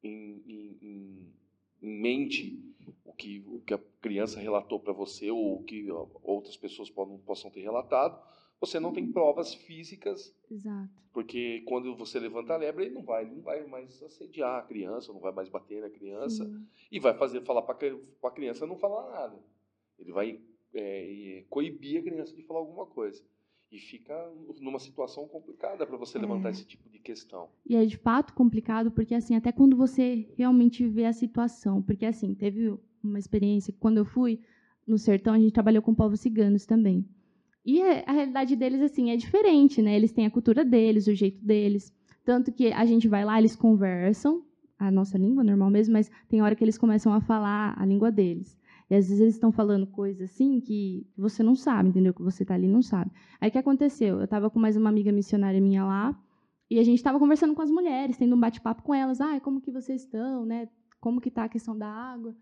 em, 0.03 0.43
em- 0.47 0.79
em- 0.81 1.33
mente 1.81 2.63
o 3.05 3.13
que, 3.13 3.43
o 3.47 3.61
que 3.61 3.75
a 3.75 3.81
criança 4.01 4.39
relatou 4.39 4.79
para 4.79 4.93
você 4.93 5.31
ou 5.31 5.57
o 5.57 5.63
que 5.65 5.89
outras 6.23 6.57
pessoas 6.57 6.89
podem, 6.89 7.19
possam 7.19 7.51
ter 7.51 7.61
relatado, 7.61 8.23
você 8.63 8.79
não 8.79 8.93
tem 8.93 9.11
provas 9.11 9.53
físicas, 9.53 10.33
Exato. 10.49 10.89
porque 11.13 11.63
quando 11.67 11.97
você 11.97 12.21
levanta 12.21 12.55
a 12.55 12.57
lebre, 12.57 12.85
ele 12.85 12.95
não 12.95 13.03
vai, 13.03 13.25
ele 13.25 13.35
não 13.35 13.43
vai 13.43 13.67
mais 13.67 14.01
assediar 14.03 14.61
a 14.61 14.63
criança, 14.63 15.13
não 15.13 15.21
vai 15.21 15.33
mais 15.33 15.49
bater 15.49 15.83
na 15.83 15.91
criança 15.91 16.45
Sim. 16.45 16.65
e 16.91 17.01
vai 17.01 17.13
fazer 17.13 17.43
falar 17.43 17.63
para 17.63 17.77
a 18.23 18.31
criança 18.31 18.65
não 18.67 18.77
falar 18.77 19.11
nada. 19.11 19.37
Ele 19.99 20.13
vai 20.13 20.41
é, 20.75 21.45
coibir 21.51 22.01
a 22.01 22.03
criança 22.05 22.35
de 22.37 22.43
falar 22.43 22.61
alguma 22.61 22.87
coisa. 22.87 23.21
E 23.71 23.79
fica 23.79 24.15
numa 24.61 24.79
situação 24.79 25.27
complicada 25.27 25.87
para 25.87 25.97
você 25.97 26.19
É. 26.19 26.21
levantar 26.21 26.51
esse 26.51 26.65
tipo 26.65 26.89
de 26.91 26.99
questão. 26.99 27.49
E 27.67 27.75
é 27.75 27.85
de 27.85 27.97
fato 27.97 28.33
complicado, 28.35 28.91
porque 28.93 29.15
assim, 29.15 29.35
até 29.35 29.51
quando 29.51 29.77
você 29.77 30.29
realmente 30.37 30.87
vê 30.87 31.05
a 31.07 31.13
situação, 31.13 31.83
porque 31.83 32.05
assim, 32.07 32.33
teve 32.35 32.79
uma 33.03 33.19
experiência 33.19 33.73
que 33.73 33.79
quando 33.81 33.97
eu 33.99 34.05
fui 34.05 34.39
no 34.87 34.99
sertão, 34.99 35.35
a 35.35 35.39
gente 35.39 35.53
trabalhou 35.53 35.83
com 35.83 35.95
povos 35.95 36.21
ciganos 36.21 36.65
também. 36.67 37.05
E 37.65 37.81
a 37.83 38.05
a 38.07 38.13
realidade 38.13 38.57
deles, 38.57 38.81
assim, 38.81 39.11
é 39.11 39.17
diferente, 39.17 39.81
né? 39.81 39.95
Eles 39.97 40.13
têm 40.13 40.27
a 40.27 40.31
cultura 40.31 40.65
deles, 40.65 41.07
o 41.07 41.15
jeito 41.15 41.45
deles. 41.45 41.93
Tanto 42.25 42.53
que 42.53 42.73
a 42.73 42.85
gente 42.85 43.09
vai 43.09 43.25
lá, 43.25 43.39
eles 43.39 43.57
conversam, 43.57 44.43
a 44.79 44.91
nossa 44.91 45.17
língua 45.17 45.45
normal 45.45 45.71
mesmo, 45.71 45.93
mas 45.93 46.11
tem 46.29 46.43
hora 46.43 46.55
que 46.55 46.65
eles 46.65 46.79
começam 46.79 47.13
a 47.13 47.21
falar 47.21 47.75
a 47.79 47.87
língua 47.87 48.11
deles. 48.11 48.59
E 48.91 48.95
às 48.95 49.07
vezes 49.07 49.21
eles 49.21 49.35
estão 49.35 49.51
falando 49.51 49.87
coisas 49.87 50.31
assim 50.31 50.61
que 50.61 51.07
você 51.17 51.43
não 51.43 51.55
sabe, 51.55 51.89
entendeu? 51.89 52.13
Que 52.13 52.23
você 52.23 52.45
tá 52.45 52.55
ali 52.55 52.67
e 52.67 52.71
não 52.71 52.83
sabe. 52.83 53.11
Aí 53.41 53.49
o 53.49 53.53
que 53.53 53.59
aconteceu? 53.59 54.19
Eu 54.19 54.25
estava 54.25 54.51
com 54.51 54.59
mais 54.59 54.77
uma 54.77 54.91
amiga 54.91 55.11
missionária 55.11 55.61
minha 55.61 55.85
lá, 55.85 56.21
e 56.73 56.79
a 56.79 56.83
gente 56.83 56.97
estava 56.97 57.19
conversando 57.19 57.55
com 57.55 57.63
as 57.63 57.71
mulheres, 57.71 58.17
tendo 58.17 58.35
um 58.35 58.41
bate-papo 58.41 58.83
com 58.83 58.95
elas. 58.95 59.21
Ah, 59.21 59.39
como 59.41 59.61
que 59.61 59.71
vocês 59.71 60.03
estão, 60.03 60.47
né? 60.47 60.69
Como 61.01 61.21
que 61.21 61.31
tá 61.31 61.45
a 61.45 61.49
questão 61.49 61.77
da 61.77 61.87
água? 61.87 62.35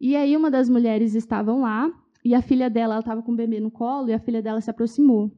E 0.00 0.14
aí 0.14 0.36
uma 0.36 0.50
das 0.50 0.68
mulheres 0.68 1.14
estavam 1.14 1.62
lá 1.62 1.92
e 2.24 2.34
a 2.34 2.42
filha 2.42 2.70
dela, 2.70 2.94
ela 2.94 3.00
estava 3.00 3.22
com 3.22 3.32
o 3.32 3.36
bebê 3.36 3.58
no 3.58 3.70
colo 3.70 4.08
e 4.08 4.12
a 4.12 4.18
filha 4.18 4.40
dela 4.40 4.60
se 4.60 4.70
aproximou. 4.70 5.30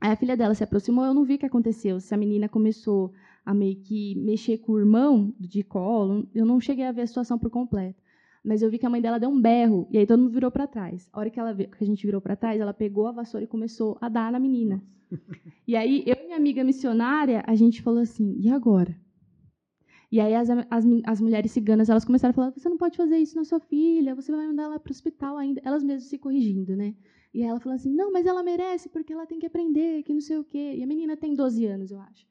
Aí 0.00 0.10
a 0.12 0.16
filha 0.16 0.36
dela 0.36 0.54
se 0.54 0.62
aproximou, 0.62 1.04
eu 1.04 1.14
não 1.14 1.24
vi 1.24 1.34
o 1.34 1.38
que 1.38 1.46
aconteceu. 1.46 1.98
Se 1.98 2.14
a 2.14 2.16
menina 2.16 2.48
começou 2.48 3.12
a 3.44 3.54
meio 3.54 3.76
que 3.76 4.14
mexer 4.16 4.58
com 4.58 4.72
o 4.72 4.78
irmão 4.78 5.34
de 5.40 5.62
colo, 5.62 6.28
eu 6.34 6.44
não 6.44 6.60
cheguei 6.60 6.84
a 6.84 6.92
ver 6.92 7.02
a 7.02 7.06
situação 7.06 7.38
por 7.38 7.50
completo. 7.50 8.02
Mas 8.44 8.60
eu 8.60 8.70
vi 8.70 8.78
que 8.78 8.84
a 8.84 8.90
mãe 8.90 9.00
dela 9.00 9.18
deu 9.18 9.30
um 9.30 9.40
berro 9.40 9.88
e 9.90 9.96
aí 9.96 10.06
todo 10.06 10.20
mundo 10.20 10.32
virou 10.32 10.50
para 10.50 10.66
trás. 10.66 11.08
A 11.10 11.20
hora 11.20 11.30
que, 11.30 11.40
ela, 11.40 11.54
que 11.54 11.82
a 11.82 11.86
gente 11.86 12.04
virou 12.04 12.20
para 12.20 12.36
trás, 12.36 12.60
ela 12.60 12.74
pegou 12.74 13.06
a 13.06 13.12
vassoura 13.12 13.44
e 13.44 13.48
começou 13.48 13.96
a 14.00 14.08
dar 14.08 14.30
na 14.30 14.38
menina. 14.38 14.82
E 15.66 15.76
aí, 15.76 16.04
eu 16.06 16.14
e 16.20 16.26
minha 16.26 16.36
amiga 16.36 16.62
missionária, 16.62 17.42
a 17.46 17.54
gente 17.54 17.80
falou 17.80 18.00
assim, 18.00 18.36
e 18.38 18.50
agora? 18.50 18.94
E 20.14 20.20
aí 20.20 20.32
as, 20.32 20.48
as, 20.48 20.84
as 21.06 21.20
mulheres 21.20 21.50
ciganas, 21.50 21.88
elas 21.88 22.04
começaram 22.04 22.30
a 22.30 22.34
falar, 22.34 22.50
você 22.52 22.68
não 22.68 22.76
pode 22.76 22.96
fazer 22.96 23.18
isso 23.18 23.34
na 23.34 23.42
sua 23.42 23.58
filha, 23.58 24.14
você 24.14 24.30
vai 24.30 24.46
mandar 24.46 24.62
ela 24.62 24.78
para 24.78 24.88
o 24.88 24.94
hospital 24.94 25.36
ainda. 25.36 25.60
Elas 25.64 25.82
mesmas 25.82 26.04
se 26.04 26.16
corrigindo, 26.18 26.76
né? 26.76 26.94
E 27.34 27.42
aí 27.42 27.48
ela 27.48 27.58
falou 27.58 27.74
assim, 27.74 27.92
não, 27.92 28.12
mas 28.12 28.24
ela 28.24 28.40
merece, 28.40 28.88
porque 28.88 29.12
ela 29.12 29.26
tem 29.26 29.40
que 29.40 29.46
aprender, 29.46 30.04
que 30.04 30.14
não 30.14 30.20
sei 30.20 30.38
o 30.38 30.44
quê. 30.44 30.74
E 30.76 30.84
a 30.84 30.86
menina 30.86 31.16
tem 31.16 31.34
12 31.34 31.66
anos, 31.66 31.90
eu 31.90 31.98
acho. 31.98 32.24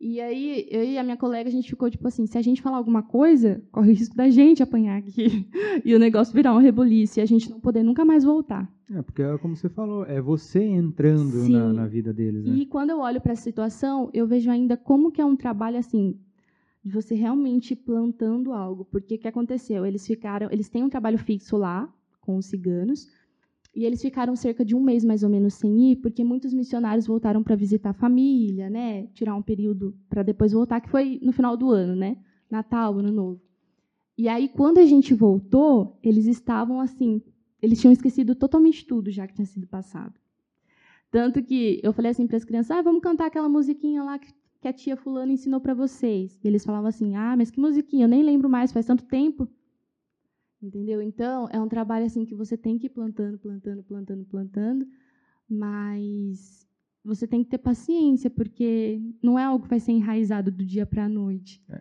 E 0.00 0.22
aí, 0.22 0.66
eu 0.70 0.82
e 0.82 0.96
a 0.96 1.02
minha 1.02 1.18
colega, 1.18 1.50
a 1.50 1.52
gente 1.52 1.68
ficou 1.68 1.90
tipo 1.90 2.08
assim, 2.08 2.24
se 2.24 2.38
a 2.38 2.40
gente 2.40 2.62
falar 2.62 2.78
alguma 2.78 3.02
coisa, 3.02 3.62
corre 3.70 3.88
o 3.88 3.94
risco 3.94 4.16
da 4.16 4.30
gente 4.30 4.62
apanhar 4.62 4.96
aqui. 4.96 5.46
E 5.84 5.94
o 5.94 5.98
negócio 5.98 6.34
virar 6.34 6.54
um 6.54 6.58
rebuliço 6.58 7.20
e 7.20 7.22
a 7.22 7.26
gente 7.26 7.50
não 7.50 7.60
poder 7.60 7.82
nunca 7.82 8.04
mais 8.06 8.24
voltar. 8.24 8.68
É, 8.90 9.02
porque 9.02 9.22
é 9.22 9.36
como 9.38 9.54
você 9.54 9.68
falou, 9.68 10.04
é 10.06 10.20
você 10.20 10.62
entrando 10.62 11.46
na, 11.48 11.72
na 11.72 11.86
vida 11.86 12.12
deles, 12.12 12.44
né? 12.44 12.56
E 12.56 12.66
quando 12.66 12.90
eu 12.90 13.00
olho 13.00 13.20
para 13.20 13.32
essa 13.32 13.42
situação, 13.42 14.08
eu 14.14 14.26
vejo 14.26 14.50
ainda 14.50 14.76
como 14.78 15.12
que 15.12 15.20
é 15.20 15.24
um 15.24 15.36
trabalho 15.36 15.76
assim, 15.78 16.18
de 16.88 16.94
você 16.94 17.14
realmente 17.14 17.76
plantando 17.76 18.52
algo. 18.52 18.84
Porque 18.86 19.14
o 19.14 19.18
que 19.18 19.28
aconteceu? 19.28 19.84
Eles 19.84 20.06
ficaram, 20.06 20.48
eles 20.50 20.68
têm 20.68 20.82
um 20.82 20.88
trabalho 20.88 21.18
fixo 21.18 21.56
lá 21.56 21.92
com 22.20 22.36
os 22.36 22.46
ciganos, 22.46 23.06
e 23.74 23.84
eles 23.84 24.02
ficaram 24.02 24.34
cerca 24.34 24.64
de 24.64 24.74
um 24.74 24.80
mês 24.80 25.04
mais 25.04 25.22
ou 25.22 25.28
menos 25.28 25.54
sem 25.54 25.92
ir, 25.92 25.96
porque 25.96 26.24
muitos 26.24 26.52
missionários 26.52 27.06
voltaram 27.06 27.42
para 27.42 27.54
visitar 27.54 27.90
a 27.90 27.94
família, 27.94 28.68
né? 28.68 29.06
Tirar 29.08 29.34
um 29.34 29.42
período 29.42 29.94
para 30.08 30.22
depois 30.22 30.52
voltar, 30.52 30.80
que 30.80 30.88
foi 30.88 31.20
no 31.22 31.32
final 31.32 31.56
do 31.56 31.70
ano, 31.70 31.94
né? 31.94 32.16
Natal, 32.50 32.98
Ano 32.98 33.12
Novo. 33.12 33.40
E 34.16 34.28
aí, 34.28 34.48
quando 34.48 34.78
a 34.78 34.86
gente 34.86 35.14
voltou, 35.14 35.98
eles 36.02 36.26
estavam 36.26 36.80
assim, 36.80 37.22
eles 37.62 37.80
tinham 37.80 37.92
esquecido 37.92 38.34
totalmente 38.34 38.84
tudo 38.84 39.10
já 39.10 39.26
que 39.26 39.34
tinha 39.34 39.46
sido 39.46 39.66
passado. 39.66 40.18
Tanto 41.10 41.42
que 41.42 41.80
eu 41.82 41.92
falei 41.92 42.10
assim 42.10 42.26
para 42.26 42.36
as 42.36 42.44
crianças: 42.44 42.70
ah, 42.76 42.82
vamos 42.82 43.02
cantar 43.02 43.26
aquela 43.26 43.48
musiquinha 43.48 44.02
lá 44.02 44.18
que 44.18 44.32
que 44.60 44.68
a 44.68 44.72
tia 44.72 44.96
fulana 44.96 45.32
ensinou 45.32 45.60
para 45.60 45.74
vocês. 45.74 46.38
E 46.42 46.48
eles 46.48 46.64
falavam 46.64 46.88
assim: 46.88 47.16
"Ah, 47.16 47.36
mas 47.36 47.50
que 47.50 47.60
musiquinha? 47.60 48.04
Eu 48.04 48.08
nem 48.08 48.22
lembro 48.22 48.48
mais, 48.48 48.72
faz 48.72 48.86
tanto 48.86 49.04
tempo". 49.04 49.48
Entendeu? 50.60 51.00
Então, 51.00 51.48
é 51.52 51.60
um 51.60 51.68
trabalho 51.68 52.04
assim 52.04 52.24
que 52.24 52.34
você 52.34 52.56
tem 52.56 52.78
que 52.78 52.86
ir 52.86 52.90
plantando, 52.90 53.38
plantando, 53.38 53.82
plantando, 53.84 54.24
plantando, 54.24 54.88
mas 55.48 56.66
você 57.04 57.28
tem 57.28 57.44
que 57.44 57.50
ter 57.50 57.58
paciência, 57.58 58.28
porque 58.28 59.00
não 59.22 59.38
é 59.38 59.44
algo 59.44 59.62
que 59.62 59.70
vai 59.70 59.78
ser 59.78 59.92
enraizado 59.92 60.50
do 60.50 60.64
dia 60.64 60.84
para 60.84 61.04
a 61.04 61.08
noite. 61.08 61.62
É, 61.68 61.80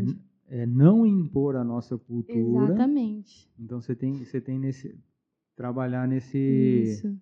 Entende? 0.00 0.18
é 0.48 0.64
não 0.64 1.06
impor 1.06 1.56
a 1.56 1.64
nossa 1.64 1.98
cultura. 1.98 2.72
Exatamente. 2.72 3.50
Então 3.58 3.80
você 3.80 3.94
tem, 3.94 4.24
você 4.24 4.40
tem 4.40 4.58
nesse 4.58 4.98
trabalhar 5.54 6.08
nesse, 6.08 6.38
Isso. 6.38 7.18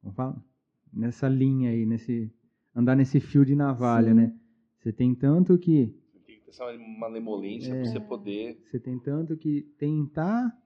como 0.00 0.12
fala? 0.14 0.44
Nessa 0.92 1.28
linha 1.28 1.70
aí, 1.70 1.84
nesse 1.86 2.32
andar 2.74 2.96
nesse 2.96 3.20
fio 3.20 3.44
de 3.44 3.54
navalha, 3.54 4.08
Sim. 4.10 4.14
né? 4.14 4.34
Você 4.78 4.92
tem 4.92 5.14
tanto 5.14 5.58
que 5.58 5.94
Você 6.12 6.20
tem 6.26 6.36
que 6.38 6.44
ter 6.44 6.50
essa 6.50 6.64
malemolência 6.98 7.72
É. 7.72 7.82
para 7.82 7.90
você 7.90 8.00
poder. 8.00 8.62
você 8.70 8.78
tem 8.80 8.98
tanto 8.98 9.36
que 9.36 9.62
tentar 9.78 10.56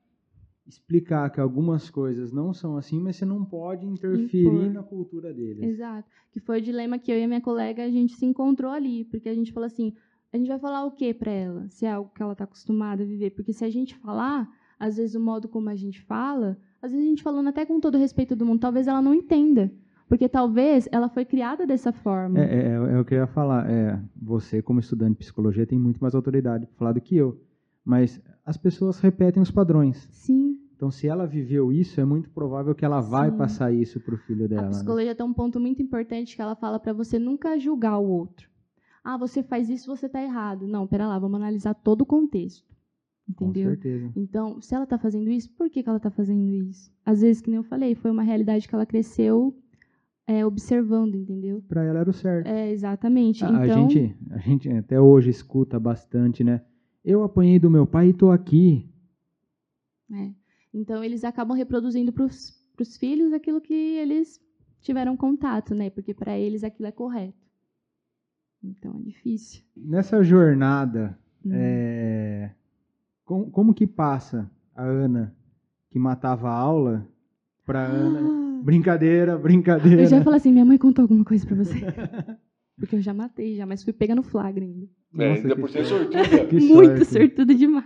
explicar 0.66 1.28
que 1.30 1.40
algumas 1.40 1.90
coisas 1.90 2.32
não 2.32 2.54
são 2.54 2.76
assim, 2.76 2.98
mas 2.98 3.16
você 3.16 3.24
não 3.26 3.44
pode 3.44 3.84
interferir 3.86 4.46
Impor. 4.46 4.72
na 4.72 4.82
cultura 4.82 5.32
deles. 5.32 5.62
Exato. 5.62 6.08
Que 6.32 6.40
foi 6.40 6.58
o 6.58 6.62
dilema 6.62 6.98
que 6.98 7.12
eu 7.12 7.18
e 7.18 7.22
a 7.24 7.28
minha 7.28 7.40
colega 7.40 7.84
a 7.84 7.90
gente 7.90 8.14
se 8.14 8.24
encontrou 8.24 8.70
ali, 8.72 9.04
porque 9.04 9.28
a 9.28 9.34
gente 9.34 9.52
falou 9.52 9.66
assim, 9.66 9.92
a 10.32 10.38
gente 10.38 10.48
vai 10.48 10.58
falar 10.58 10.84
o 10.86 10.92
que 10.92 11.12
para 11.12 11.30
ela, 11.30 11.68
se 11.68 11.84
é 11.84 11.90
algo 11.92 12.10
que 12.14 12.22
ela 12.22 12.32
está 12.32 12.44
acostumada 12.44 13.02
a 13.02 13.06
viver, 13.06 13.30
porque 13.30 13.52
se 13.52 13.64
a 13.64 13.68
gente 13.70 13.94
falar, 13.96 14.48
às 14.78 14.96
vezes 14.96 15.14
o 15.14 15.20
modo 15.20 15.48
como 15.48 15.68
a 15.68 15.76
gente 15.76 16.00
fala, 16.00 16.56
às 16.80 16.90
vezes 16.92 17.06
a 17.06 17.10
gente 17.10 17.22
falando 17.22 17.48
até 17.48 17.66
com 17.66 17.78
todo 17.78 17.96
o 17.96 17.98
respeito 17.98 18.34
do 18.34 18.46
mundo, 18.46 18.60
talvez 18.60 18.86
ela 18.88 19.02
não 19.02 19.12
entenda, 19.14 19.70
porque 20.08 20.28
talvez 20.28 20.88
ela 20.92 21.08
foi 21.08 21.24
criada 21.24 21.66
dessa 21.66 21.92
forma. 21.92 22.38
É, 22.38 22.44
é, 22.44 22.72
é 22.74 23.00
o 23.00 23.04
que 23.04 23.14
eu 23.14 23.18
ia 23.18 23.26
falar. 23.26 23.70
É, 23.70 24.00
você, 24.20 24.60
como 24.60 24.80
estudante 24.80 25.12
de 25.12 25.18
psicologia, 25.18 25.66
tem 25.66 25.78
muito 25.78 25.98
mais 26.00 26.14
autoridade 26.14 26.66
para 26.66 26.76
falar 26.76 26.92
do 26.92 27.00
que 27.00 27.16
eu. 27.16 27.40
Mas 27.84 28.20
as 28.44 28.56
pessoas 28.56 28.98
repetem 29.00 29.42
os 29.42 29.50
padrões. 29.50 30.08
Sim. 30.10 30.58
Então, 30.76 30.90
se 30.90 31.06
ela 31.06 31.26
viveu 31.26 31.72
isso, 31.72 32.00
é 32.00 32.04
muito 32.04 32.28
provável 32.30 32.74
que 32.74 32.84
ela 32.84 33.00
vai 33.00 33.30
Sim. 33.30 33.36
passar 33.36 33.72
isso 33.72 34.00
para 34.00 34.14
o 34.14 34.18
filho 34.18 34.48
dela. 34.48 34.62
A 34.62 34.64
né? 34.66 34.70
psicologia 34.70 35.14
tem 35.14 35.24
um 35.24 35.32
ponto 35.32 35.58
muito 35.60 35.80
importante 35.80 36.36
que 36.36 36.42
ela 36.42 36.54
fala 36.56 36.78
para 36.78 36.92
você 36.92 37.18
nunca 37.18 37.58
julgar 37.58 37.98
o 37.98 38.06
outro. 38.06 38.48
Ah, 39.02 39.16
você 39.16 39.42
faz 39.42 39.68
isso, 39.68 39.86
você 39.86 40.06
está 40.06 40.22
errado. 40.22 40.66
Não, 40.66 40.86
pera 40.86 41.06
lá, 41.06 41.18
vamos 41.18 41.36
analisar 41.36 41.74
todo 41.74 42.02
o 42.02 42.06
contexto. 42.06 42.74
Entendeu? 43.28 43.70
Com 43.70 43.70
certeza. 43.70 44.12
Então, 44.16 44.60
se 44.60 44.74
ela 44.74 44.84
está 44.84 44.98
fazendo 44.98 45.30
isso, 45.30 45.50
por 45.52 45.70
que, 45.70 45.82
que 45.82 45.88
ela 45.88 45.96
está 45.96 46.10
fazendo 46.10 46.52
isso? 46.52 46.92
Às 47.04 47.22
vezes, 47.22 47.40
que 47.40 47.48
nem 47.48 47.56
eu 47.56 47.64
falei, 47.64 47.94
foi 47.94 48.10
uma 48.10 48.22
realidade 48.22 48.68
que 48.68 48.74
ela 48.74 48.84
cresceu 48.84 49.56
é, 50.26 50.44
observando, 50.44 51.14
entendeu? 51.14 51.62
Para 51.68 51.84
ela 51.84 52.00
era 52.00 52.10
o 52.10 52.12
certo. 52.12 52.46
É, 52.46 52.70
exatamente. 52.70 53.44
A, 53.44 53.48
então, 53.48 53.60
a 53.60 53.66
gente, 53.88 54.16
a 54.30 54.38
gente 54.38 54.68
até 54.70 55.00
hoje 55.00 55.30
escuta 55.30 55.78
bastante, 55.78 56.42
né? 56.42 56.62
Eu 57.04 57.22
apanhei 57.22 57.58
do 57.58 57.70
meu 57.70 57.86
pai 57.86 58.08
e 58.08 58.14
tô 58.14 58.30
aqui. 58.30 58.88
é. 60.12 60.30
então 60.72 61.04
eles 61.04 61.22
acabam 61.24 61.56
reproduzindo 61.56 62.12
para 62.12 62.24
os 62.24 62.96
filhos 62.98 63.32
aquilo 63.32 63.60
que 63.60 63.74
eles 63.74 64.40
tiveram 64.80 65.16
contato, 65.16 65.74
né? 65.74 65.90
Porque 65.90 66.14
para 66.14 66.38
eles 66.38 66.64
aquilo 66.64 66.88
é 66.88 66.92
correto. 66.92 67.44
Então 68.62 68.96
é 68.98 69.02
difícil. 69.02 69.62
Nessa 69.76 70.22
jornada, 70.22 71.18
Hum. 71.46 71.50
é, 71.52 72.54
como, 73.24 73.50
como 73.50 73.74
que 73.74 73.86
passa 73.86 74.50
a 74.74 74.82
Ana 74.82 75.36
que 75.90 75.98
matava 75.98 76.48
a 76.48 76.54
aula 76.58 77.06
para 77.66 77.84
Ana? 77.84 78.43
Brincadeira, 78.64 79.36
brincadeira. 79.36 80.00
Eu 80.00 80.06
já 80.06 80.22
falar 80.22 80.36
assim, 80.36 80.50
minha 80.50 80.64
mãe 80.64 80.78
contou 80.78 81.02
alguma 81.02 81.22
coisa 81.22 81.46
pra 81.46 81.54
você. 81.54 81.74
Porque 82.80 82.96
eu 82.96 83.02
já 83.02 83.12
matei, 83.12 83.54
já, 83.54 83.66
mas 83.66 83.84
fui 83.84 83.92
pega 83.92 84.14
no 84.14 84.22
flagra 84.22 84.64
ainda. 84.64 84.86
É, 85.18 85.28
Nossa, 85.28 85.42
ainda 85.42 85.54
que 85.54 85.60
por 85.60 85.68
ser 85.68 85.84
sorte. 85.84 86.12
sortuda. 86.14 86.46
Que 86.46 86.60
Muito 86.60 87.04
sortuda 87.04 87.54
demais. 87.54 87.84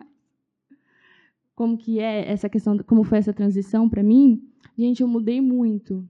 Como 1.53 1.77
que 1.77 1.99
é 1.99 2.31
essa 2.31 2.49
questão, 2.49 2.79
como 2.79 3.03
foi 3.03 3.19
essa 3.19 3.33
transição 3.33 3.89
pra 3.89 4.05
mim? 4.05 4.41
Gente, 4.79 5.03
eu 5.03 5.09
mudei 5.09 5.41
muito. 5.41 6.09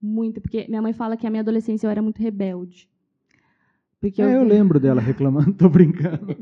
Muito, 0.00 0.42
porque 0.42 0.66
minha 0.68 0.82
mãe 0.82 0.92
fala 0.92 1.16
que 1.16 1.26
a 1.26 1.30
minha 1.30 1.40
adolescência 1.40 1.86
eu 1.86 1.90
era 1.90 2.02
muito 2.02 2.20
rebelde. 2.20 2.90
Porque 3.98 4.20
É, 4.20 4.36
eu 4.36 4.44
lembro 4.44 4.78
dela 4.78 5.00
reclamando, 5.00 5.54
tô 5.56 5.70
brincando. 5.70 6.36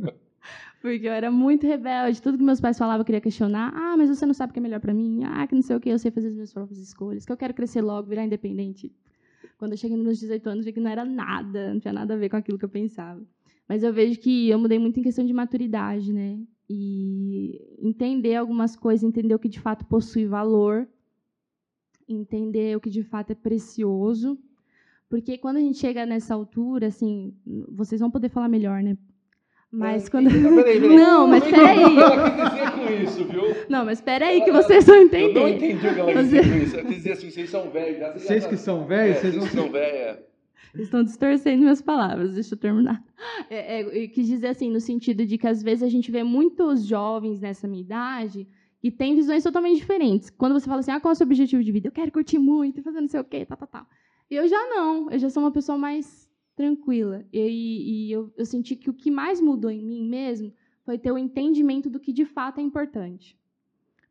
Porque 0.85 1.09
eu 1.09 1.13
era 1.15 1.31
muito 1.31 1.67
rebelde. 1.67 2.21
Tudo 2.21 2.37
que 2.37 2.45
meus 2.45 2.61
pais 2.61 2.77
falavam 2.77 3.01
eu 3.01 3.07
queria 3.07 3.19
questionar. 3.19 3.73
Ah, 3.75 3.97
mas 3.97 4.11
você 4.11 4.27
não 4.27 4.35
sabe 4.35 4.51
o 4.51 4.53
que 4.53 4.59
é 4.59 4.63
melhor 4.63 4.81
pra 4.81 4.93
mim. 4.93 5.25
Ah, 5.25 5.47
que 5.47 5.55
não 5.55 5.63
sei 5.63 5.75
o 5.75 5.81
que, 5.81 5.89
eu 5.89 5.99
sei 5.99 6.11
fazer 6.11 6.29
as 6.29 6.35
minhas 6.35 6.53
próprias 6.53 6.79
escolhas. 6.79 7.25
Que 7.25 7.33
eu 7.33 7.39
quero 7.39 7.55
crescer 7.55 7.81
logo, 7.81 8.07
virar 8.07 8.23
independente. 8.23 8.93
Quando 9.57 9.73
eu 9.73 9.79
cheguei 9.79 9.97
nos 9.97 10.05
meus 10.05 10.19
18 10.19 10.47
anos, 10.47 10.67
vi 10.67 10.75
que 10.75 10.81
não 10.81 10.91
era 10.91 11.03
nada, 11.03 11.73
não 11.73 11.81
tinha 11.81 11.91
nada 11.91 12.13
a 12.13 12.19
ver 12.19 12.29
com 12.29 12.37
aquilo 12.37 12.59
que 12.59 12.67
eu 12.67 12.69
pensava. 12.69 13.19
Mas 13.67 13.83
eu 13.83 13.95
vejo 13.95 14.21
que 14.21 14.51
eu 14.51 14.59
mudei 14.59 14.79
muito 14.79 15.01
em 15.01 15.03
questão 15.03 15.25
de 15.25 15.33
maturidade, 15.33 16.13
né? 16.13 16.39
E 16.69 17.59
entender 17.81 18.35
algumas 18.35 18.77
coisas, 18.77 19.03
entender 19.03 19.35
o 19.35 19.39
que 19.39 19.49
de 19.49 19.61
fato 19.61 19.87
possui 19.87 20.27
valor, 20.27 20.87
entender 22.07 22.77
o 22.77 22.81
que 22.81 22.91
de 22.91 23.03
fato 23.03 23.31
é 23.31 23.35
precioso. 23.35 24.39
Porque 25.09 25.39
quando 25.39 25.57
a 25.57 25.61
gente 25.61 25.79
chega 25.79 26.05
nessa 26.05 26.35
altura, 26.35 26.89
assim, 26.89 27.35
vocês 27.71 28.03
vão 28.03 28.11
poder 28.11 28.29
falar 28.29 28.51
melhor, 28.51 28.83
né? 28.83 28.99
Mas 29.77 30.09
quando. 30.09 30.31
Peraí, 30.31 30.81
peraí. 30.81 30.97
Não, 30.97 31.27
mas 31.27 31.45
peraí. 31.45 31.97
Ela 31.99 32.31
quis 32.31 32.51
dizer 32.51 32.71
com 32.73 33.03
isso, 33.03 33.25
viu? 33.25 33.57
Não, 33.69 33.85
mas 33.85 33.99
espera 33.99 34.27
aí 34.27 34.43
que 34.43 34.53
vocês 34.53 34.85
vão 34.87 34.97
Eu 34.97 35.01
não 35.01 35.07
entender. 35.07 35.51
entendi 35.57 35.87
o 35.89 35.95
que 35.95 36.01
ela 36.01 36.13
quis 36.13 36.29
Você- 36.31 36.41
dizer 36.41 36.51
com 36.53 36.65
isso. 36.65 36.77
Ela 36.77 36.85
quis 36.87 36.97
dizer 36.97 37.13
assim, 37.13 37.31
vocês 37.31 37.51
são 37.51 37.71
velhos. 37.71 37.99
já- 37.99 38.13
Vocês 38.13 38.43
já- 38.43 38.49
que 38.49 38.57
são 38.57 38.83
É, 38.83 38.87
velhos, 38.87 39.17
vocês 39.19 39.35
vocês 39.35 39.55
não 39.55 39.63
são 39.63 39.73
velhos. 39.73 40.19
Vocês 40.73 40.85
estão 40.87 41.05
distorcendo 41.05 41.63
minhas 41.63 41.81
palavras, 41.83 42.35
deixa 42.35 42.55
eu 42.55 42.59
terminar. 42.59 43.03
É, 43.49 43.81
é, 43.81 44.05
eu 44.05 44.09
quis 44.11 44.27
dizer 44.27 44.49
assim, 44.49 44.71
no 44.71 44.81
sentido 44.81 45.25
de 45.25 45.39
que 45.39 45.47
às 45.47 45.63
vezes 45.63 45.83
a 45.85 45.89
gente 45.89 46.11
vê 46.11 46.23
muitos 46.25 46.85
jovens 46.85 47.41
nessa 47.41 47.69
minha 47.69 47.83
idade 47.83 48.49
que 48.81 48.91
têm 48.91 49.15
visões 49.15 49.43
totalmente 49.43 49.77
diferentes. 49.79 50.31
Quando 50.31 50.53
você 50.53 50.67
fala 50.67 50.81
assim, 50.81 50.91
ah, 50.91 51.01
qual 51.01 51.13
é 51.13 51.15
o 51.15 51.17
seu 51.17 51.27
objetivo 51.27 51.63
de 51.63 51.71
vida? 51.73 51.89
Eu 51.89 51.93
quero 51.93 52.11
curtir 52.11 52.39
muito, 52.39 52.83
fazer 52.83 53.01
não 53.01 53.09
sei 53.09 53.21
o 53.21 53.25
quê, 53.25 53.45
tá, 53.47 53.55
tá, 53.57 53.67
tá. 53.67 53.87
E 54.31 54.35
eu 54.37 54.47
já 54.49 54.67
não, 54.69 55.11
eu 55.11 55.19
já 55.19 55.31
sou 55.31 55.43
uma 55.43 55.53
pessoa 55.53 55.79
mais 55.79 56.29
tranquila. 56.55 57.25
E, 57.33 58.09
e 58.09 58.13
eu, 58.13 58.33
eu 58.37 58.47
senti 58.47 58.77
que 58.77 58.91
o 58.91 58.95
que 58.95 59.11
mais 59.11 59.41
mudou 59.41 59.71
em 59.71 59.85
mim 59.85 60.09
mesmo 60.09 60.53
foi 60.85 60.99
ter 60.99 61.13
o 61.13 61.19
entendimento 61.19 61.89
do 61.89 62.01
que 62.01 62.13
de 62.13 62.25
fato 62.25 62.61
é 62.61 62.63
importante. 62.63 63.39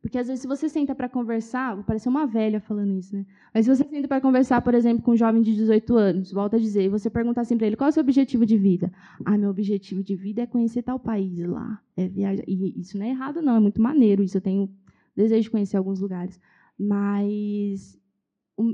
Porque 0.04 0.18
às 0.18 0.26
vezes 0.26 0.42
se 0.42 0.46
você 0.46 0.68
senta 0.68 0.94
para 0.94 1.08
conversar, 1.08 1.74
vou 1.74 1.82
parecer 1.82 2.10
uma 2.10 2.26
velha 2.26 2.60
falando 2.60 2.92
isso, 2.92 3.16
né? 3.16 3.24
Mas 3.54 3.64
se 3.64 3.74
você 3.74 3.88
senta 3.88 4.06
para 4.06 4.20
conversar, 4.20 4.60
por 4.60 4.74
exemplo, 4.74 5.02
com 5.02 5.12
um 5.12 5.16
jovem 5.16 5.40
de 5.40 5.54
18 5.54 5.96
anos, 5.96 6.30
volta 6.30 6.56
a 6.56 6.60
dizer, 6.60 6.82
e 6.84 6.88
você 6.90 7.08
perguntar 7.08 7.40
assim 7.40 7.56
para 7.56 7.66
ele, 7.66 7.74
qual 7.74 7.88
é 7.88 7.90
o 7.90 7.92
seu 7.92 8.02
objetivo 8.02 8.44
de 8.44 8.58
vida? 8.58 8.92
Ah, 9.24 9.38
meu 9.38 9.48
objetivo 9.48 10.02
de 10.02 10.14
vida 10.14 10.42
é 10.42 10.46
conhecer 10.46 10.82
tal 10.82 10.98
país 11.00 11.38
lá, 11.46 11.80
é 11.96 12.06
viajar. 12.06 12.44
E 12.46 12.78
isso 12.78 12.98
não 12.98 13.06
é 13.06 13.08
errado, 13.08 13.40
não, 13.40 13.56
é 13.56 13.60
muito 13.60 13.80
maneiro, 13.80 14.22
isso 14.22 14.36
eu 14.36 14.42
tenho 14.42 14.68
desejo 15.16 15.44
de 15.44 15.50
conhecer 15.50 15.78
alguns 15.78 16.00
lugares. 16.00 16.38
Mas 16.78 17.98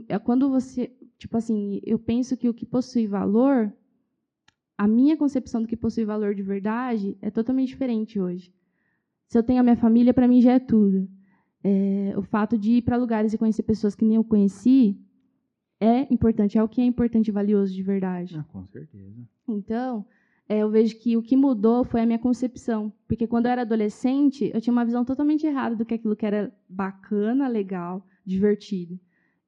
é 0.09 0.19
quando 0.19 0.51
você, 0.51 0.91
tipo 1.21 1.37
assim, 1.37 1.81
eu 1.85 1.99
penso 1.99 2.35
que 2.35 2.49
o 2.49 2.55
que 2.55 2.65
possui 2.65 3.07
valor, 3.07 3.71
a 4.77 4.89
minha 4.89 5.19
concepção 5.19 5.61
do 5.61 5.69
que 5.69 5.77
possui 5.77 6.05
valor 6.05 6.35
de 6.35 6.43
verdade 6.43 7.17
é 7.21 7.31
totalmente 7.31 7.69
diferente 7.69 8.19
hoje. 8.19 8.53
Se 9.29 9.37
eu 9.37 9.43
tenho 9.43 9.61
a 9.61 9.63
minha 9.63 9.77
família, 9.77 10.15
para 10.15 10.27
mim 10.27 10.41
já 10.41 10.53
é 10.53 10.59
tudo. 10.59 11.07
É, 11.63 12.15
o 12.17 12.23
fato 12.23 12.57
de 12.57 12.79
ir 12.79 12.83
para 12.83 12.97
lugares 12.97 13.35
e 13.35 13.39
conhecer 13.39 13.63
pessoas 13.63 13.95
que 13.95 14.03
nem 14.05 14.17
eu 14.17 14.25
conheci 14.25 14.99
é 15.79 16.13
importante, 16.13 16.57
é 16.57 16.63
o 16.63 16.69
que 16.69 16.81
é 16.81 16.85
importante 16.85 17.29
e 17.29 17.33
valioso 17.33 17.75
de 17.75 17.83
verdade. 17.83 18.39
Ah, 18.39 18.45
com 18.45 18.67
certeza. 18.67 19.29
Então, 19.47 20.07
é, 20.49 20.61
eu 20.61 20.71
vejo 20.71 20.99
que 20.99 21.19
o 21.19 21.23
que 21.23 21.37
mudou 21.37 21.85
foi 21.85 22.01
a 22.01 22.07
minha 22.07 22.19
concepção. 22.19 22.91
Porque 23.07 23.27
quando 23.27 23.45
eu 23.47 23.53
era 23.53 23.63
adolescente, 23.63 24.51
eu 24.55 24.61
tinha 24.61 24.73
uma 24.73 24.87
visão 24.87 25.05
totalmente 25.05 25.47
errada 25.47 25.77
do 25.77 25.85
que 25.85 25.95
aquilo 25.95 26.17
que 26.17 26.25
era 26.25 26.51
bacana, 26.67 27.47
legal, 27.47 28.07
divertido. 28.25 28.99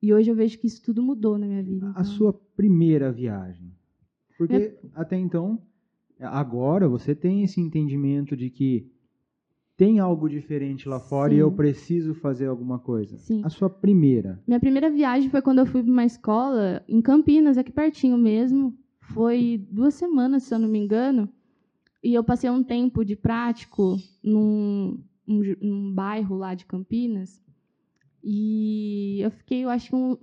E 0.02 0.12
hoje 0.12 0.30
eu 0.30 0.34
vejo 0.34 0.58
que 0.58 0.66
isso 0.66 0.82
tudo 0.82 1.00
mudou 1.02 1.38
na 1.38 1.46
minha 1.46 1.62
vida. 1.62 1.86
A 1.86 1.90
então- 1.90 2.04
sua 2.04 2.32
primeira 2.32 3.12
viagem. 3.12 3.72
Porque 4.36 4.76
até 4.94 5.16
então, 5.16 5.62
agora 6.20 6.88
você 6.88 7.14
tem 7.14 7.44
esse 7.44 7.60
entendimento 7.60 8.36
de 8.36 8.50
que 8.50 8.90
tem 9.76 10.00
algo 10.00 10.28
diferente 10.28 10.88
lá 10.88 11.00
fora 11.00 11.32
e 11.32 11.36
Sim. 11.36 11.40
eu 11.42 11.52
preciso 11.52 12.14
fazer 12.14 12.46
alguma 12.46 12.78
coisa. 12.78 13.16
Sim. 13.18 13.42
A 13.44 13.48
sua 13.48 13.70
primeira. 13.70 14.42
Minha 14.46 14.60
primeira 14.60 14.90
viagem 14.90 15.30
foi 15.30 15.40
quando 15.40 15.58
eu 15.60 15.66
fui 15.66 15.82
para 15.82 15.92
uma 15.92 16.04
escola 16.04 16.84
em 16.88 17.00
Campinas, 17.00 17.56
aqui 17.56 17.72
pertinho 17.72 18.18
mesmo. 18.18 18.76
Foi 19.00 19.64
duas 19.70 19.94
semanas, 19.94 20.44
se 20.44 20.54
eu 20.54 20.58
não 20.58 20.68
me 20.68 20.78
engano. 20.78 21.28
E 22.02 22.14
eu 22.14 22.22
passei 22.22 22.48
um 22.50 22.62
tempo 22.62 23.04
de 23.04 23.16
prático 23.16 23.96
num, 24.22 25.00
um 25.26 25.42
num 25.60 25.92
bairro 25.92 26.36
lá 26.36 26.54
de 26.54 26.64
Campinas. 26.66 27.41
E 28.22 29.20
eu 29.20 29.30
fiquei, 29.30 29.64
eu 29.64 29.70
acho 29.70 29.90
que 29.90 29.96
uns 29.96 30.18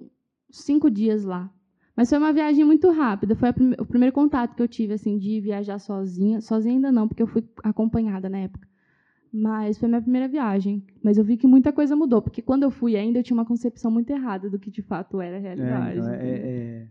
cinco 0.50 0.89
dias 0.89 1.24
lá. 1.24 1.52
Mas 1.95 2.10
foi 2.10 2.18
uma 2.18 2.32
viagem 2.32 2.64
muito 2.64 2.89
rápida. 2.91 3.36
Foi 3.36 3.52
prime- 3.52 3.76
o 3.80 3.86
primeiro 3.86 4.14
contato 4.14 4.56
que 4.56 4.62
eu 4.62 4.68
tive, 4.68 4.93
assim, 4.93 5.18
de 5.18 5.41
viajar 5.41 5.80
sozinha. 5.80 6.39
Sozinha 6.39 6.76
ainda 6.76 6.91
não, 6.91 7.08
porque 7.08 7.22
eu 7.22 7.28
fui 7.28 7.43
acompanhada 7.64 8.30
na 8.30 8.38
época. 8.39 8.68
Mas 9.32 9.78
foi 9.78 9.88
minha 9.89 10.02
primeira 10.02 10.28
viagem. 10.28 10.82
Mas 11.04 11.18
eu 11.18 11.24
vi 11.24 11.36
que 11.38 11.45
muita 11.45 11.74
coisa 11.74 11.95
mudou, 11.95 12.22
porque 12.22 12.41
quando 12.41 12.64
eu 12.64 12.72
fui 12.72 12.95
ainda 12.95 13.20
eu 13.20 13.24
tinha 13.24 13.36
uma 13.38 13.45
concepção 13.45 13.91
muito 13.91 14.10
errada 14.12 14.50
do 14.50 14.58
que 14.58 14.72
de 14.72 14.82
fato 14.82 15.20
era 15.20 15.36
a 15.36 15.39
É, 15.39 15.41
realidade. 15.41 16.00
então, 16.00 16.10
é, 16.10 16.16
entendeu? 16.16 16.45
é- 16.45 16.88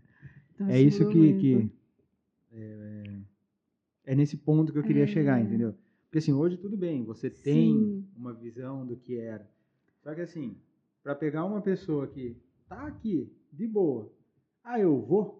Então, 0.53 0.69
é 0.69 0.81
isso 0.81 1.03
mudou 1.05 1.11
que, 1.13 1.33
que 1.33 1.71
é, 2.53 3.03
é 4.05 4.15
nesse 4.15 4.37
ponto 4.37 4.71
que 4.71 4.77
eu 4.79 4.83
queria 4.83 5.03
É. 5.03 5.07
chegar, 5.07 5.41
entendeu? 5.41 5.73
Porque 6.05 6.19
assim, 6.19 6.33
hoje 6.33 6.57
tudo 6.57 6.77
bem, 6.77 7.03
você 7.03 7.29
tem 7.29 7.71
Sim. 7.73 8.05
uma 8.15 8.33
visão 8.33 8.85
do 8.85 8.95
que 8.95 9.17
era. 9.17 9.49
Só 10.03 10.13
que 10.15 10.21
assim, 10.21 10.55
para 11.03 11.15
pegar 11.15 11.45
uma 11.45 11.61
pessoa 11.61 12.07
que 12.07 12.41
tá 12.67 12.87
aqui, 12.87 13.31
de 13.51 13.67
boa, 13.67 14.11
ah, 14.63 14.79
eu 14.79 15.01
vou, 15.01 15.39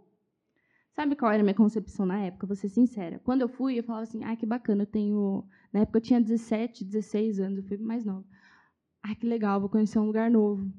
Sabe 1.00 1.16
qual 1.16 1.32
era 1.32 1.42
a 1.42 1.44
minha 1.46 1.56
concepção 1.56 2.06
na 2.06 2.20
época? 2.20 2.46
Vou 2.46 2.58
ser 2.58 2.68
sincera. 2.68 3.22
Quando 3.24 3.40
eu 3.40 3.48
fui, 3.48 3.80
eu 3.80 3.84
falava 3.84 4.04
assim: 4.04 4.22
ah, 4.26 4.36
que 4.36 4.46
bacana, 4.46 4.84
eu 4.84 4.86
tenho. 4.86 5.46
Na 5.72 5.80
época 5.80 6.00
eu 6.00 6.02
tinha 6.02 6.20
17, 6.20 6.84
16 6.84 7.40
anos, 7.40 7.60
eu 7.60 7.64
fui 7.64 7.78
mais 7.78 8.04
nova. 8.04 8.26
Ah, 9.02 9.16
que 9.16 9.26
legal, 9.26 9.62
vou 9.62 9.70
conhecer 9.70 9.98
um 9.98 10.06
lugar 10.06 10.30
novo. 10.30 10.70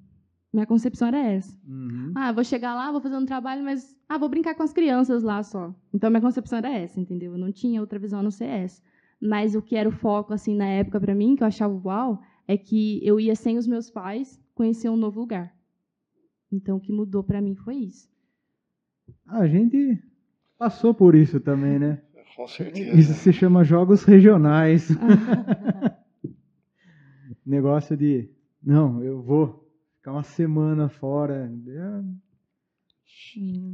Minha 0.52 0.66
concepção 0.66 1.08
era 1.08 1.18
essa. 1.18 1.56
Uhum. 1.66 2.12
Ah, 2.14 2.32
vou 2.32 2.44
chegar 2.44 2.74
lá, 2.74 2.92
vou 2.92 3.00
fazer 3.00 3.16
um 3.16 3.24
trabalho, 3.24 3.64
mas. 3.64 3.96
Ah, 4.06 4.18
vou 4.18 4.28
brincar 4.28 4.54
com 4.54 4.62
as 4.62 4.74
crianças 4.74 5.22
lá 5.22 5.42
só. 5.42 5.74
Então, 5.94 6.10
minha 6.10 6.20
concepção 6.20 6.58
era 6.58 6.70
essa, 6.70 7.00
entendeu? 7.00 7.32
Eu 7.32 7.38
não 7.38 7.50
tinha 7.50 7.80
outra 7.80 7.98
visão 7.98 8.20
a 8.20 8.22
não 8.22 8.30
ser 8.30 8.44
essa. 8.44 8.82
Mas 9.18 9.54
o 9.54 9.62
que 9.62 9.74
era 9.74 9.88
o 9.88 9.92
foco, 9.92 10.34
assim, 10.34 10.54
na 10.54 10.66
época 10.66 11.00
para 11.00 11.14
mim, 11.14 11.34
que 11.34 11.42
eu 11.42 11.46
achava 11.46 11.72
uau, 11.82 12.20
é 12.46 12.58
que 12.58 13.00
eu 13.02 13.18
ia 13.18 13.34
sem 13.34 13.56
os 13.56 13.66
meus 13.66 13.88
pais 13.88 14.38
conhecer 14.60 14.90
um 14.90 14.96
novo 14.96 15.18
lugar. 15.20 15.56
Então, 16.52 16.76
o 16.76 16.80
que 16.80 16.92
mudou 16.92 17.24
para 17.24 17.40
mim 17.40 17.54
foi 17.54 17.76
isso. 17.76 18.10
a 19.26 19.46
gente 19.46 19.98
passou 20.58 20.92
por 20.92 21.14
isso 21.14 21.40
também, 21.40 21.78
né? 21.78 22.02
Com 22.36 22.46
certeza. 22.46 22.94
Isso 22.94 23.14
se 23.14 23.32
chama 23.32 23.64
jogos 23.64 24.04
regionais. 24.04 24.88
Negócio 27.46 27.96
de, 27.96 28.28
não, 28.62 29.02
eu 29.02 29.22
vou 29.22 29.66
ficar 29.96 30.12
uma 30.12 30.22
semana 30.22 30.90
fora. 30.90 31.50
Hum. 31.50 32.18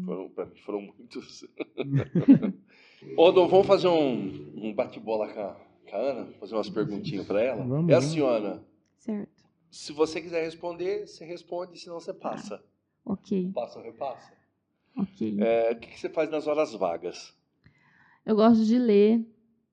Foram, 0.05 0.29
pra 0.31 0.47
mim, 0.47 0.57
foram 0.65 0.83
muitos. 0.83 1.45
Ô, 3.17 3.33
Dom, 3.33 3.49
vamos 3.49 3.67
fazer 3.67 3.89
um, 3.89 4.53
um 4.55 4.73
bate-bola 4.73 5.33
com, 5.33 5.41
a- 5.41 5.57
com 5.91 5.97
a 5.97 5.99
Ana? 5.99 6.27
Fazer 6.39 6.55
umas 6.55 6.71
perguntinhas 6.71 7.27
para 7.27 7.43
ela? 7.43 7.65
Vamos, 7.65 7.91
é 7.91 7.95
vamos. 7.95 8.07
assim, 8.13 8.21
Ana. 8.21 8.63
Certo. 8.99 9.36
Se 9.77 9.93
você 9.93 10.23
quiser 10.23 10.43
responder, 10.43 11.07
você 11.07 11.23
responde, 11.23 11.79
senão 11.79 12.01
você 12.01 12.15
passa. 12.15 12.65
Ok, 13.05 13.53
Passa 13.53 13.79
ou 13.79 13.85
repassa? 13.85 14.33
ok. 14.97 15.37
É, 15.39 15.73
o 15.73 15.77
que, 15.79 15.89
que 15.89 16.01
você 16.01 16.09
faz 16.09 16.31
nas 16.31 16.47
horas 16.47 16.73
vagas? 16.73 17.37
Eu 18.25 18.35
gosto 18.35 18.65
de 18.65 18.79
ler, 18.79 19.23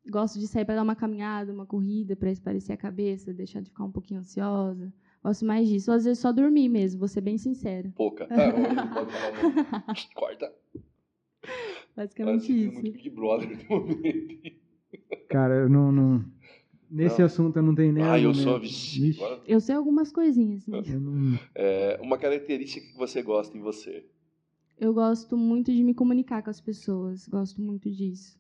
gosto 0.10 0.38
de 0.38 0.46
sair 0.46 0.66
para 0.66 0.76
dar 0.76 0.84
uma 0.84 0.96
caminhada, 0.96 1.54
uma 1.54 1.66
corrida, 1.66 2.18
para 2.18 2.30
espairecer 2.30 2.74
a 2.74 2.78
cabeça, 2.78 3.34
deixar 3.34 3.62
de 3.62 3.70
ficar 3.70 3.86
um 3.86 3.92
pouquinho 3.92 4.20
ansiosa, 4.20 4.94
Gosto 5.24 5.46
mais 5.46 5.70
disso. 5.70 5.90
Ou 5.90 5.96
às 5.96 6.04
vezes 6.04 6.20
só 6.20 6.34
dormir 6.34 6.68
mesmo, 6.68 7.00
vou 7.00 7.08
ser 7.08 7.22
bem 7.22 7.38
sincera. 7.38 7.90
Pouca. 7.96 8.28
Ah, 8.30 8.52
não 8.76 8.94
pode 8.94 9.12
falar. 9.14 9.96
Corta. 10.14 10.54
Basicamente 11.96 12.48
Parece 12.48 12.66
isso. 12.66 12.74
muito 12.74 12.92
Big 12.92 13.10
Brother 13.10 13.58
no 13.70 13.80
momento. 13.80 14.52
Cara, 15.30 15.56
eu 15.56 15.70
não. 15.70 15.92
não- 15.94 16.26
Nesse 16.94 17.20
Não. 17.20 17.26
assunto 17.26 17.58
eu 17.58 17.64
não 17.64 17.74
tenho 17.74 17.92
nem. 17.92 18.04
Ah, 18.04 18.20
eu 18.20 18.34
sou. 18.36 18.58
Agora- 18.58 19.42
Eu 19.48 19.60
sei 19.60 19.74
algumas 19.76 20.12
coisinhas. 20.12 20.68
mas 20.68 20.88
eu 20.94 21.00
não- 21.00 21.40
É, 21.56 22.00
uma 22.04 22.18
característica 22.20 22.86
que 22.86 22.96
você 22.98 23.24
gosta 23.24 23.58
em 23.58 23.62
você. 23.62 24.06
Eu 24.80 24.94
gosto 24.94 25.36
muito 25.36 25.72
de 25.74 25.84
me 25.84 25.94
comunicar 25.96 26.44
com 26.44 26.50
as 26.52 26.62
pessoas. 26.62 27.28
Gosto 27.28 27.62
muito 27.62 27.90
disso. 27.90 28.38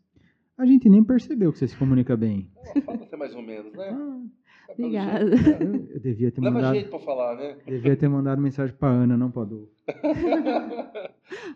A 0.56 0.66
gente 0.68 0.88
nem 0.88 1.04
percebeu 1.04 1.52
que 1.52 1.58
você 1.58 1.68
se 1.68 1.76
comunica 1.76 2.16
bem. 2.16 2.48
Ah, 2.76 2.82
Fala 2.82 3.04
até 3.04 3.18
mais 3.18 3.34
ou 3.34 3.42
menos, 3.42 3.74
né? 3.74 3.90
Ah, 3.92 4.22
É 4.70 4.74
pelo 4.76 4.88
Obrigada. 4.88 5.36
jeito, 5.36 5.50
né? 5.50 5.58
eu, 5.90 5.90
eu 5.96 6.00
devia 6.00 6.32
ter 6.32 6.42
Leva 6.42 6.54
mandado. 6.56 6.74
jeito 6.76 6.90
pra 6.92 7.00
falar, 7.00 7.36
né? 7.36 7.58
Devia 7.66 7.96
ter 7.98 8.08
mandado 8.08 8.40
mensagem 8.42 8.76
pra 8.76 8.88
Ana, 8.90 9.18
não 9.18 9.32
pra 9.32 9.42
Adolfo. 9.42 9.72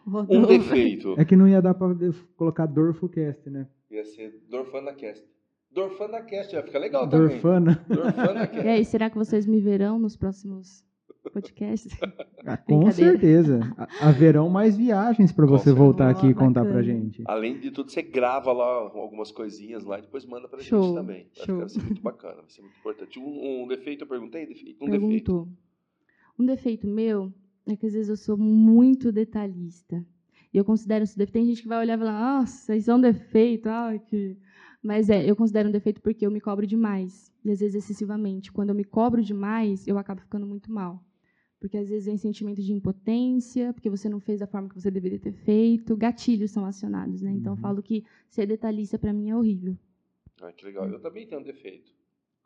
Um 0.07 0.45
defeito. 0.47 1.13
É 1.17 1.23
que 1.25 1.35
não 1.35 1.47
ia 1.47 1.61
dar 1.61 1.73
pra 1.73 1.87
colocar 2.35 2.65
Dorfocast, 2.65 3.49
né? 3.49 3.67
Ia 3.91 4.03
ser 4.03 4.41
Dorfana 4.49 4.93
Cast. 4.93 5.23
Dorfana 5.71 6.21
Cast, 6.21 6.53
vai 6.55 6.63
ficar 6.63 6.79
legal 6.79 7.07
também. 7.07 7.27
Dorfana. 7.29 7.85
Dorfana 7.87 8.43
E 8.45 8.47
Cast. 8.47 8.67
aí, 8.67 8.85
será 8.85 9.09
que 9.09 9.17
vocês 9.17 9.45
me 9.45 9.59
verão 9.59 9.99
nos 9.99 10.15
próximos 10.15 10.83
podcasts? 11.33 11.91
Ah, 12.45 12.57
com 12.57 12.89
certeza. 12.91 13.59
Ha- 13.77 14.07
Haverão 14.09 14.49
mais 14.49 14.75
viagens 14.77 15.31
pra 15.31 15.45
Com 15.45 15.51
você 15.51 15.65
certeza. 15.65 15.75
voltar 15.83 16.09
aqui 16.09 16.27
e 16.27 16.33
contar 16.33 16.61
pra 16.61 16.73
bacana. 16.75 16.83
gente. 16.83 17.21
Além 17.25 17.59
de 17.59 17.69
tudo, 17.69 17.91
você 17.91 18.01
grava 18.01 18.51
lá 18.53 18.65
algumas 18.65 19.31
coisinhas 19.31 19.83
lá 19.83 19.99
e 19.99 20.01
depois 20.01 20.25
manda 20.25 20.47
pra 20.47 20.59
gente 20.59 20.69
Show, 20.69 20.93
também. 20.95 21.27
Vai, 21.35 21.45
show. 21.45 21.45
ficar, 21.45 21.57
vai 21.59 21.69
ser 21.69 21.83
muito 21.83 22.01
bacana, 22.01 22.35
vai 22.41 22.49
ser 22.49 22.61
muito 22.61 22.77
importante. 22.79 23.19
Um, 23.19 23.63
um 23.63 23.67
defeito, 23.67 24.03
eu 24.03 24.07
perguntei? 24.07 24.45
Defeito? 24.47 24.83
Um 24.83 24.89
defeito. 24.89 25.07
Perguntou. 25.07 25.47
Um 26.39 26.45
defeito 26.45 26.87
meu 26.87 27.33
é 27.67 27.75
que 27.75 27.85
às 27.85 27.93
vezes 27.93 28.09
eu 28.09 28.17
sou 28.17 28.37
muito 28.37 29.11
detalhista. 29.11 30.03
E 30.53 30.57
eu 30.57 30.63
considero 30.63 31.03
esse 31.03 31.17
defeito. 31.17 31.33
Tem 31.33 31.45
gente 31.45 31.61
que 31.61 31.67
vai 31.67 31.79
olhar 31.79 31.95
e 31.95 31.99
falar, 31.99 32.19
nossa, 32.39 32.73
isso 32.75 32.89
é 32.89 32.95
um 32.95 33.01
defeito. 33.01 33.67
Ai, 33.67 33.99
que... 33.99 34.37
Mas 34.87 35.09
é, 35.09 35.29
eu 35.29 35.35
considero 35.35 35.67
um 35.67 35.71
defeito 35.71 36.01
porque 36.01 36.25
eu 36.25 36.31
me 36.31 36.39
cobro 36.39 36.65
demais. 36.65 37.29
E 37.43 37.51
às 37.51 37.59
vezes 37.59 37.75
excessivamente. 37.75 38.53
Quando 38.53 38.69
eu 38.69 38.75
me 38.75 38.85
cobro 38.85 39.21
demais, 39.21 39.85
eu 39.85 39.97
acabo 39.97 40.21
ficando 40.21 40.47
muito 40.47 40.71
mal. 40.71 41.03
Porque 41.59 41.75
às 41.77 41.89
vezes 41.89 42.05
vem 42.05 42.17
sentimento 42.17 42.61
de 42.61 42.71
impotência, 42.71 43.73
porque 43.73 43.89
você 43.89 44.07
não 44.07 44.21
fez 44.21 44.39
da 44.39 44.47
forma 44.47 44.69
que 44.69 44.79
você 44.79 44.89
deveria 44.89 45.19
ter 45.19 45.33
feito. 45.33 45.97
Gatilhos 45.97 46.51
são 46.51 46.63
acionados, 46.65 47.21
né? 47.21 47.31
Então 47.31 47.51
eu 47.51 47.57
Uhum. 47.57 47.61
falo 47.61 47.83
que 47.83 48.05
ser 48.29 48.45
detalhista 48.45 48.97
para 48.97 49.11
mim 49.11 49.29
é 49.29 49.35
horrível. 49.35 49.77
Ah, 50.41 50.53
que 50.53 50.63
legal. 50.63 50.87
Eu 50.87 51.01
também 51.01 51.27
tenho 51.27 51.41
um 51.41 51.43
defeito. 51.43 51.91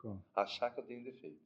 Qual? 0.00 0.20
Achar 0.34 0.70
que 0.70 0.80
eu 0.80 0.84
tenho 0.84 1.04
defeito. 1.04 1.38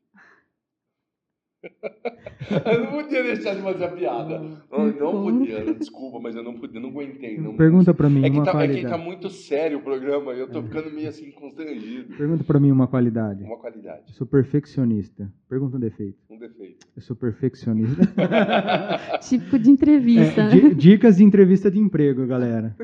Eu 2.66 2.80
não 2.84 2.90
podia 2.90 3.22
deixar 3.22 3.54
de 3.54 3.62
fazer 3.62 3.84
a 3.84 3.88
piada. 3.92 4.38
Não, 4.70 4.86
não 4.92 5.22
podia. 5.22 5.74
Desculpa, 5.74 6.18
mas 6.20 6.34
eu 6.36 6.42
não 6.42 6.54
podia, 6.58 6.80
não 6.80 6.90
aguentei. 6.90 7.38
Não, 7.38 7.54
Pergunta 7.58 7.92
pra 7.94 8.08
mim 8.08 8.24
é 8.24 8.30
que, 8.30 8.36
uma 8.36 8.44
tá, 8.44 8.50
é 8.50 8.52
que 8.52 8.58
qualidade. 8.74 8.88
tá 8.88 8.98
muito 8.98 9.30
sério 9.30 9.78
o 9.78 9.82
programa 9.82 10.34
e 10.34 10.40
eu 10.40 10.50
tô 10.50 10.62
ficando 10.62 10.90
meio 10.92 11.08
assim 11.08 11.30
constrangido. 11.32 12.16
Pergunta 12.16 12.44
pra 12.44 12.60
mim 12.60 12.70
uma 12.70 12.86
qualidade. 12.86 13.42
Uma 13.44 13.56
qualidade, 13.58 14.02
Eu 14.08 14.14
sou 14.14 14.26
perfeccionista. 14.26 15.32
Pergunta 15.48 15.76
um 15.76 15.80
defeito. 15.80 16.18
um 16.30 16.38
defeito. 16.38 16.86
Eu 16.96 17.02
sou 17.02 17.16
perfeccionista. 17.16 18.02
Típico 19.28 19.58
de 19.58 19.70
entrevista, 19.70 20.40
É, 20.42 20.44
né? 20.44 20.50
di- 20.50 20.74
dicas 20.74 21.16
de 21.16 21.24
entrevista 21.24 21.70
de 21.70 21.78
emprego, 21.78 22.26
galera. 22.26 22.76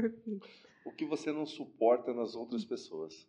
O 0.84 0.90
que 0.90 1.04
você 1.06 1.32
não 1.32 1.46
suporta 1.46 2.12
nas 2.12 2.34
outras 2.34 2.64
pessoas? 2.64 3.26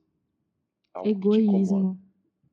Algo. 0.94 1.10
Egoísmo. 1.10 2.00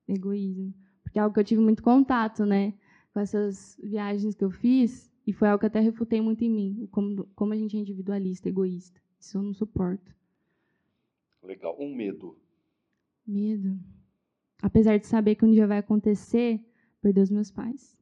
Egoísmo. 0.09 0.73
Porque 1.03 1.19
é 1.19 1.23
algo 1.23 1.35
que 1.35 1.41
eu 1.41 1.45
tive 1.45 1.61
muito 1.61 1.83
contato, 1.83 2.45
né? 2.47 2.73
Com 3.13 3.21
essas 3.21 3.79
viagens 3.83 4.35
que 4.35 4.45
eu 4.45 4.51
fiz. 4.51 5.11
E 5.27 5.33
foi 5.33 5.49
algo 5.49 5.61
que 5.61 5.67
até 5.67 5.81
refutei 5.81 6.21
muito 6.21 6.43
em 6.45 6.51
mim. 6.51 6.89
Como, 6.91 7.27
como 7.35 7.53
a 7.53 7.57
gente 7.57 7.77
é 7.77 7.81
individualista, 7.81 8.49
egoísta. 8.49 9.01
Isso 9.19 9.39
eu 9.39 9.43
não 9.43 9.53
suporto. 9.53 10.15
Legal. 11.43 11.77
Um 11.79 11.95
medo. 11.95 12.39
Medo. 13.27 13.79
Apesar 14.63 14.99
de 14.99 15.07
saber 15.07 15.35
que 15.35 15.45
um 15.45 15.51
dia 15.51 15.67
vai 15.67 15.79
acontecer, 15.79 16.61
perder 17.01 17.23
os 17.23 17.31
meus 17.31 17.51
pais. 17.51 17.99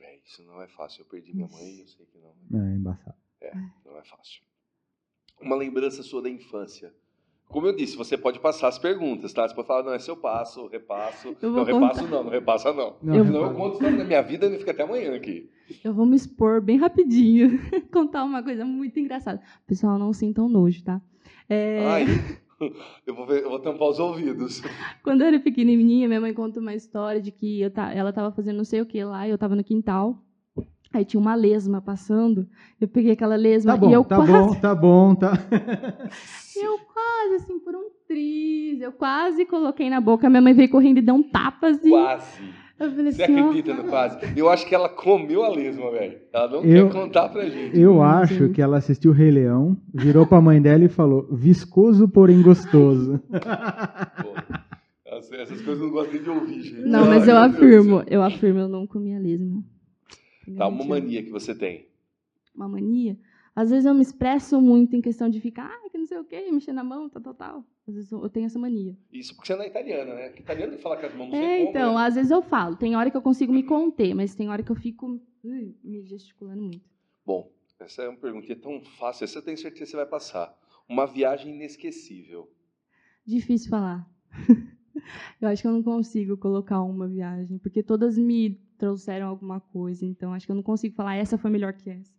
É, 0.00 0.18
isso 0.18 0.42
não 0.42 0.60
é 0.60 0.68
fácil. 0.68 1.02
Eu 1.02 1.06
perdi 1.06 1.34
minha 1.34 1.48
mãe, 1.48 1.80
eu 1.80 1.86
sei 1.86 2.06
que 2.06 2.18
não. 2.18 2.34
É 2.60 2.76
embaçado. 2.76 3.16
Não 3.84 3.96
é 3.98 4.04
fácil. 4.04 4.42
Uma 5.40 5.56
lembrança 5.56 6.02
sua 6.02 6.22
da 6.22 6.30
infância. 6.30 6.94
Como 7.48 7.66
eu 7.68 7.76
disse, 7.76 7.96
você 7.96 8.16
pode 8.18 8.40
passar 8.40 8.68
as 8.68 8.78
perguntas, 8.78 9.32
tá? 9.32 9.46
Você 9.46 9.54
pode 9.54 9.68
falar, 9.68 9.84
não, 9.84 9.94
esse 9.94 10.10
eu 10.10 10.16
passo, 10.16 10.66
repasso. 10.66 11.36
Eu 11.40 11.50
não, 11.52 11.62
repasso 11.64 12.06
não, 12.08 12.24
não 12.24 12.30
repassa 12.30 12.72
não. 12.72 12.96
Não, 13.00 13.14
Eu 13.14 13.24
eu 13.26 13.54
conto 13.54 13.74
história 13.74 13.96
da 13.96 14.04
minha 14.04 14.22
vida 14.22 14.46
e 14.46 14.58
fica 14.58 14.72
até 14.72 14.82
amanhã 14.82 15.14
aqui. 15.14 15.48
Eu 15.84 15.94
vou 15.94 16.04
me 16.04 16.16
expor 16.16 16.60
bem 16.60 16.76
rapidinho. 16.78 17.60
Contar 17.92 18.24
uma 18.24 18.42
coisa 18.42 18.64
muito 18.64 18.98
engraçada. 18.98 19.40
Pessoal, 19.66 19.98
não 19.98 20.12
sintam 20.12 20.48
nojo, 20.48 20.82
tá? 20.82 21.00
É, 21.48 21.78
Ai, 21.86 22.04
eu 23.06 23.14
vou, 23.14 23.26
ver- 23.26 23.44
eu 23.44 23.50
vou 23.50 23.60
tampar 23.60 23.88
os 23.88 23.98
ouvidos. 24.00 24.60
Quando 25.02 25.20
eu 25.20 25.28
era 25.28 25.38
pequenininha, 25.38 26.08
minha 26.08 26.20
mãe 26.20 26.34
conta 26.34 26.58
uma 26.58 26.74
história 26.74 27.20
de 27.20 27.30
que 27.30 27.60
eu 27.60 27.70
ta- 27.70 27.92
ela 27.92 28.10
estava 28.10 28.32
fazendo 28.32 28.56
não 28.56 28.64
sei 28.64 28.80
o 28.80 28.86
que 28.86 29.02
lá, 29.04 29.26
e 29.26 29.30
eu 29.30 29.36
estava 29.36 29.54
no 29.54 29.62
quintal. 29.62 30.18
Aí 30.92 31.04
tinha 31.04 31.20
uma 31.20 31.34
lesma 31.34 31.80
passando. 31.82 32.48
Eu 32.80 32.86
peguei 32.86 33.12
aquela 33.12 33.34
lesma 33.36 33.72
Tá 33.72 33.76
bom, 33.78 33.90
e 33.90 33.92
eu 33.92 34.04
tá 34.04 34.16
quase, 34.16 34.32
bom, 34.32 34.54
tá 34.54 34.74
bom, 34.74 35.14
tá. 35.16 35.32
eu 36.54 36.73
quase 37.28 37.34
assim 37.42 37.58
por 37.58 37.74
um 37.74 37.90
triz, 38.06 38.80
eu 38.80 38.92
quase 38.92 39.44
coloquei 39.46 39.88
na 39.90 40.00
boca. 40.00 40.28
Minha 40.28 40.42
mãe 40.42 40.52
veio 40.54 40.68
correndo 40.70 40.98
e 40.98 41.02
deu 41.02 41.14
um 41.14 41.22
tapa 41.22 41.68
assim. 41.68 41.90
Quase. 41.90 42.40
Eu 42.78 42.90
falei 42.90 43.12
Você 43.12 43.22
assim, 43.22 43.38
acredita 43.38 43.72
no 43.74 43.84
quase? 43.84 44.18
Eu 44.36 44.48
acho 44.48 44.66
que 44.66 44.74
ela 44.74 44.88
comeu 44.88 45.44
a 45.44 45.48
lesma, 45.48 45.90
velho. 45.92 46.18
Ela 46.32 46.48
não 46.50 46.64
Eu- 46.64 46.88
quer 46.88 46.92
contar 46.92 47.28
pra 47.28 47.48
gente. 47.48 47.78
Eu 47.78 48.02
acho 48.02 48.46
sim. 48.48 48.52
que 48.52 48.60
ela 48.60 48.78
assistiu 48.78 49.12
o 49.12 49.14
Rei 49.14 49.30
Leão, 49.30 49.76
virou 49.94 50.26
pra 50.26 50.40
mãe 50.40 50.60
dela 50.60 50.84
e 50.84 50.88
falou: 50.88 51.28
viscoso, 51.30 52.08
porém 52.08 52.42
gostoso. 52.42 53.20
Pô, 53.30 54.34
essas, 55.06 55.60
coisas 55.62 55.80
eu 55.80 55.86
não 55.86 55.90
gosto 55.92 56.12
nem 56.12 56.22
de 56.22 56.30
ouvir, 56.30 56.62
gente. 56.62 56.80
Não, 56.80 57.06
mas 57.06 57.28
eu 57.28 57.36
afirmo, 57.36 58.02
eu 58.08 58.22
afirmo, 58.22 58.58
eu 58.60 58.68
não 58.68 58.86
comi 58.86 59.14
a 59.14 59.18
lesma. 59.20 59.62
Tá, 60.56 60.66
uma 60.66 60.84
mania 60.84 61.22
que 61.22 61.30
você 61.30 61.54
tem. 61.54 61.86
Uma 62.54 62.68
mania. 62.68 63.16
Às 63.56 63.70
vezes 63.70 63.86
eu 63.86 63.94
me 63.94 64.02
expresso 64.02 64.60
muito 64.60 64.96
em 64.96 65.00
questão 65.00 65.30
de 65.30 65.40
ficar, 65.40 65.66
ah, 65.66 65.83
não 66.04 66.08
sei 66.08 66.18
o 66.18 66.24
quê, 66.24 66.50
mexer 66.50 66.72
na 66.72 66.84
mão, 66.84 67.08
tal, 67.08 67.22
tal, 67.22 67.34
tal. 67.34 67.64
Às 67.88 67.94
vezes 67.94 68.12
eu 68.12 68.28
tenho 68.28 68.46
essa 68.46 68.58
mania. 68.58 68.96
Isso 69.10 69.34
porque 69.34 69.46
você 69.46 69.56
não 69.56 69.64
é 69.64 69.68
italiana, 69.68 70.14
né? 70.14 70.34
Italiano 70.38 70.70
tem 70.70 70.76
que 70.76 70.82
falar 70.82 70.98
com 70.98 71.06
as 71.06 71.14
mãos 71.14 71.30
não 71.30 71.36
É, 71.36 71.58
como, 71.58 71.70
então, 71.70 71.94
né? 71.94 72.06
às 72.06 72.14
vezes 72.14 72.30
eu 72.30 72.42
falo. 72.42 72.76
Tem 72.76 72.94
hora 72.94 73.10
que 73.10 73.16
eu 73.16 73.22
consigo 73.22 73.52
me 73.52 73.62
conter, 73.62 74.14
mas 74.14 74.34
tem 74.34 74.48
hora 74.48 74.62
que 74.62 74.70
eu 74.70 74.76
fico 74.76 75.20
ui, 75.42 75.74
me 75.82 76.02
gesticulando 76.04 76.62
muito. 76.62 76.84
Bom, 77.24 77.50
essa 77.80 78.02
é 78.02 78.08
uma 78.08 78.18
perguntinha 78.18 78.56
tão 78.56 78.82
fácil. 78.82 79.24
Essa 79.24 79.38
eu 79.38 79.42
tenho 79.42 79.56
certeza 79.56 79.84
que 79.84 79.90
você 79.90 79.96
vai 79.96 80.06
passar. 80.06 80.54
Uma 80.88 81.06
viagem 81.06 81.54
inesquecível. 81.54 82.50
Difícil 83.26 83.70
falar. 83.70 84.06
eu 85.40 85.48
acho 85.48 85.62
que 85.62 85.68
eu 85.68 85.72
não 85.72 85.82
consigo 85.82 86.36
colocar 86.36 86.82
uma 86.82 87.08
viagem, 87.08 87.58
porque 87.58 87.82
todas 87.82 88.18
me 88.18 88.60
trouxeram 88.76 89.28
alguma 89.28 89.60
coisa, 89.60 90.04
então 90.04 90.34
acho 90.34 90.44
que 90.44 90.52
eu 90.52 90.56
não 90.56 90.62
consigo 90.62 90.94
falar 90.94 91.16
essa 91.16 91.38
foi 91.38 91.50
melhor 91.50 91.72
que 91.72 91.88
essa. 91.88 92.12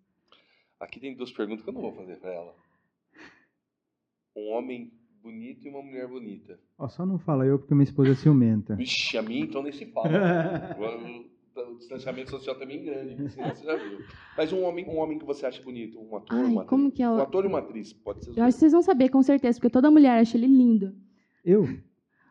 Aqui 0.79 0.99
tem 0.99 1.15
duas 1.15 1.31
perguntas 1.31 1.63
que 1.63 1.69
eu 1.69 1.73
não 1.73 1.81
vou 1.81 1.93
fazer 1.93 2.17
pra 2.17 2.33
ela. 2.33 2.55
Um 4.35 4.51
homem 4.51 4.91
bonito 5.23 5.65
e 5.65 5.69
uma 5.69 5.81
mulher 5.81 6.07
bonita. 6.07 6.59
Ó, 6.77 6.87
só 6.87 7.05
não 7.05 7.17
fala 7.17 7.45
eu 7.45 7.57
porque 7.57 7.73
minha 7.73 7.83
esposa 7.85 8.11
é 8.11 8.15
ciumenta. 8.15 8.75
Vixe, 8.75 9.17
a 9.17 9.21
mim 9.21 9.39
então 9.41 9.63
nem 9.63 9.71
se 9.71 9.85
fala. 9.87 10.09
o, 10.77 11.35
distanciamento 11.77 12.31
social 12.31 12.55
também 12.59 12.81
é 12.81 12.83
grande, 12.83 13.15
você 13.29 13.63
já 13.63 13.75
viu. 13.77 13.99
Mas 14.37 14.51
um 14.51 14.63
homem, 14.63 14.85
um 14.89 14.97
homem 14.97 15.17
que 15.17 15.25
você 15.25 15.45
acha 15.45 15.63
bonito, 15.63 15.97
um 15.99 16.15
ator, 16.17 16.37
Ai, 16.37 16.43
uma 16.51 16.61
atriz. 16.63 16.69
como 16.69 16.91
que 16.91 17.01
é 17.01 17.09
o- 17.09 17.13
Um 17.15 17.21
ator 17.21 17.45
e 17.45 17.47
uma 17.47 17.59
atriz, 17.59 17.93
pode 17.93 18.25
ser 18.25 18.37
Eu 18.37 18.43
acho 18.43 18.55
que 18.55 18.59
vocês 18.59 18.73
vão 18.73 18.81
saber 18.81 19.09
com 19.09 19.21
certeza, 19.23 19.57
porque 19.57 19.69
toda 19.69 19.89
mulher 19.89 20.19
acha 20.19 20.37
ele 20.37 20.47
lindo. 20.47 20.93
Eu? 21.43 21.65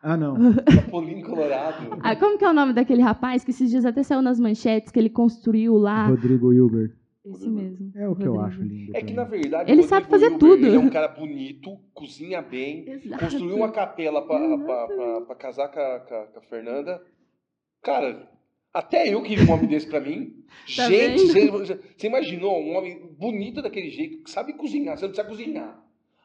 Ah, 0.03 0.15
não. 0.15 0.35
dois. 0.37 0.55
Chapolin 0.75 1.21
Colorado. 1.23 1.97
Ah, 2.03 2.15
como 2.15 2.37
que 2.37 2.45
é 2.45 2.49
o 2.49 2.53
nome 2.53 2.73
daquele 2.73 3.01
rapaz 3.01 3.43
que 3.43 3.49
esses 3.49 3.71
dias 3.71 3.83
até 3.83 4.03
saiu 4.03 4.21
nas 4.21 4.39
manchetes 4.39 4.91
que 4.91 4.99
ele 4.99 5.09
construiu 5.09 5.75
lá? 5.75 6.07
Rodrigo 6.07 6.53
Hilbert. 6.53 6.91
Esse 7.25 7.49
mesmo. 7.49 7.91
É 7.95 8.07
o 8.07 8.15
que 8.15 8.23
eu 8.27 8.33
Rodrigo. 8.35 8.39
acho 8.41 8.61
lindo. 8.61 8.95
É 8.95 9.01
que 9.01 9.13
na 9.13 9.23
verdade 9.23 9.71
Ele 9.71 9.83
sabe 9.83 10.07
fazer 10.07 10.25
Hilbert, 10.25 10.39
tudo. 10.39 10.65
Ele 10.67 10.75
é 10.75 10.79
um 10.79 10.89
cara 10.89 11.07
bonito, 11.07 11.77
cozinha 11.93 12.41
bem, 12.41 12.87
Exato. 12.89 13.23
construiu 13.23 13.55
uma 13.55 13.71
capela 13.71 14.21
pra, 14.25 14.57
pra, 14.57 14.87
pra, 14.87 15.21
pra 15.21 15.35
casar 15.35 15.69
com 15.69 15.79
a, 15.79 15.99
com 15.99 16.39
a- 16.39 16.41
Fernanda. 16.49 17.01
Cara, 17.81 18.29
até 18.73 19.13
eu 19.13 19.21
queria 19.23 19.43
um 19.45 19.51
homem 19.53 19.67
desse 19.67 19.87
pra 19.87 19.99
mim. 19.99 20.33
Tá 20.75 20.87
Gente, 20.89 21.49
você, 21.51 21.79
você 21.97 22.07
imaginou 22.07 22.57
um 22.61 22.77
homem 22.77 23.09
bonito 23.19 23.61
daquele 23.61 23.89
jeito, 23.89 24.23
que 24.23 24.31
sabe 24.31 24.53
cozinhar, 24.53 24.97
você 24.97 25.05
não 25.05 25.11
precisa 25.13 25.27
cozinhar. 25.27 25.83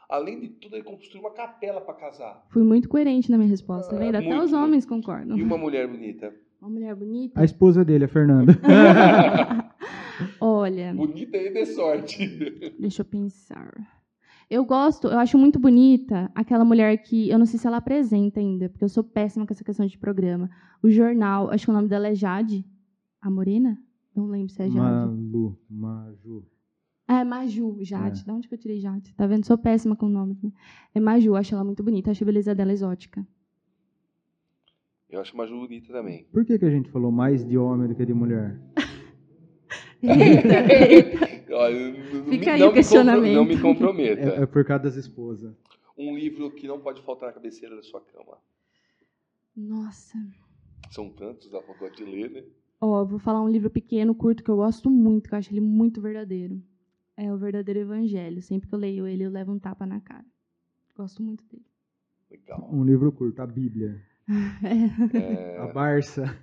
Além 0.08 0.40
de 0.40 0.48
tudo, 0.48 0.76
ele 0.76 0.82
construiu 0.84 1.20
uma 1.24 1.32
capela 1.32 1.80
pra 1.80 1.94
casar. 1.94 2.44
Fui 2.50 2.62
muito 2.62 2.88
coerente 2.88 3.30
na 3.30 3.36
minha 3.38 3.48
resposta, 3.50 3.90
tá 3.90 3.96
Ah, 3.96 3.98
vendo? 4.04 4.16
Até 4.16 4.26
muito, 4.26 4.42
os 4.44 4.52
homens 4.52 4.84
concordam. 4.86 5.36
E 5.38 5.42
uma 5.42 5.56
mulher 5.56 5.86
bonita. 5.88 6.32
Uma 6.60 6.70
mulher 6.70 6.94
bonita. 6.94 7.40
A 7.40 7.44
esposa 7.44 7.84
dele, 7.84 8.04
a 8.04 8.08
Fernanda. 8.08 8.52
Olha, 10.40 10.94
Bonita 10.94 11.36
e 11.36 11.52
de 11.52 11.66
sorte. 11.66 12.26
deixa 12.78 13.02
eu 13.02 13.04
pensar. 13.04 13.72
Eu 14.50 14.64
gosto, 14.64 15.06
eu 15.06 15.18
acho 15.18 15.38
muito 15.38 15.60
bonita 15.60 16.30
aquela 16.34 16.64
mulher 16.64 16.96
que, 16.98 17.30
eu 17.30 17.38
não 17.38 17.46
sei 17.46 17.58
se 17.58 17.66
ela 17.66 17.76
apresenta 17.76 18.40
ainda, 18.40 18.68
porque 18.68 18.82
eu 18.82 18.88
sou 18.88 19.04
péssima 19.04 19.46
com 19.46 19.52
essa 19.52 19.62
questão 19.62 19.86
de 19.86 19.96
programa. 19.96 20.50
O 20.82 20.90
jornal, 20.90 21.50
acho 21.50 21.66
que 21.66 21.70
o 21.70 21.74
nome 21.74 21.88
dela 21.88 22.08
é 22.08 22.14
Jade. 22.14 22.64
A 23.20 23.30
Morena? 23.30 23.78
Não 24.14 24.26
lembro 24.26 24.52
se 24.52 24.60
é 24.62 24.66
Jade. 24.68 24.78
Malu, 24.78 25.56
Maju. 25.68 26.44
Ah, 27.06 27.20
é 27.20 27.24
Maju, 27.24 27.78
Jade. 27.82 28.24
De 28.24 28.30
onde 28.30 28.48
que 28.48 28.54
eu 28.54 28.58
tirei 28.58 28.80
Jade? 28.80 29.14
Tá 29.14 29.26
vendo? 29.26 29.44
Sou 29.46 29.56
péssima 29.56 29.94
com 29.94 30.06
o 30.06 30.08
nome. 30.08 30.36
É 30.94 30.98
Maju, 30.98 31.36
acho 31.36 31.54
ela 31.54 31.62
muito 31.62 31.82
bonita. 31.84 32.10
Acho 32.10 32.24
a 32.24 32.26
beleza 32.26 32.54
dela 32.54 32.72
exótica. 32.72 33.24
Eu 35.08 35.20
acho 35.20 35.34
uma 35.34 35.46
bonita 35.46 35.92
também. 35.92 36.24
Por 36.32 36.44
que, 36.44 36.58
que 36.58 36.64
a 36.64 36.70
gente 36.70 36.88
falou 36.90 37.10
mais 37.10 37.44
de 37.44 37.58
homem 37.58 37.88
do 37.88 37.94
que 37.96 38.06
de 38.06 38.14
mulher? 38.14 38.60
Eita, 40.08 40.72
eita. 40.72 41.54
Olha, 41.56 41.92
não 41.92 42.24
me- 42.24 42.30
Fica 42.38 42.52
aí 42.54 42.62
o 42.62 42.68
me 42.68 42.72
questionamento. 42.72 43.34
Não 43.34 43.44
me 43.44 43.60
comprometa. 43.60 44.22
É, 44.22 44.42
é 44.42 44.46
por 44.46 44.64
causa 44.64 44.84
das 44.84 44.96
esposas. 44.96 45.54
Um 45.96 46.16
livro 46.16 46.50
que 46.52 46.66
não 46.66 46.80
pode 46.80 47.02
faltar 47.02 47.28
na 47.28 47.32
cabeceira 47.34 47.76
da 47.76 47.82
sua 47.82 48.00
cama. 48.00 48.38
Nossa. 49.56 50.16
São 50.90 51.10
tantos, 51.10 51.50
dá 51.50 51.60
vontade 51.60 51.96
de 51.96 52.04
ler, 52.04 52.30
né? 52.30 52.44
Ó, 52.80 53.04
vou 53.04 53.18
falar 53.18 53.42
um 53.42 53.48
livro 53.48 53.68
pequeno, 53.68 54.14
curto, 54.14 54.42
que 54.42 54.50
eu 54.50 54.56
gosto 54.56 54.88
muito, 54.88 55.28
que 55.28 55.34
eu 55.34 55.38
acho 55.38 55.52
ele 55.52 55.60
muito 55.60 56.00
verdadeiro. 56.00 56.62
É 57.16 57.30
o 57.30 57.36
Verdadeiro 57.36 57.80
Evangelho. 57.80 58.40
Sempre 58.40 58.68
que 58.68 58.74
eu 58.74 58.78
leio 58.78 59.06
ele, 59.06 59.24
eu 59.24 59.30
levo 59.30 59.52
um 59.52 59.58
tapa 59.58 59.84
na 59.84 60.00
cara. 60.00 60.24
Gosto 60.96 61.22
muito 61.22 61.44
dele. 61.44 61.66
Legal. 62.30 62.66
Um 62.72 62.82
livro 62.84 63.12
curto, 63.12 63.40
a 63.42 63.46
Bíblia. 63.46 64.00
É, 65.14 65.58
A 65.58 65.66
Barça. 65.66 66.38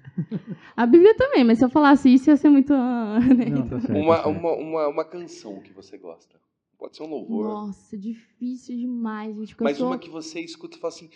A 0.75 0.85
Bíblia 0.85 1.15
também, 1.15 1.43
mas 1.43 1.57
se 1.59 1.65
eu 1.65 1.69
falasse 1.69 2.13
isso, 2.13 2.29
ia 2.29 2.35
ser 2.37 2.49
muito. 2.49 2.73
ah, 2.73 3.19
né? 3.19 3.45
Não, 3.45 3.67
tá 3.67 3.79
certo. 3.79 3.97
uma, 3.97 4.17
tá 4.21 4.27
uma, 4.27 4.51
uma, 4.53 4.87
uma 4.87 5.05
canção 5.05 5.61
que 5.61 5.71
você 5.71 5.97
gosta. 5.97 6.37
Pode 6.77 6.95
ser 6.97 7.03
um 7.03 7.07
louvor. 7.07 7.45
Nossa, 7.45 7.97
difícil 7.97 8.75
demais, 8.77 9.35
gente. 9.35 9.55
Mas 9.59 9.77
sou- 9.77 9.87
uma 9.87 9.97
que 9.97 10.09
você 10.09 10.39
escuta 10.41 10.77
e 10.77 10.79
fala 10.79 10.93
assim. 10.93 11.09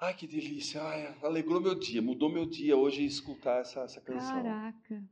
Ai, 0.00 0.12
que 0.14 0.26
delícia. 0.26 0.82
Ai, 0.82 1.14
alegrou 1.22 1.60
meu 1.60 1.74
dia. 1.74 2.02
Mudou 2.02 2.30
meu 2.30 2.44
dia 2.46 2.76
hoje 2.76 3.04
escutar 3.04 3.60
essa, 3.60 3.80
essa 3.80 4.00
canção. 4.00 4.34
Caraca. 4.42 5.02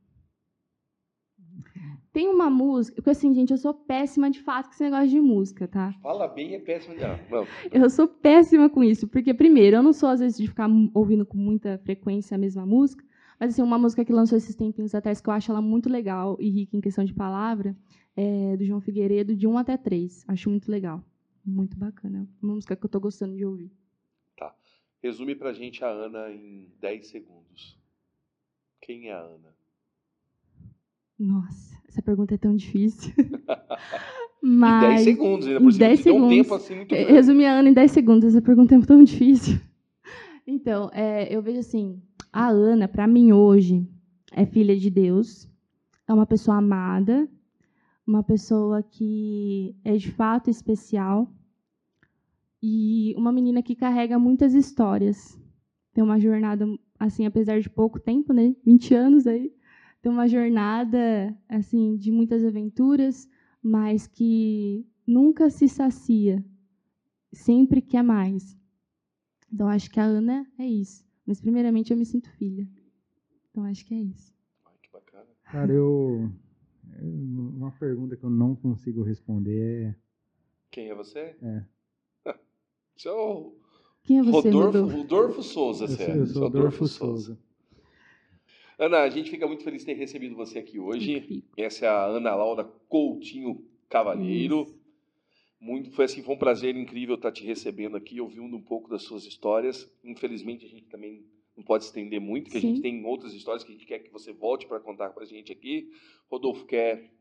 Tem 2.13 2.29
uma 2.29 2.49
música, 2.49 2.95
porque 2.97 3.09
assim, 3.09 3.33
gente, 3.33 3.51
eu 3.51 3.57
sou 3.57 3.73
péssima 3.73 4.29
de 4.29 4.39
fato 4.39 4.67
com 4.67 4.73
esse 4.73 4.83
negócio 4.83 5.09
de 5.09 5.19
música, 5.19 5.67
tá? 5.67 5.93
Fala 6.01 6.27
bem 6.27 6.53
é 6.53 6.59
péssimo. 6.59 6.95
Não. 7.29 7.47
Eu 7.71 7.89
sou 7.89 8.07
péssima 8.07 8.69
com 8.69 8.83
isso, 8.83 9.07
porque 9.07 9.33
primeiro, 9.33 9.77
eu 9.77 9.83
não 9.83 9.91
sou 9.91 10.09
às 10.09 10.19
vezes 10.19 10.37
de 10.37 10.47
ficar 10.47 10.69
ouvindo 10.93 11.25
com 11.25 11.37
muita 11.37 11.79
frequência 11.79 12.35
a 12.35 12.37
mesma 12.37 12.65
música, 12.65 13.03
mas 13.39 13.51
assim, 13.51 13.63
uma 13.63 13.79
música 13.79 14.05
que 14.05 14.13
lançou 14.13 14.37
esses 14.37 14.55
tempinhos 14.55 14.93
atrás 14.93 15.19
que 15.19 15.27
eu 15.27 15.33
acho 15.33 15.51
ela 15.51 15.61
muito 15.61 15.89
legal 15.89 16.37
e 16.39 16.49
rica 16.49 16.77
em 16.77 16.81
questão 16.81 17.03
de 17.03 17.13
palavra, 17.13 17.75
é 18.15 18.55
do 18.55 18.63
João 18.63 18.79
Figueiredo, 18.79 19.35
de 19.35 19.47
1 19.47 19.57
até 19.57 19.75
3. 19.75 20.23
Acho 20.27 20.51
muito 20.51 20.69
legal. 20.69 21.03
Muito 21.43 21.75
bacana. 21.75 22.29
Uma 22.41 22.53
música 22.53 22.75
que 22.75 22.85
eu 22.85 22.89
tô 22.89 22.99
gostando 22.99 23.35
de 23.35 23.43
ouvir. 23.43 23.71
Resume 25.03 25.35
pra 25.35 25.51
gente 25.51 25.83
a 25.83 25.89
Ana 25.89 26.31
em 26.31 26.71
10 26.79 27.07
segundos. 27.07 27.77
Quem 28.79 29.09
é 29.09 29.13
a 29.13 29.19
Ana? 29.19 29.52
Nossa, 31.25 31.75
essa 31.87 32.01
pergunta 32.01 32.33
é 32.35 32.37
tão 32.37 32.55
difícil. 32.55 33.13
Em 34.43 34.49
mas 34.57 34.81
10 34.89 35.01
segundos, 35.05 35.47
ainda 35.47 35.59
em 35.59 35.63
por 35.63 35.71
cima. 35.71 35.87
10 35.87 35.99
te 35.99 36.03
deu 36.03 36.13
um 36.15 36.17
segundos. 36.17 36.35
tempo 36.35 36.53
assim 36.55 36.75
muito 36.75 36.91
Eh, 36.93 36.97
grande. 36.97 37.13
Resumir 37.13 37.45
a 37.45 37.53
Ana 37.53 37.69
em 37.69 37.73
10 37.73 37.91
segundos, 37.91 38.25
essa 38.27 38.41
pergunta 38.41 38.75
é 38.75 38.81
tão 38.81 39.03
difícil. 39.03 39.57
Então, 40.45 40.89
é, 40.93 41.33
eu 41.33 41.41
vejo 41.41 41.59
assim, 41.59 42.01
a 42.31 42.49
Ana, 42.49 42.85
para 42.85 43.07
mim 43.07 43.31
hoje, 43.31 43.87
é 44.33 44.45
filha 44.45 44.75
de 44.75 44.89
Deus, 44.89 45.49
é 46.05 46.13
uma 46.13 46.25
pessoa 46.25 46.57
amada, 46.57 47.29
uma 48.05 48.21
pessoa 48.21 48.83
que 48.83 49.73
é 49.85 49.95
de 49.95 50.11
fato 50.11 50.49
especial 50.49 51.31
e 52.61 53.13
uma 53.17 53.31
menina 53.31 53.63
que 53.63 53.73
carrega 53.73 54.19
muitas 54.19 54.53
histórias. 54.53 55.39
Tem 55.93 56.03
uma 56.03 56.19
jornada, 56.19 56.65
assim, 56.99 57.25
apesar 57.25 57.61
de 57.61 57.69
pouco 57.69 57.97
tempo, 57.97 58.33
né, 58.33 58.53
20 58.65 58.93
anos 58.93 59.25
aí, 59.25 59.49
tem 60.03 60.11
uma 60.11 60.27
jornada, 60.27 61.33
assim, 61.47 61.95
de 61.95 62.11
muitas 62.11 62.43
aventuras, 62.43 63.25
mas 63.61 64.05
que 64.05 64.85
nunca 65.07 65.49
se 65.49 65.69
sacia, 65.69 66.43
sempre 67.31 67.81
quer 67.81 68.03
mais. 68.03 68.55
Então, 69.51 69.65
acho 69.69 69.89
que 69.89 70.01
a 70.01 70.03
Ana 70.03 70.45
é 70.59 70.67
isso. 70.67 71.07
Mas, 71.25 71.39
primeiramente, 71.39 71.91
eu 71.91 71.97
me 71.97 72.05
sinto 72.05 72.29
filha. 72.31 72.67
Então, 73.49 73.63
acho 73.63 73.85
que 73.85 73.93
é 73.93 74.01
isso. 74.01 74.33
Ai, 74.65 74.73
que 74.81 74.91
bacana. 74.91 75.25
Cara, 75.45 75.71
eu. 75.71 76.29
Uma 77.01 77.71
pergunta 77.71 78.17
que 78.17 78.25
eu 78.25 78.29
não 78.29 78.55
consigo 78.57 79.03
responder 79.03 79.97
Quem 80.69 80.89
é 80.89 80.95
você? 80.95 81.35
é. 81.41 81.63
Você 82.95 83.07
é 83.07 83.11
o 83.13 83.55
Quem 84.03 84.19
é 84.19 84.23
você, 84.23 84.49
Rodolfo, 84.49 84.79
Rodolfo? 84.79 84.97
Rodolfo 84.97 85.43
Souza, 85.43 85.85
Eu 85.85 85.87
sou, 85.87 85.97
sério. 85.97 86.21
eu 86.21 86.27
sou 86.27 86.45
Adolfo 86.45 86.87
Souza. 86.87 87.39
Ana, 88.77 88.99
a 88.99 89.09
gente 89.09 89.29
fica 89.29 89.47
muito 89.47 89.63
feliz 89.63 89.81
de 89.81 89.87
ter 89.87 89.93
recebido 89.93 90.35
você 90.35 90.59
aqui 90.59 90.79
hoje. 90.79 91.43
Essa 91.57 91.85
é 91.85 91.89
a 91.89 92.05
Ana 92.05 92.33
Laura 92.35 92.63
Coutinho 92.89 93.63
Cavalheiro. 93.89 94.67
Muito, 95.59 95.91
foi 95.91 96.05
assim, 96.05 96.21
foi 96.21 96.35
um 96.35 96.37
prazer 96.37 96.75
incrível 96.75 97.15
estar 97.15 97.31
te 97.31 97.45
recebendo 97.45 97.95
aqui, 97.95 98.19
ouvindo 98.19 98.55
um 98.55 98.61
pouco 98.61 98.89
das 98.89 99.03
suas 99.03 99.25
histórias. 99.25 99.89
Infelizmente, 100.03 100.65
a 100.65 100.69
gente 100.69 100.87
também 100.87 101.23
não 101.55 101.63
pode 101.63 101.85
estender 101.85 102.19
muito, 102.19 102.45
porque 102.45 102.57
a 102.57 102.61
gente 102.61 102.81
tem 102.81 103.05
outras 103.05 103.33
histórias 103.33 103.63
que 103.63 103.71
a 103.71 103.73
gente 103.73 103.85
quer 103.85 103.99
que 103.99 104.11
você 104.11 104.33
volte 104.33 104.67
para 104.67 104.79
contar 104.79 105.11
para 105.11 105.23
a 105.23 105.25
gente 105.27 105.51
aqui. 105.51 105.89
Rodolfo, 106.29 106.65
quer 106.65 107.11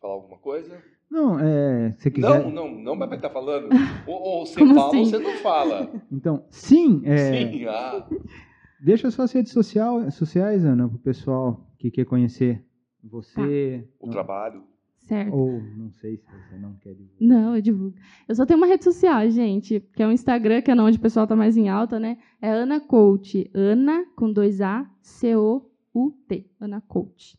falar 0.00 0.14
alguma 0.14 0.38
coisa? 0.38 0.82
Não, 1.08 1.38
é. 1.38 1.92
Se 1.98 2.10
quiser. 2.10 2.42
Não, 2.42 2.50
não, 2.50 2.70
não 2.74 2.98
vai 2.98 3.14
estar 3.14 3.28
falando. 3.30 3.68
Ou, 4.08 4.20
ou 4.20 4.46
você 4.46 4.58
Como 4.58 4.74
fala 4.74 4.88
assim? 4.88 4.98
ou 4.98 5.04
você 5.04 5.18
não 5.18 5.36
fala. 5.36 6.02
Então, 6.10 6.44
sim, 6.50 7.02
é, 7.04 7.16
Sim, 7.50 7.66
ah, 7.66 8.08
deixa 8.82 9.10
suas 9.10 9.32
redes 9.32 9.52
social, 9.52 10.10
sociais, 10.10 10.64
Ana, 10.64 10.88
pro 10.88 10.98
pessoal 10.98 11.66
que 11.78 11.90
quer 11.90 12.04
conhecer 12.04 12.64
você. 13.02 13.86
o 14.00 14.06
não- 14.06 14.12
trabalho. 14.12 14.64
Certo. 14.98 15.34
Ou 15.34 15.60
não 15.60 15.90
sei 15.94 16.16
se 16.16 16.24
você 16.24 16.56
não 16.56 16.74
quer 16.76 16.94
divulgar. 16.94 17.16
Não, 17.20 17.56
eu 17.56 17.60
divulgo. 17.60 17.96
Eu 18.28 18.36
só 18.36 18.46
tenho 18.46 18.56
uma 18.58 18.68
rede 18.68 18.84
social, 18.84 19.28
gente, 19.30 19.80
que 19.96 20.00
é 20.00 20.06
o 20.06 20.12
Instagram, 20.12 20.62
que 20.62 20.70
é 20.70 20.74
onde 20.80 20.96
o 20.96 21.00
pessoal 21.00 21.26
tá 21.26 21.34
mais 21.34 21.56
em 21.56 21.68
alta, 21.68 21.98
né? 21.98 22.18
É 22.40 22.48
Ana 22.48 22.78
Coach. 22.80 23.50
Ana 23.52 24.06
com 24.14 24.32
dois 24.32 24.60
A, 24.60 24.88
C-O-U-T. 25.00 26.46
Ana 26.60 26.80
Coach. 26.82 27.36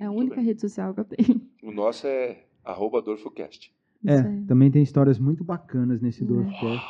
É 0.00 0.04
a 0.04 0.08
Muito 0.08 0.20
única 0.22 0.36
bem. 0.36 0.44
rede 0.46 0.60
social 0.60 0.92
que 0.92 1.00
eu 1.00 1.04
tenho. 1.04 1.40
O 1.62 1.70
nosso 1.70 2.06
é 2.06 2.44
arroba 2.64 3.00
DorfoCast. 3.00 3.72
É, 4.04 4.22
também 4.46 4.70
tem 4.70 4.82
histórias 4.82 5.18
muito 5.20 5.44
bacanas 5.44 6.00
nesse 6.00 6.24
É. 6.24 6.26
Dorfcast. 6.26 6.86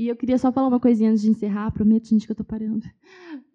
E 0.00 0.08
eu 0.08 0.16
queria 0.16 0.38
só 0.38 0.50
falar 0.50 0.68
uma 0.68 0.80
coisinha 0.80 1.10
antes 1.10 1.20
de 1.20 1.28
encerrar. 1.28 1.70
Prometo, 1.72 2.08
gente, 2.08 2.24
que 2.24 2.32
eu 2.32 2.36
tô 2.36 2.42
parando. 2.42 2.86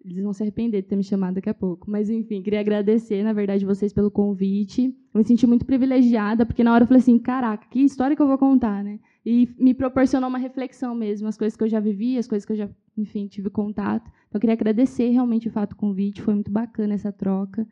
Eles 0.04 0.22
vão 0.22 0.32
se 0.32 0.44
arrepender 0.44 0.80
de 0.80 0.86
ter 0.86 0.94
me 0.94 1.02
chamado 1.02 1.34
daqui 1.34 1.50
a 1.50 1.54
pouco. 1.54 1.90
Mas, 1.90 2.08
enfim, 2.08 2.40
queria 2.40 2.60
agradecer, 2.60 3.24
na 3.24 3.32
verdade, 3.32 3.66
vocês 3.66 3.92
pelo 3.92 4.12
convite. 4.12 4.94
Eu 5.12 5.18
me 5.18 5.24
senti 5.24 5.44
muito 5.44 5.66
privilegiada, 5.66 6.46
porque 6.46 6.62
na 6.62 6.72
hora 6.72 6.84
eu 6.84 6.86
falei 6.86 7.00
assim: 7.00 7.18
caraca, 7.18 7.66
que 7.68 7.80
história 7.80 8.14
que 8.14 8.22
eu 8.22 8.28
vou 8.28 8.38
contar, 8.38 8.84
né? 8.84 9.00
E 9.24 9.48
me 9.58 9.74
proporcionou 9.74 10.28
uma 10.28 10.38
reflexão 10.38 10.94
mesmo, 10.94 11.26
as 11.26 11.36
coisas 11.36 11.56
que 11.56 11.64
eu 11.64 11.68
já 11.68 11.80
vivi, 11.80 12.16
as 12.16 12.28
coisas 12.28 12.46
que 12.46 12.52
eu 12.52 12.56
já, 12.56 12.70
enfim, 12.96 13.26
tive 13.26 13.50
contato. 13.50 14.06
Então, 14.28 14.34
eu 14.34 14.40
queria 14.40 14.54
agradecer 14.54 15.08
realmente, 15.08 15.42
de 15.42 15.50
fato, 15.50 15.72
o 15.72 15.76
convite. 15.76 16.22
Foi 16.22 16.32
muito 16.32 16.52
bacana 16.52 16.94
essa 16.94 17.10
troca. 17.10 17.66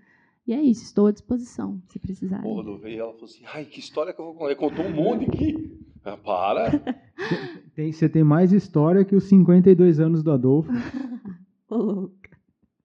E 0.47 0.53
é 0.53 0.61
isso, 0.61 0.85
estou 0.85 1.07
à 1.07 1.11
disposição, 1.13 1.81
se 1.89 1.99
precisarem. 1.99 2.43
Porra, 2.45 2.69
eu 2.69 2.79
veio 2.79 3.01
ela 3.01 3.13
falou 3.13 3.25
assim, 3.25 3.45
ai, 3.53 3.65
que 3.65 3.81
história 3.81 4.13
que 4.13 4.21
eu 4.21 4.27
vou 4.27 4.35
contar. 4.35 4.47
Ele 4.51 4.57
contou 4.57 4.85
um 4.85 4.93
monte 4.95 5.25
aqui. 5.25 5.79
Ah, 6.05 6.17
para. 6.19 6.71
Tem, 7.75 7.91
você 7.91 8.09
tem 8.11 8.23
mais 8.23 8.53
história 8.53 9.05
que 9.05 9.17
os 9.17 9.25
52 9.25 9.99
anos 10.01 10.23
do 10.23 10.31
Adolfo. 10.31 10.71
Ô, 11.69 11.77
louco. 11.77 12.15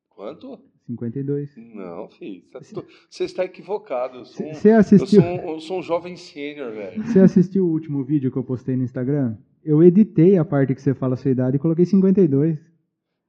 Quanto? 0.09 0.57
52. 0.87 1.51
Não, 1.75 2.07
filho. 2.09 2.43
Você 2.53 2.73
tá- 2.75 2.83
Você 3.09 3.23
está 3.25 3.43
equivocado. 3.45 4.19
Eu 4.19 4.25
sou 4.25 4.47
um, 4.47 4.53
Você 4.53 4.71
eu 4.71 4.77
assistiu, 4.77 5.21
sou 5.21 5.29
um, 5.29 5.49
eu 5.51 5.59
sou 5.59 5.79
um 5.79 5.83
jovem 5.83 6.15
sênior, 6.15 6.71
velho. 6.71 7.03
você 7.05 7.19
assistiu 7.19 7.65
o 7.67 7.71
último 7.71 8.03
vídeo 8.03 8.31
que 8.31 8.37
eu 8.37 8.43
postei 8.43 8.75
no 8.77 8.83
Instagram? 8.83 9.35
Eu 9.63 9.83
editei 9.83 10.37
a 10.37 10.45
parte 10.45 10.73
que 10.73 10.81
você 10.81 10.93
fala 10.93 11.13
a 11.15 11.17
sua 11.17 11.29
idade 11.31 11.57
e 11.57 11.59
coloquei 11.59 11.85
52. 11.85 12.57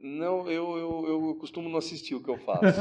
Não, 0.01 0.49
eu, 0.49 0.70
eu, 0.70 0.70
eu 0.70 0.70
costumo 1.41 1.69
não 1.69 1.79
assistir 1.79 2.15
o 2.15 2.23
que 2.23 2.29
eu 2.29 2.37
faço. 2.39 2.81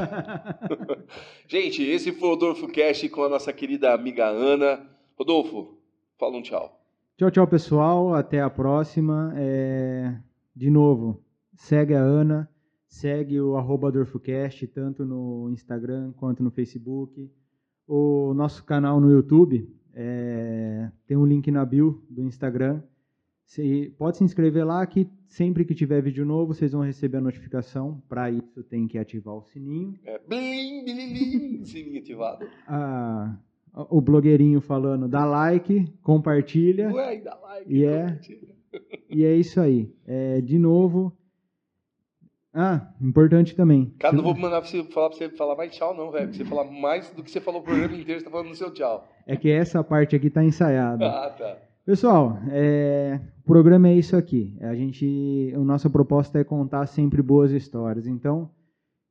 Gente, 1.47 1.81
esse 1.81 2.11
foi 2.11 2.27
o 2.27 2.31
Rodolfo 2.33 2.67
Cast 2.67 3.07
com 3.09 3.23
a 3.23 3.29
nossa 3.29 3.53
querida 3.53 3.93
amiga 3.93 4.27
Ana. 4.27 4.85
Rodolfo, 5.17 5.77
fala 6.17 6.37
um 6.37 6.41
tchau. 6.41 6.79
Tchau, 7.17 7.31
tchau, 7.31 7.47
pessoal. 7.47 8.13
Até 8.13 8.41
a 8.41 8.49
próxima. 8.49 9.33
É, 9.35 10.15
De 10.55 10.69
novo, 10.69 11.23
segue 11.55 11.93
a 11.95 12.01
Ana, 12.01 12.49
segue 12.87 13.39
o 13.39 13.55
arroba 13.55 13.91
DorfoCast, 13.91 14.67
tanto 14.67 15.05
no 15.05 15.49
Instagram 15.49 16.11
quanto 16.17 16.43
no 16.43 16.51
Facebook. 16.51 17.31
O 17.87 18.33
nosso 18.33 18.63
canal 18.65 18.99
no 18.99 19.09
YouTube 19.09 19.73
é, 19.93 20.91
tem 21.07 21.17
um 21.17 21.25
link 21.25 21.49
na 21.49 21.65
bio 21.65 22.03
do 22.09 22.23
Instagram. 22.23 22.81
Você 23.49 23.91
pode 23.97 24.15
se 24.15 24.23
inscrever 24.23 24.63
lá 24.63 24.85
que 24.85 25.09
sempre 25.25 25.65
que 25.65 25.73
tiver 25.73 26.03
vídeo 26.03 26.23
novo, 26.23 26.53
vocês 26.53 26.71
vão 26.71 26.83
receber 26.83 27.17
a 27.17 27.21
notificação. 27.21 27.99
Para 28.07 28.29
isso, 28.29 28.61
tem 28.63 28.87
que 28.87 28.95
ativar 28.95 29.33
o 29.33 29.41
sininho. 29.41 29.95
É, 30.05 30.19
blim, 30.19 30.83
blim, 30.85 31.13
blim, 31.13 31.65
sininho 31.65 31.99
ativado. 31.99 32.47
Ah, 32.67 33.35
o 33.73 33.99
blogueirinho 34.01 34.61
falando, 34.61 35.07
dá 35.07 35.25
like, 35.25 35.91
compartilha. 36.03 36.91
Ué, 36.93 37.21
dá 37.21 37.39
like. 37.41 37.73
E 37.73 37.85
é-. 37.85 38.19
E 39.09 39.25
é 39.25 39.35
isso 39.35 39.59
aí. 39.59 39.91
É, 40.05 40.39
de 40.41 40.59
novo, 40.59 41.11
Ah, 42.53 42.93
importante 43.01 43.55
também. 43.55 43.91
Cara, 43.97 44.15
não 44.15 44.23
vou 44.23 44.37
mandar 44.37 44.59
você 44.59 44.83
falar 44.83 45.09
pra 45.09 45.17
você 45.17 45.29
falar 45.29 45.55
mais 45.55 45.75
tchau, 45.75 45.97
não, 45.97 46.11
velho. 46.11 46.27
Porque 46.27 46.37
você 46.37 46.45
falar 46.45 46.65
mais 46.65 47.09
do 47.09 47.23
que 47.23 47.31
você 47.31 47.41
falou 47.41 47.61
o 47.61 47.63
programa 47.63 47.95
inteiro, 47.95 48.19
você 48.19 48.25
tá 48.25 48.29
falando 48.29 48.49
no 48.49 48.55
seu 48.55 48.71
tchau. 48.71 49.07
É 49.25 49.35
que 49.35 49.49
essa 49.49 49.83
parte 49.83 50.15
aqui 50.15 50.29
tá 50.29 50.43
ensaiada. 50.43 51.07
Ah, 51.07 51.29
tá. 51.31 51.57
Pessoal, 51.89 52.37
é, 52.51 53.19
o 53.39 53.47
programa 53.47 53.87
é 53.87 53.95
isso 53.95 54.15
aqui. 54.15 54.55
A 54.61 54.75
gente, 54.75 55.51
a 55.55 55.57
nossa 55.57 55.89
proposta 55.89 56.37
é 56.37 56.43
contar 56.43 56.85
sempre 56.85 57.19
boas 57.19 57.51
histórias. 57.51 58.05
Então, 58.05 58.51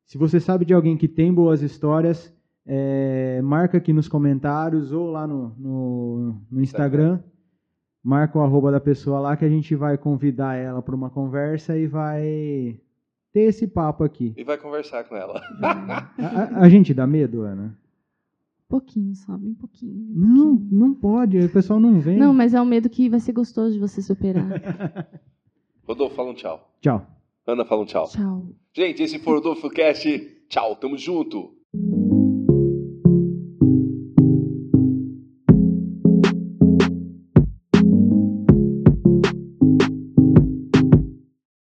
se 0.07 0.17
você 0.17 0.39
sabe 0.39 0.65
de 0.65 0.73
alguém 0.73 0.97
que 0.97 1.09
tem 1.09 1.35
boas 1.35 1.61
histórias, 1.61 2.33
é, 2.65 3.43
marca 3.43 3.79
aqui 3.79 3.93
nos 3.93 4.07
comentários 4.07 4.93
ou 4.93 5.11
lá 5.11 5.27
no, 5.27 5.49
no, 5.59 6.41
no 6.49 6.63
Instagram. 6.63 7.19
Marca 8.01 8.39
o 8.39 8.43
arroba 8.43 8.71
da 8.71 8.79
pessoa 8.79 9.19
lá 9.19 9.37
que 9.37 9.45
a 9.45 9.49
gente 9.49 9.75
vai 9.75 9.99
convidar 9.99 10.55
ela 10.55 10.81
para 10.81 10.95
uma 10.95 11.11
conversa 11.11 11.77
e 11.77 11.89
vai 11.89 12.79
ter 13.33 13.41
esse 13.41 13.67
papo 13.67 14.05
aqui. 14.05 14.35
E 14.37 14.45
vai 14.45 14.57
conversar 14.57 15.03
com 15.03 15.17
ela. 15.17 15.43
A, 15.61 16.13
a- 16.17 16.61
a 16.61 16.69
gente 16.69 16.95
dá 16.95 17.09
medo, 17.09 17.43
Ana? 17.43 17.77
Pouquinho 18.69 19.15
só, 19.15 19.37
bem 19.39 19.55
pouquinho. 19.55 19.95
bem 19.95 20.15
Não, 20.29 20.57
pouquinho. 20.57 20.79
não 20.79 20.95
pode. 20.95 21.39
O 21.39 21.49
pessoal 21.51 21.81
não 21.81 21.99
vem. 22.01 22.19
Não, 22.19 22.35
mas 22.35 22.53
é 22.53 22.61
um 22.61 22.67
medo 22.67 22.91
que 22.91 23.09
vai 23.09 23.19
ser 23.19 23.33
gostoso 23.33 23.73
de 23.73 23.79
você 23.79 24.03
superar. 24.03 24.47
Rodolfo, 25.89 26.15
fala 26.15 26.31
um 26.31 26.35
tchau. 26.35 26.75
Tchau. 26.81 27.07
Ana, 27.47 27.65
fala 27.65 27.83
um 27.83 27.87
tchau. 27.87 28.07
Tchau. 28.09 28.47
Gente, 28.75 29.03
esse 29.03 29.19
foi 29.19 29.33
o 29.33 29.37
Rodolfo 29.37 29.71
Cast. 29.71 30.07
Tchau, 30.51 30.77
tamo 30.77 30.99
junto. 30.99 31.55